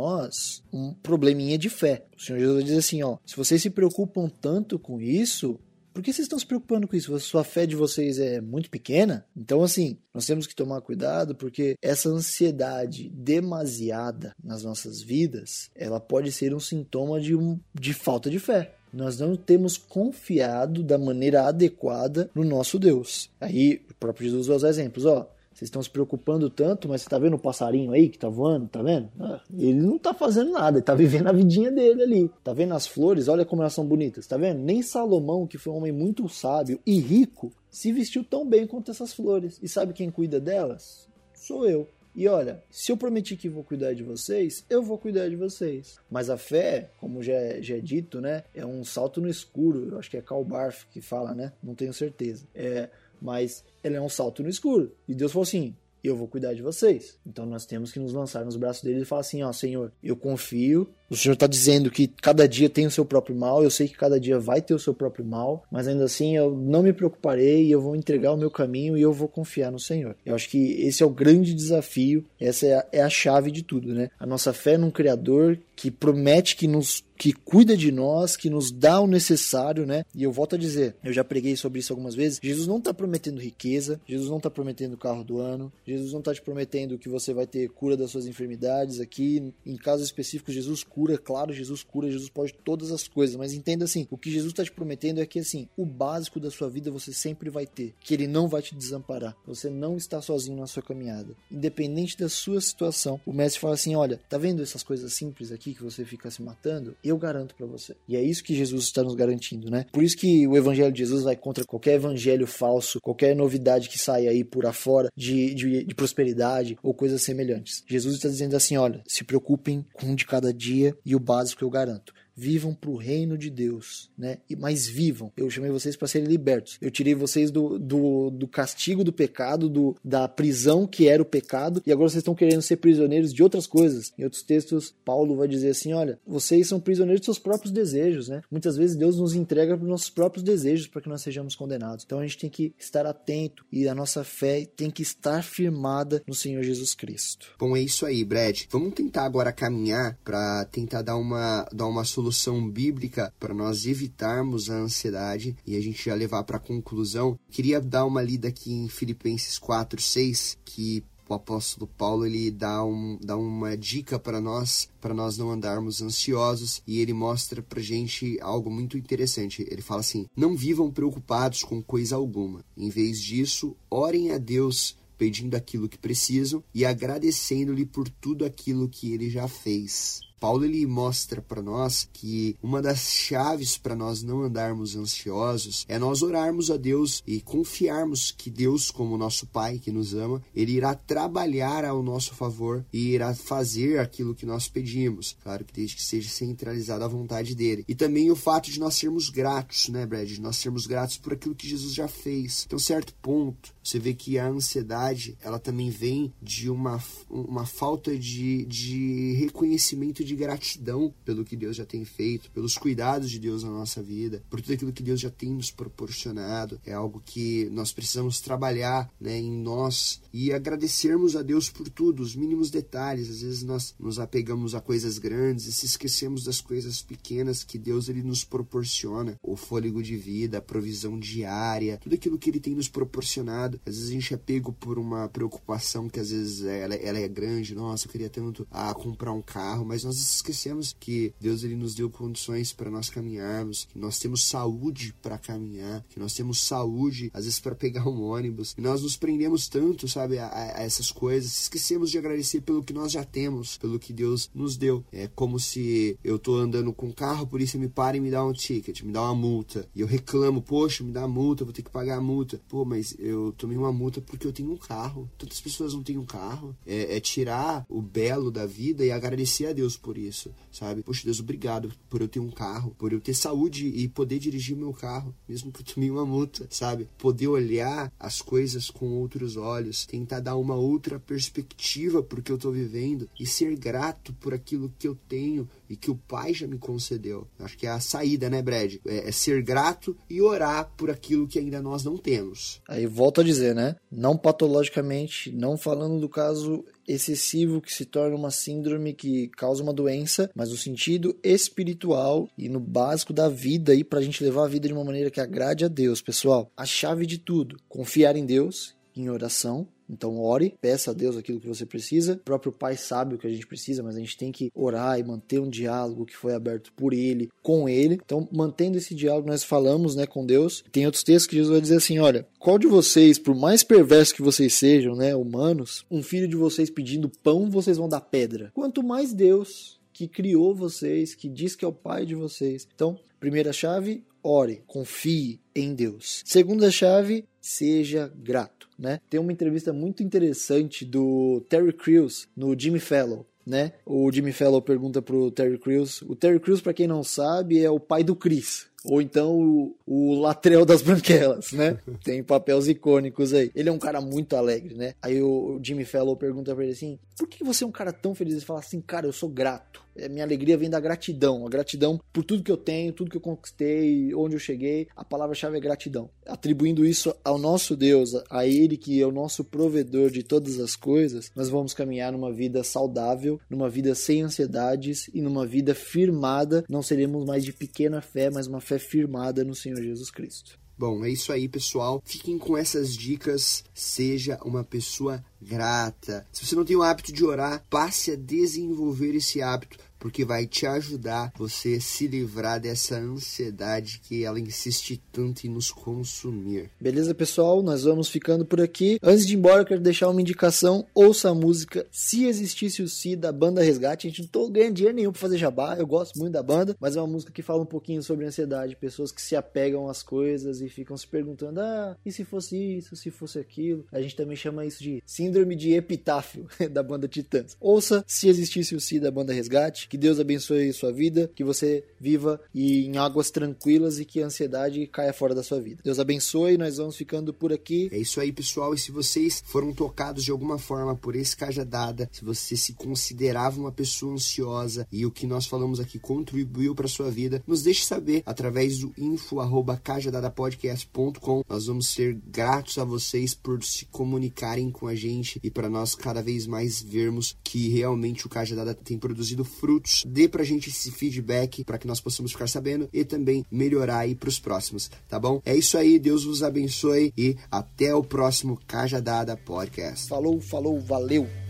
um 0.72 0.94
probleminha 0.94 1.58
de 1.58 1.68
fé. 1.68 2.04
O 2.16 2.20
Senhor 2.20 2.38
Jesus 2.38 2.64
diz 2.64 2.78
assim, 2.78 3.02
ó, 3.02 3.18
se 3.24 3.36
vocês 3.36 3.60
se 3.60 3.70
preocupam 3.70 4.28
tanto 4.28 4.78
com 4.78 5.00
isso, 5.00 5.58
por 5.98 6.02
que 6.02 6.12
vocês 6.12 6.26
estão 6.26 6.38
se 6.38 6.46
preocupando 6.46 6.86
com 6.86 6.94
isso? 6.94 7.12
A 7.12 7.18
sua 7.18 7.42
fé 7.42 7.66
de 7.66 7.74
vocês 7.74 8.20
é 8.20 8.40
muito 8.40 8.70
pequena? 8.70 9.26
Então, 9.36 9.64
assim, 9.64 9.98
nós 10.14 10.26
temos 10.26 10.46
que 10.46 10.54
tomar 10.54 10.80
cuidado 10.80 11.34
porque 11.34 11.74
essa 11.82 12.08
ansiedade 12.08 13.08
demasiada 13.08 14.32
nas 14.40 14.62
nossas 14.62 15.02
vidas, 15.02 15.70
ela 15.74 15.98
pode 15.98 16.30
ser 16.30 16.54
um 16.54 16.60
sintoma 16.60 17.20
de, 17.20 17.34
um, 17.34 17.58
de 17.74 17.92
falta 17.92 18.30
de 18.30 18.38
fé. 18.38 18.76
Nós 18.92 19.18
não 19.18 19.34
temos 19.34 19.76
confiado 19.76 20.84
da 20.84 20.96
maneira 20.96 21.48
adequada 21.48 22.30
no 22.32 22.44
nosso 22.44 22.78
Deus. 22.78 23.28
Aí, 23.40 23.82
o 23.90 23.94
próprio 23.94 24.26
Jesus 24.26 24.48
usa 24.48 24.56
os 24.56 24.62
exemplos, 24.62 25.04
ó. 25.04 25.28
Vocês 25.58 25.66
estão 25.66 25.82
se 25.82 25.90
preocupando 25.90 26.48
tanto, 26.48 26.88
mas 26.88 27.02
você 27.02 27.10
tá 27.10 27.18
vendo 27.18 27.34
o 27.34 27.38
passarinho 27.38 27.90
aí 27.90 28.08
que 28.08 28.16
tá 28.16 28.28
voando, 28.28 28.68
tá 28.68 28.80
vendo? 28.80 29.10
Ah, 29.18 29.40
ele 29.52 29.80
não 29.80 29.98
tá 29.98 30.14
fazendo 30.14 30.52
nada, 30.52 30.78
ele 30.78 30.84
tá 30.84 30.94
vivendo 30.94 31.26
a 31.26 31.32
vidinha 31.32 31.68
dele 31.68 32.00
ali. 32.00 32.30
Tá 32.44 32.52
vendo 32.52 32.74
as 32.74 32.86
flores? 32.86 33.26
Olha 33.26 33.44
como 33.44 33.62
elas 33.62 33.72
são 33.72 33.84
bonitas, 33.84 34.24
tá 34.24 34.36
vendo? 34.36 34.60
Nem 34.60 34.82
Salomão, 34.82 35.48
que 35.48 35.58
foi 35.58 35.72
um 35.72 35.78
homem 35.78 35.90
muito 35.90 36.28
sábio 36.28 36.78
e 36.86 37.00
rico, 37.00 37.52
se 37.68 37.92
vestiu 37.92 38.22
tão 38.22 38.48
bem 38.48 38.68
quanto 38.68 38.92
essas 38.92 39.12
flores. 39.12 39.58
E 39.60 39.68
sabe 39.68 39.92
quem 39.92 40.12
cuida 40.12 40.38
delas? 40.38 41.08
Sou 41.34 41.68
eu. 41.68 41.88
E 42.14 42.28
olha, 42.28 42.62
se 42.70 42.92
eu 42.92 42.96
prometi 42.96 43.36
que 43.36 43.48
vou 43.48 43.64
cuidar 43.64 43.94
de 43.94 44.04
vocês, 44.04 44.64
eu 44.70 44.80
vou 44.80 44.96
cuidar 44.96 45.28
de 45.28 45.34
vocês. 45.34 45.98
Mas 46.08 46.30
a 46.30 46.36
fé, 46.36 46.92
como 46.98 47.20
já 47.20 47.32
é, 47.32 47.60
já 47.60 47.76
é 47.76 47.80
dito, 47.80 48.20
né, 48.20 48.44
é 48.54 48.64
um 48.64 48.84
salto 48.84 49.20
no 49.20 49.28
escuro. 49.28 49.88
Eu 49.90 49.98
acho 49.98 50.08
que 50.08 50.16
é 50.16 50.22
Karl 50.22 50.44
Barth 50.44 50.84
que 50.92 51.00
fala, 51.00 51.34
né? 51.34 51.52
Não 51.60 51.74
tenho 51.74 51.92
certeza. 51.92 52.46
É 52.54 52.88
mas 53.20 53.64
ele 53.82 53.96
é 53.96 54.00
um 54.00 54.08
salto 54.08 54.42
no 54.42 54.48
escuro. 54.48 54.92
E 55.08 55.14
Deus 55.14 55.32
falou 55.32 55.42
assim: 55.42 55.74
eu 56.02 56.16
vou 56.16 56.28
cuidar 56.28 56.54
de 56.54 56.62
vocês. 56.62 57.16
Então 57.26 57.44
nós 57.44 57.66
temos 57.66 57.92
que 57.92 57.98
nos 57.98 58.12
lançar 58.12 58.44
nos 58.44 58.56
braços 58.56 58.82
dele 58.82 59.02
e 59.02 59.04
falar 59.04 59.20
assim: 59.20 59.42
ó, 59.42 59.52
Senhor, 59.52 59.92
eu 60.02 60.16
confio. 60.16 60.88
O 61.10 61.16
Senhor 61.16 61.34
está 61.34 61.46
dizendo 61.46 61.90
que 61.90 62.06
cada 62.06 62.46
dia 62.46 62.68
tem 62.68 62.86
o 62.86 62.90
seu 62.90 63.04
próprio 63.04 63.34
mal. 63.34 63.62
Eu 63.62 63.70
sei 63.70 63.88
que 63.88 63.96
cada 63.96 64.20
dia 64.20 64.38
vai 64.38 64.60
ter 64.60 64.74
o 64.74 64.78
seu 64.78 64.92
próprio 64.92 65.24
mal, 65.24 65.64
mas 65.70 65.88
ainda 65.88 66.04
assim 66.04 66.36
eu 66.36 66.54
não 66.54 66.82
me 66.82 66.92
preocuparei 66.92 67.64
e 67.64 67.70
eu 67.70 67.80
vou 67.80 67.96
entregar 67.96 68.32
o 68.32 68.36
meu 68.36 68.50
caminho 68.50 68.96
e 68.96 69.02
eu 69.02 69.12
vou 69.12 69.28
confiar 69.28 69.72
no 69.72 69.80
Senhor. 69.80 70.16
Eu 70.24 70.34
acho 70.34 70.48
que 70.48 70.72
esse 70.82 71.02
é 71.02 71.06
o 71.06 71.10
grande 71.10 71.54
desafio. 71.54 72.24
Essa 72.38 72.66
é 72.66 72.74
a, 72.74 72.86
é 72.92 73.02
a 73.02 73.10
chave 73.10 73.50
de 73.50 73.62
tudo, 73.62 73.94
né? 73.94 74.10
A 74.18 74.26
nossa 74.26 74.52
fé 74.52 74.76
num 74.76 74.90
Criador 74.90 75.58
que 75.74 75.90
promete 75.90 76.56
que 76.56 76.66
nos 76.66 77.04
que 77.18 77.32
cuida 77.32 77.76
de 77.76 77.90
nós, 77.90 78.36
que 78.36 78.48
nos 78.48 78.70
dá 78.70 79.00
o 79.00 79.06
necessário, 79.06 79.84
né? 79.84 80.04
E 80.14 80.22
eu 80.22 80.30
volto 80.30 80.54
a 80.54 80.58
dizer, 80.58 80.96
eu 81.02 81.12
já 81.12 81.24
preguei 81.24 81.56
sobre 81.56 81.80
isso 81.80 81.92
algumas 81.92 82.14
vezes. 82.14 82.38
Jesus 82.40 82.66
não 82.68 82.78
está 82.78 82.94
prometendo 82.94 83.40
riqueza, 83.40 84.00
Jesus 84.06 84.30
não 84.30 84.36
está 84.36 84.48
prometendo 84.48 84.94
o 84.94 84.98
carro 84.98 85.24
do 85.24 85.38
ano, 85.38 85.72
Jesus 85.86 86.12
não 86.12 86.20
está 86.20 86.32
te 86.32 86.40
prometendo 86.40 86.98
que 86.98 87.08
você 87.08 87.34
vai 87.34 87.46
ter 87.46 87.68
cura 87.70 87.96
das 87.96 88.12
suas 88.12 88.26
enfermidades 88.26 89.00
aqui. 89.00 89.52
Em 89.66 89.76
casos 89.76 90.06
específicos, 90.06 90.54
Jesus 90.54 90.84
cura, 90.84 91.18
claro, 91.18 91.52
Jesus 91.52 91.82
cura, 91.82 92.10
Jesus 92.10 92.30
pode 92.30 92.54
todas 92.64 92.92
as 92.92 93.08
coisas, 93.08 93.34
mas 93.34 93.52
entenda 93.52 93.84
assim, 93.84 94.06
o 94.10 94.16
que 94.16 94.30
Jesus 94.30 94.52
está 94.52 94.64
te 94.64 94.72
prometendo 94.72 95.20
é 95.20 95.26
que 95.26 95.40
assim, 95.40 95.68
o 95.76 95.84
básico 95.84 96.38
da 96.38 96.50
sua 96.50 96.70
vida 96.70 96.90
você 96.90 97.12
sempre 97.12 97.50
vai 97.50 97.66
ter, 97.66 97.94
que 98.00 98.14
ele 98.14 98.28
não 98.28 98.46
vai 98.46 98.62
te 98.62 98.74
desamparar. 98.74 99.36
Você 99.46 99.68
não 99.68 99.96
está 99.96 100.22
sozinho 100.22 100.58
na 100.58 100.66
sua 100.66 100.82
caminhada. 100.82 101.34
Independente 101.50 102.16
da 102.16 102.28
sua 102.28 102.60
situação, 102.60 103.20
o 103.26 103.32
mestre 103.32 103.60
fala 103.60 103.74
assim: 103.74 103.96
olha, 103.96 104.20
tá 104.28 104.38
vendo 104.38 104.62
essas 104.62 104.82
coisas 104.82 105.12
simples 105.12 105.50
aqui 105.50 105.74
que 105.74 105.82
você 105.82 106.04
fica 106.04 106.30
se 106.30 106.42
matando? 106.42 106.96
Eu 107.08 107.18
garanto 107.18 107.54
para 107.54 107.66
você. 107.66 107.96
E 108.06 108.16
é 108.16 108.22
isso 108.22 108.42
que 108.42 108.54
Jesus 108.54 108.84
está 108.84 109.02
nos 109.02 109.14
garantindo, 109.14 109.70
né? 109.70 109.86
Por 109.92 110.02
isso 110.02 110.16
que 110.16 110.46
o 110.46 110.56
evangelho 110.56 110.92
de 110.92 111.00
Jesus 111.00 111.22
vai 111.24 111.36
contra 111.36 111.64
qualquer 111.64 111.94
evangelho 111.94 112.46
falso, 112.46 113.00
qualquer 113.00 113.34
novidade 113.34 113.88
que 113.88 113.98
saia 113.98 114.30
aí 114.30 114.44
por 114.44 114.66
afora 114.66 115.10
de, 115.16 115.54
de, 115.54 115.84
de 115.84 115.94
prosperidade 115.94 116.76
ou 116.82 116.94
coisas 116.94 117.22
semelhantes. 117.22 117.82
Jesus 117.86 118.16
está 118.16 118.28
dizendo 118.28 118.56
assim: 118.56 118.76
olha, 118.76 119.02
se 119.06 119.24
preocupem 119.24 119.84
com 119.92 120.06
um 120.06 120.14
de 120.14 120.26
cada 120.26 120.52
dia 120.52 120.96
e 121.04 121.14
o 121.14 121.20
básico 121.20 121.64
eu 121.64 121.70
garanto. 121.70 122.12
Vivam 122.38 122.72
para 122.72 122.90
o 122.90 122.96
reino 122.96 123.36
de 123.36 123.50
Deus, 123.50 124.10
né? 124.16 124.38
Mas 124.56 124.86
vivam. 124.86 125.32
Eu 125.36 125.50
chamei 125.50 125.72
vocês 125.72 125.96
para 125.96 126.06
serem 126.06 126.28
libertos. 126.28 126.78
Eu 126.80 126.90
tirei 126.90 127.14
vocês 127.14 127.50
do, 127.50 127.78
do, 127.78 128.30
do 128.30 128.46
castigo 128.46 129.02
do 129.02 129.12
pecado, 129.12 129.68
do, 129.68 129.96
da 130.04 130.28
prisão 130.28 130.86
que 130.86 131.08
era 131.08 131.20
o 131.20 131.26
pecado, 131.26 131.82
e 131.84 131.90
agora 131.90 132.08
vocês 132.08 132.20
estão 132.20 132.36
querendo 132.36 132.62
ser 132.62 132.76
prisioneiros 132.76 133.34
de 133.34 133.42
outras 133.42 133.66
coisas. 133.66 134.12
Em 134.16 134.22
outros 134.22 134.42
textos, 134.42 134.94
Paulo 135.04 135.36
vai 135.36 135.48
dizer 135.48 135.70
assim: 135.70 135.92
olha, 135.92 136.20
vocês 136.24 136.68
são 136.68 136.78
prisioneiros 136.78 137.20
de 137.20 137.24
seus 137.24 137.40
próprios 137.40 137.72
desejos, 137.72 138.28
né? 138.28 138.42
Muitas 138.50 138.76
vezes 138.76 138.94
Deus 138.94 139.18
nos 139.18 139.34
entrega 139.34 139.76
para 139.76 139.84
os 139.84 139.90
nossos 139.90 140.10
próprios 140.10 140.44
desejos 140.44 140.86
para 140.86 141.02
que 141.02 141.08
nós 141.08 141.22
sejamos 141.22 141.56
condenados. 141.56 142.04
Então 142.04 142.20
a 142.20 142.22
gente 142.22 142.38
tem 142.38 142.50
que 142.50 142.72
estar 142.78 143.04
atento 143.04 143.64
e 143.72 143.88
a 143.88 143.94
nossa 143.94 144.22
fé 144.22 144.64
tem 144.64 144.90
que 144.90 145.02
estar 145.02 145.42
firmada 145.42 146.22
no 146.26 146.34
Senhor 146.34 146.62
Jesus 146.62 146.94
Cristo. 146.94 147.48
Bom, 147.58 147.76
é 147.76 147.80
isso 147.80 148.06
aí, 148.06 148.24
Brad. 148.24 148.62
Vamos 148.70 148.94
tentar 148.94 149.24
agora 149.24 149.52
caminhar 149.52 150.16
para 150.24 150.64
tentar 150.66 151.02
dar 151.02 151.16
uma, 151.16 151.66
dar 151.72 151.86
uma 151.86 152.04
solução 152.04 152.27
bíblica 152.70 153.32
para 153.38 153.54
nós 153.54 153.86
evitarmos 153.86 154.70
a 154.70 154.74
ansiedade 154.74 155.56
e 155.66 155.76
a 155.76 155.80
gente 155.80 156.04
já 156.04 156.14
levar 156.14 156.44
para 156.44 156.56
a 156.56 156.60
conclusão. 156.60 157.38
Queria 157.50 157.80
dar 157.80 158.04
uma 158.04 158.22
lida 158.22 158.48
aqui 158.48 158.72
em 158.72 158.88
Filipenses 158.88 159.58
4, 159.58 160.00
6, 160.00 160.58
que 160.64 161.04
o 161.28 161.34
apóstolo 161.34 161.86
Paulo 161.86 162.24
ele 162.24 162.50
dá, 162.50 162.82
um, 162.82 163.18
dá 163.20 163.36
uma 163.36 163.76
dica 163.76 164.18
para 164.18 164.40
nós, 164.40 164.88
para 165.00 165.12
nós 165.12 165.36
não 165.36 165.50
andarmos 165.50 166.00
ansiosos, 166.00 166.82
e 166.86 167.00
ele 167.00 167.12
mostra 167.12 167.62
para 167.62 167.82
gente 167.82 168.38
algo 168.40 168.70
muito 168.70 168.96
interessante. 168.96 169.66
Ele 169.70 169.82
fala 169.82 170.00
assim: 170.00 170.26
Não 170.34 170.56
vivam 170.56 170.90
preocupados 170.90 171.62
com 171.62 171.82
coisa 171.82 172.16
alguma. 172.16 172.64
Em 172.76 172.88
vez 172.88 173.20
disso, 173.20 173.76
orem 173.90 174.32
a 174.32 174.38
Deus 174.38 174.96
pedindo 175.18 175.56
aquilo 175.56 175.88
que 175.88 175.98
precisam 175.98 176.62
e 176.72 176.86
agradecendo-lhe 176.86 177.84
por 177.84 178.08
tudo 178.08 178.44
aquilo 178.44 178.88
que 178.88 179.12
ele 179.12 179.28
já 179.28 179.48
fez. 179.48 180.20
Paulo 180.38 180.64
ele 180.64 180.86
mostra 180.86 181.40
para 181.42 181.62
nós 181.62 182.08
que 182.12 182.56
uma 182.62 182.80
das 182.80 183.00
chaves 183.00 183.76
para 183.76 183.94
nós 183.94 184.22
não 184.22 184.42
andarmos 184.42 184.96
ansiosos 184.96 185.84
é 185.88 185.98
nós 185.98 186.22
orarmos 186.22 186.70
a 186.70 186.76
Deus 186.76 187.22
e 187.26 187.40
confiarmos 187.40 188.30
que 188.30 188.50
Deus, 188.50 188.90
como 188.90 189.18
nosso 189.18 189.46
Pai 189.46 189.78
que 189.78 189.90
nos 189.90 190.14
ama, 190.14 190.42
ele 190.54 190.72
irá 190.72 190.94
trabalhar 190.94 191.84
ao 191.84 192.02
nosso 192.02 192.34
favor 192.34 192.84
e 192.92 193.14
irá 193.14 193.34
fazer 193.34 193.98
aquilo 193.98 194.34
que 194.34 194.46
nós 194.46 194.68
pedimos. 194.68 195.36
Claro 195.42 195.64
que 195.64 195.72
desde 195.72 195.96
que 195.96 196.02
seja 196.02 196.28
centralizada 196.28 197.04
a 197.04 197.08
vontade 197.08 197.54
dele. 197.54 197.84
E 197.88 197.94
também 197.94 198.30
o 198.30 198.36
fato 198.36 198.70
de 198.70 198.80
nós 198.80 198.94
sermos 198.94 199.28
gratos, 199.28 199.88
né, 199.88 200.06
Brad? 200.06 200.28
De 200.28 200.40
nós 200.40 200.56
sermos 200.56 200.86
gratos 200.86 201.18
por 201.18 201.32
aquilo 201.32 201.54
que 201.54 201.68
Jesus 201.68 201.94
já 201.94 202.08
fez. 202.08 202.64
Então, 202.66 202.78
certo 202.78 203.14
ponto, 203.20 203.74
você 203.82 203.98
vê 203.98 204.14
que 204.14 204.38
a 204.38 204.46
ansiedade, 204.46 205.36
ela 205.40 205.58
também 205.58 205.90
vem 205.90 206.32
de 206.42 206.70
uma, 206.70 207.02
uma 207.28 207.64
falta 207.64 208.16
de, 208.16 208.64
de 208.66 209.32
reconhecimento 209.38 210.24
de 210.28 210.36
gratidão 210.36 211.12
pelo 211.24 211.44
que 211.44 211.56
Deus 211.56 211.76
já 211.76 211.84
tem 211.84 212.04
feito, 212.04 212.50
pelos 212.50 212.76
cuidados 212.76 213.30
de 213.30 213.38
Deus 213.38 213.62
na 213.62 213.70
nossa 213.70 214.02
vida, 214.02 214.42
por 214.50 214.60
tudo 214.60 214.74
aquilo 214.74 214.92
que 214.92 215.02
Deus 215.02 215.20
já 215.20 215.30
tem 215.30 215.50
nos 215.50 215.70
proporcionado. 215.70 216.80
É 216.84 216.92
algo 216.92 217.22
que 217.24 217.68
nós 217.70 217.92
precisamos 217.92 218.40
trabalhar 218.40 219.10
né, 219.20 219.38
em 219.38 219.50
nós 219.50 220.20
e 220.32 220.52
agradecermos 220.52 221.34
a 221.34 221.42
Deus 221.42 221.70
por 221.70 221.88
tudo, 221.88 222.22
os 222.22 222.36
mínimos 222.36 222.70
detalhes. 222.70 223.30
Às 223.30 223.42
vezes 223.42 223.62
nós 223.62 223.94
nos 223.98 224.18
apegamos 224.18 224.74
a 224.74 224.80
coisas 224.80 225.18
grandes 225.18 225.66
e 225.66 225.72
se 225.72 225.86
esquecemos 225.86 226.44
das 226.44 226.60
coisas 226.60 227.02
pequenas 227.02 227.64
que 227.64 227.78
Deus 227.78 228.08
ele 228.08 228.22
nos 228.22 228.44
proporciona, 228.44 229.38
o 229.42 229.56
fôlego 229.56 230.02
de 230.02 230.16
vida, 230.16 230.58
a 230.58 230.62
provisão 230.62 231.18
diária, 231.18 231.98
tudo 231.98 232.14
aquilo 232.14 232.38
que 232.38 232.50
ele 232.50 232.60
tem 232.60 232.74
nos 232.74 232.88
proporcionado. 232.88 233.80
Às 233.86 233.94
vezes 233.94 234.10
a 234.10 234.12
gente 234.12 234.34
é 234.34 234.36
pego 234.36 234.72
por 234.72 234.98
uma 234.98 235.28
preocupação 235.28 236.08
que 236.08 236.20
às 236.20 236.30
vezes 236.30 236.62
ela, 236.64 236.94
ela 236.94 237.18
é 237.18 237.28
grande, 237.28 237.74
nossa, 237.74 238.06
eu 238.06 238.10
queria 238.10 238.28
tanto 238.28 238.66
a 238.70 238.92
comprar 238.92 239.32
um 239.32 239.42
carro, 239.42 239.84
mas 239.84 240.04
nós 240.04 240.17
esquecemos 240.20 240.94
que 240.98 241.32
Deus 241.40 241.62
ele 241.62 241.76
nos 241.76 241.94
deu 241.94 242.10
condições 242.10 242.72
para 242.72 242.90
nós 242.90 243.10
caminharmos, 243.10 243.86
que 243.90 243.98
nós 243.98 244.18
temos 244.18 244.44
saúde 244.44 245.14
para 245.22 245.38
caminhar, 245.38 246.04
que 246.08 246.18
nós 246.18 246.34
temos 246.34 246.60
saúde 246.60 247.30
às 247.32 247.44
vezes 247.44 247.60
para 247.60 247.74
pegar 247.74 248.08
um 248.08 248.22
ônibus. 248.22 248.74
E 248.76 248.80
nós 248.80 249.02
nos 249.02 249.16
prendemos 249.16 249.68
tanto, 249.68 250.08
sabe, 250.08 250.38
a, 250.38 250.48
a, 250.48 250.82
essas 250.82 251.10
coisas, 251.10 251.62
esquecemos 251.62 252.10
de 252.10 252.18
agradecer 252.18 252.60
pelo 252.60 252.82
que 252.82 252.92
nós 252.92 253.12
já 253.12 253.24
temos, 253.24 253.76
pelo 253.78 253.98
que 253.98 254.12
Deus 254.12 254.50
nos 254.54 254.76
deu. 254.76 255.04
É 255.12 255.28
como 255.28 255.58
se 255.58 256.18
eu 256.22 256.38
tô 256.38 256.56
andando 256.56 256.92
com 256.92 257.06
um 257.06 257.12
carro, 257.12 257.46
por 257.46 257.60
isso 257.60 257.78
me 257.78 257.88
para 257.88 258.16
e 258.16 258.20
me 258.20 258.30
dá 258.30 258.44
um 258.44 258.52
ticket, 258.52 259.02
me 259.02 259.12
dá 259.12 259.22
uma 259.22 259.34
multa. 259.34 259.88
E 259.94 260.00
eu 260.00 260.06
reclamo, 260.06 260.62
poxa, 260.62 261.04
me 261.04 261.12
dá 261.12 261.26
multa, 261.26 261.64
vou 261.64 261.72
ter 261.72 261.82
que 261.82 261.90
pagar 261.90 262.18
a 262.18 262.20
multa. 262.20 262.60
Pô, 262.68 262.84
mas 262.84 263.14
eu 263.18 263.52
tomei 263.56 263.76
uma 263.76 263.92
multa 263.92 264.20
porque 264.20 264.46
eu 264.46 264.52
tenho 264.52 264.72
um 264.72 264.76
carro. 264.76 265.30
Tantas 265.38 265.60
pessoas 265.60 265.94
não 265.94 266.02
têm 266.02 266.18
um 266.18 266.24
carro. 266.24 266.76
É, 266.86 267.16
é 267.16 267.20
tirar 267.20 267.84
o 267.88 268.00
belo 268.00 268.50
da 268.50 268.66
vida 268.66 269.04
e 269.04 269.10
agradecer 269.10 269.66
a 269.66 269.72
Deus 269.72 269.96
por 269.96 270.07
isso, 270.16 270.54
sabe? 270.72 271.02
Poxa, 271.02 271.24
Deus, 271.24 271.40
obrigado 271.40 271.92
por 272.08 272.20
eu 272.20 272.28
ter 272.28 272.40
um 272.40 272.50
carro, 272.50 272.94
por 272.96 273.12
eu 273.12 273.20
ter 273.20 273.34
saúde 273.34 273.86
e 273.88 274.08
poder 274.08 274.38
dirigir 274.38 274.76
meu 274.76 274.92
carro, 274.92 275.34
mesmo 275.48 275.72
que 275.72 275.80
eu 275.80 275.94
tomei 275.94 276.10
uma 276.10 276.24
multa, 276.24 276.66
sabe? 276.70 277.08
Poder 277.18 277.48
olhar 277.48 278.12
as 278.18 278.40
coisas 278.40 278.90
com 278.90 279.10
outros 279.10 279.56
olhos, 279.56 280.06
tentar 280.06 280.40
dar 280.40 280.56
uma 280.56 280.74
outra 280.74 281.18
perspectiva 281.18 282.22
pro 282.22 282.42
que 282.42 282.52
eu 282.52 282.58
tô 282.58 282.70
vivendo 282.70 283.28
e 283.38 283.46
ser 283.46 283.76
grato 283.76 284.32
por 284.34 284.54
aquilo 284.54 284.92
que 284.98 285.08
eu 285.08 285.16
tenho 285.28 285.68
e 285.88 285.96
que 285.96 286.10
o 286.10 286.16
Pai 286.16 286.52
já 286.54 286.66
me 286.66 286.78
concedeu. 286.78 287.46
Acho 287.58 287.76
que 287.76 287.86
é 287.86 287.90
a 287.90 288.00
saída, 288.00 288.50
né, 288.50 288.62
Brad? 288.62 288.96
É, 289.06 289.28
é 289.28 289.32
ser 289.32 289.62
grato 289.62 290.16
e 290.28 290.40
orar 290.40 290.92
por 290.96 291.10
aquilo 291.10 291.46
que 291.46 291.58
ainda 291.58 291.80
nós 291.80 292.04
não 292.04 292.16
temos. 292.16 292.80
Aí 292.88 293.06
volto 293.06 293.40
a 293.40 293.44
dizer, 293.44 293.74
né? 293.74 293.96
Não 294.10 294.36
patologicamente, 294.36 295.52
não 295.52 295.76
falando 295.76 296.20
do 296.20 296.28
caso 296.28 296.84
excessivo 297.06 297.80
que 297.80 297.92
se 297.92 298.04
torna 298.04 298.36
uma 298.36 298.50
síndrome 298.50 299.14
que 299.14 299.48
causa 299.48 299.82
uma 299.82 299.92
doença, 299.92 300.50
mas 300.54 300.70
no 300.70 300.76
sentido 300.76 301.34
espiritual 301.42 302.48
e 302.56 302.68
no 302.68 302.80
básico 302.80 303.32
da 303.32 303.48
vida 303.48 303.92
aí 303.92 304.04
pra 304.04 304.20
gente 304.20 304.44
levar 304.44 304.64
a 304.64 304.68
vida 304.68 304.86
de 304.86 304.92
uma 304.94 305.04
maneira 305.04 305.30
que 305.30 305.40
agrade 305.40 305.84
a 305.84 305.88
Deus, 305.88 306.20
pessoal. 306.20 306.70
A 306.76 306.84
chave 306.84 307.24
de 307.24 307.38
tudo, 307.38 307.76
confiar 307.88 308.36
em 308.36 308.44
Deus, 308.44 308.94
em 309.16 309.30
oração, 309.30 309.88
então 310.08 310.40
ore, 310.40 310.74
peça 310.80 311.10
a 311.10 311.14
Deus 311.14 311.36
aquilo 311.36 311.60
que 311.60 311.68
você 311.68 311.84
precisa. 311.84 312.34
O 312.34 312.38
próprio 312.38 312.72
Pai 312.72 312.96
sabe 312.96 313.34
o 313.34 313.38
que 313.38 313.46
a 313.46 313.50
gente 313.50 313.66
precisa, 313.66 314.02
mas 314.02 314.16
a 314.16 314.20
gente 314.20 314.36
tem 314.36 314.50
que 314.50 314.70
orar 314.74 315.18
e 315.18 315.24
manter 315.24 315.58
um 315.60 315.68
diálogo 315.68 316.24
que 316.24 316.36
foi 316.36 316.54
aberto 316.54 316.92
por 316.94 317.12
Ele, 317.12 317.50
com 317.62 317.88
Ele. 317.88 318.14
Então, 318.14 318.48
mantendo 318.50 318.96
esse 318.96 319.14
diálogo, 319.14 319.48
nós 319.48 319.62
falamos 319.62 320.14
né, 320.16 320.26
com 320.26 320.46
Deus. 320.46 320.84
Tem 320.90 321.06
outros 321.06 321.22
textos 321.22 321.46
que 321.46 321.56
Jesus 321.56 321.72
vai 321.72 321.80
dizer 321.80 321.96
assim: 321.96 322.18
olha, 322.18 322.46
qual 322.58 322.78
de 322.78 322.86
vocês, 322.86 323.38
por 323.38 323.54
mais 323.54 323.82
perverso 323.82 324.34
que 324.34 324.42
vocês 324.42 324.74
sejam, 324.74 325.14
né, 325.14 325.34
humanos, 325.34 326.04
um 326.10 326.22
filho 326.22 326.48
de 326.48 326.56
vocês 326.56 326.90
pedindo 326.90 327.30
pão, 327.42 327.70
vocês 327.70 327.96
vão 327.96 328.08
dar 328.08 328.20
pedra. 328.20 328.70
Quanto 328.74 329.02
mais 329.02 329.32
Deus 329.32 329.98
que 330.12 330.26
criou 330.26 330.74
vocês, 330.74 331.34
que 331.34 331.48
diz 331.48 331.76
que 331.76 331.84
é 331.84 331.88
o 331.88 331.92
pai 331.92 332.26
de 332.26 332.34
vocês. 332.34 332.88
Então, 332.92 333.16
primeira 333.38 333.72
chave, 333.72 334.24
ore, 334.42 334.82
confie 334.84 335.60
em 335.74 335.94
Deus. 335.94 336.42
Segunda 336.44 336.90
chave, 336.90 337.44
seja 337.68 338.32
grato, 338.34 338.88
né? 338.98 339.20
Tem 339.28 339.38
uma 339.38 339.52
entrevista 339.52 339.92
muito 339.92 340.22
interessante 340.22 341.04
do 341.04 341.60
Terry 341.68 341.92
Crews 341.92 342.48
no 342.56 342.78
Jimmy 342.78 342.98
Fallon. 342.98 343.44
Né? 343.66 343.92
O 344.06 344.32
Jimmy 344.32 344.50
Fallon 344.50 344.80
pergunta 344.80 345.20
pro 345.20 345.50
Terry 345.50 345.76
Crews. 345.76 346.22
O 346.22 346.34
Terry 346.34 346.58
Crews, 346.58 346.80
para 346.80 346.94
quem 346.94 347.06
não 347.06 347.22
sabe, 347.22 347.84
é 347.84 347.90
o 347.90 348.00
pai 348.00 348.24
do 348.24 348.34
Chris, 348.34 348.86
ou 349.04 349.20
então 349.20 349.54
o, 349.54 349.94
o 350.06 350.84
das 350.86 351.02
Branquelas, 351.02 351.72
né? 351.72 351.98
Tem 352.24 352.42
papéis 352.42 352.88
icônicos 352.88 353.52
aí. 353.52 353.70
Ele 353.74 353.90
é 353.90 353.92
um 353.92 353.98
cara 353.98 354.22
muito 354.22 354.56
alegre, 354.56 354.94
né? 354.94 355.12
Aí 355.20 355.42
o, 355.42 355.76
o 355.76 355.80
Jimmy 355.82 356.06
Fallon 356.06 356.34
pergunta 356.34 356.74
pra 356.74 356.82
ele 356.82 356.94
assim: 356.94 357.18
por 357.36 357.46
que 357.46 357.62
você 357.62 357.84
é 357.84 357.86
um 357.86 357.92
cara 357.92 358.12
tão 358.12 358.34
feliz? 358.34 358.54
Ele 358.54 358.64
fala 358.64 358.80
assim, 358.80 359.02
cara, 359.02 359.26
eu 359.26 359.32
sou 359.32 359.48
grato. 359.48 360.02
É, 360.18 360.28
minha 360.28 360.44
alegria 360.44 360.76
vem 360.76 360.90
da 360.90 361.00
gratidão. 361.00 361.66
A 361.66 361.70
gratidão 361.70 362.20
por 362.32 362.44
tudo 362.44 362.62
que 362.62 362.72
eu 362.72 362.76
tenho, 362.76 363.12
tudo 363.12 363.30
que 363.30 363.36
eu 363.36 363.40
conquistei, 363.40 364.34
onde 364.34 364.56
eu 364.56 364.60
cheguei. 364.60 365.08
A 365.16 365.24
palavra-chave 365.24 365.76
é 365.76 365.80
gratidão. 365.80 366.28
Atribuindo 366.46 367.06
isso 367.06 367.34
ao 367.44 367.58
nosso 367.58 367.96
Deus, 367.96 368.32
a 368.50 368.66
Ele 368.66 368.96
que 368.96 369.20
é 369.20 369.26
o 369.26 369.32
nosso 369.32 369.64
provedor 369.64 370.30
de 370.30 370.42
todas 370.42 370.80
as 370.80 370.96
coisas, 370.96 371.50
nós 371.54 371.68
vamos 371.68 371.94
caminhar 371.94 372.32
numa 372.32 372.52
vida 372.52 372.82
saudável, 372.82 373.60
numa 373.70 373.88
vida 373.88 374.14
sem 374.14 374.42
ansiedades 374.42 375.30
e 375.32 375.40
numa 375.40 375.66
vida 375.66 375.94
firmada. 375.94 376.84
Não 376.88 377.02
seremos 377.02 377.44
mais 377.44 377.64
de 377.64 377.72
pequena 377.72 378.20
fé, 378.20 378.50
mas 378.50 378.66
uma 378.66 378.80
fé 378.80 378.98
firmada 378.98 379.64
no 379.64 379.74
Senhor 379.74 380.02
Jesus 380.02 380.30
Cristo. 380.30 380.78
Bom, 380.98 381.24
é 381.24 381.30
isso 381.30 381.52
aí, 381.52 381.68
pessoal. 381.68 382.20
Fiquem 382.24 382.58
com 382.58 382.76
essas 382.76 383.14
dicas. 383.14 383.84
Seja 383.94 384.58
uma 384.64 384.82
pessoa 384.82 385.44
grata. 385.62 386.44
Se 386.52 386.66
você 386.66 386.74
não 386.74 386.84
tem 386.84 386.96
o 386.96 387.02
hábito 387.04 387.32
de 387.32 387.44
orar, 387.44 387.84
passe 387.88 388.32
a 388.32 388.36
desenvolver 388.36 389.36
esse 389.36 389.62
hábito 389.62 389.96
porque 390.18 390.44
vai 390.44 390.66
te 390.66 390.86
ajudar 390.86 391.52
você 391.56 392.00
se 392.00 392.26
livrar 392.26 392.80
dessa 392.80 393.16
ansiedade 393.16 394.20
que 394.22 394.44
ela 394.44 394.60
insiste 394.60 395.20
tanto 395.32 395.66
em 395.66 395.70
nos 395.70 395.90
consumir. 395.90 396.90
Beleza, 397.00 397.34
pessoal? 397.34 397.82
Nós 397.82 398.04
vamos 398.04 398.28
ficando 398.28 398.64
por 398.64 398.80
aqui. 398.80 399.18
Antes 399.22 399.46
de 399.46 399.54
ir 399.54 399.56
embora, 399.56 399.82
eu 399.82 399.86
quero 399.86 400.00
deixar 400.00 400.28
uma 400.28 400.40
indicação. 400.40 401.06
Ouça 401.14 401.50
a 401.50 401.54
música 401.54 402.06
Se 402.10 402.44
Existisse 402.44 403.02
o 403.02 403.08
Si, 403.08 403.36
da 403.36 403.52
banda 403.52 403.82
Resgate. 403.82 404.26
A 404.26 404.30
gente 404.30 404.42
não 404.42 404.48
tô 404.48 404.68
ganhando 404.68 404.94
dinheiro 404.94 405.16
nenhum 405.16 405.32
pra 405.32 405.40
fazer 405.40 405.58
jabá. 405.58 405.96
Eu 405.96 406.06
gosto 406.06 406.38
muito 406.38 406.52
da 406.52 406.62
banda, 406.62 406.96
mas 407.00 407.16
é 407.16 407.20
uma 407.20 407.26
música 407.26 407.52
que 407.52 407.62
fala 407.62 407.82
um 407.82 407.86
pouquinho 407.86 408.22
sobre 408.22 408.44
ansiedade. 408.44 408.96
Pessoas 408.96 409.32
que 409.32 409.40
se 409.40 409.54
apegam 409.56 410.08
às 410.08 410.22
coisas 410.22 410.80
e 410.80 410.88
ficam 410.88 411.16
se 411.16 411.26
perguntando: 411.26 411.80
ah, 411.80 412.16
e 412.24 412.32
se 412.32 412.44
fosse 412.44 412.76
isso, 412.76 413.16
se 413.16 413.30
fosse 413.30 413.58
aquilo? 413.58 414.04
A 414.12 414.20
gente 414.20 414.36
também 414.36 414.56
chama 414.56 414.84
isso 414.84 415.02
de 415.02 415.22
síndrome 415.24 415.76
de 415.76 415.92
epitáfio, 415.92 416.66
da 416.90 417.02
banda 417.02 417.28
Titãs. 417.28 417.76
Ouça 417.80 418.24
Se 418.26 418.48
Existisse 418.48 418.94
o 418.94 419.00
Si, 419.00 419.20
da 419.20 419.30
banda 419.30 419.52
Resgate. 419.52 420.07
Que 420.08 420.16
Deus 420.16 420.40
abençoe 420.40 420.92
sua 420.92 421.12
vida, 421.12 421.50
que 421.54 421.64
você 421.64 422.04
viva 422.20 422.60
em 422.74 423.16
águas 423.16 423.50
tranquilas 423.50 424.18
e 424.18 424.24
que 424.24 424.42
a 424.42 424.46
ansiedade 424.46 425.06
caia 425.06 425.32
fora 425.32 425.54
da 425.54 425.62
sua 425.62 425.80
vida. 425.80 426.00
Deus 426.02 426.18
abençoe, 426.18 426.78
nós 426.78 426.96
vamos 426.96 427.16
ficando 427.16 427.52
por 427.52 427.72
aqui. 427.72 428.08
É 428.12 428.18
isso 428.18 428.40
aí, 428.40 428.50
pessoal. 428.52 428.94
E 428.94 428.98
se 428.98 429.12
vocês 429.12 429.62
foram 429.66 429.92
tocados 429.92 430.44
de 430.44 430.50
alguma 430.50 430.78
forma 430.78 431.14
por 431.14 431.36
esse 431.36 431.54
cajadada, 431.56 432.28
se 432.32 432.44
você 432.44 432.76
se 432.76 432.94
considerava 432.94 433.78
uma 433.78 433.92
pessoa 433.92 434.34
ansiosa 434.34 435.06
e 435.12 435.26
o 435.26 435.30
que 435.30 435.46
nós 435.46 435.66
falamos 435.66 436.00
aqui 436.00 436.18
contribuiu 436.18 436.94
para 436.94 437.08
sua 437.08 437.30
vida, 437.30 437.62
nos 437.66 437.82
deixe 437.82 438.04
saber 438.04 438.42
através 438.46 438.98
do 438.98 439.12
info@cajadadapodcast.com. 439.18 441.62
Nós 441.68 441.86
vamos 441.86 442.08
ser 442.08 442.34
gratos 442.46 442.96
a 442.98 443.04
vocês 443.04 443.54
por 443.54 443.84
se 443.84 444.06
comunicarem 444.06 444.90
com 444.90 445.06
a 445.06 445.14
gente 445.14 445.60
e 445.62 445.70
para 445.70 445.88
nós 445.88 446.14
cada 446.14 446.42
vez 446.42 446.66
mais 446.66 447.02
vermos 447.02 447.56
que 447.62 447.88
realmente 447.88 448.46
o 448.46 448.48
Cajadada 448.48 448.94
tem 448.94 449.18
produzido 449.18 449.64
frutos. 449.64 449.97
Dê 450.26 450.48
pra 450.48 450.64
gente 450.64 450.88
esse 450.88 451.10
feedback 451.10 451.84
para 451.84 451.98
que 451.98 452.06
nós 452.06 452.20
possamos 452.20 452.52
ficar 452.52 452.68
sabendo 452.68 453.08
e 453.12 453.24
também 453.24 453.64
melhorar 453.70 454.18
aí 454.18 454.34
pros 454.34 454.58
próximos, 454.58 455.10
tá 455.28 455.38
bom? 455.38 455.60
É 455.64 455.76
isso 455.76 455.96
aí, 455.96 456.18
Deus 456.18 456.44
vos 456.44 456.62
abençoe 456.62 457.32
e 457.36 457.56
até 457.70 458.14
o 458.14 458.22
próximo 458.22 458.78
Cajadada 458.86 459.56
Podcast. 459.56 460.28
Falou, 460.28 460.60
falou, 460.60 461.00
valeu. 461.00 461.67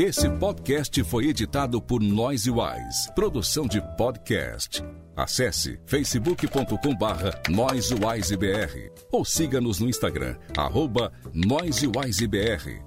Esse 0.00 0.30
podcast 0.30 1.02
foi 1.02 1.26
editado 1.26 1.82
por 1.82 2.00
Noise 2.00 2.52
Wise, 2.52 3.12
produção 3.16 3.66
de 3.66 3.82
podcast. 3.96 4.80
Acesse 5.16 5.80
facebook.com 5.86 6.94
barra 6.94 7.32
NoiseWiseBR 7.48 8.92
ou 9.10 9.24
siga-nos 9.24 9.80
no 9.80 9.88
Instagram, 9.88 10.36
arroba 10.56 11.12
NoiseWiseBR. 11.34 12.80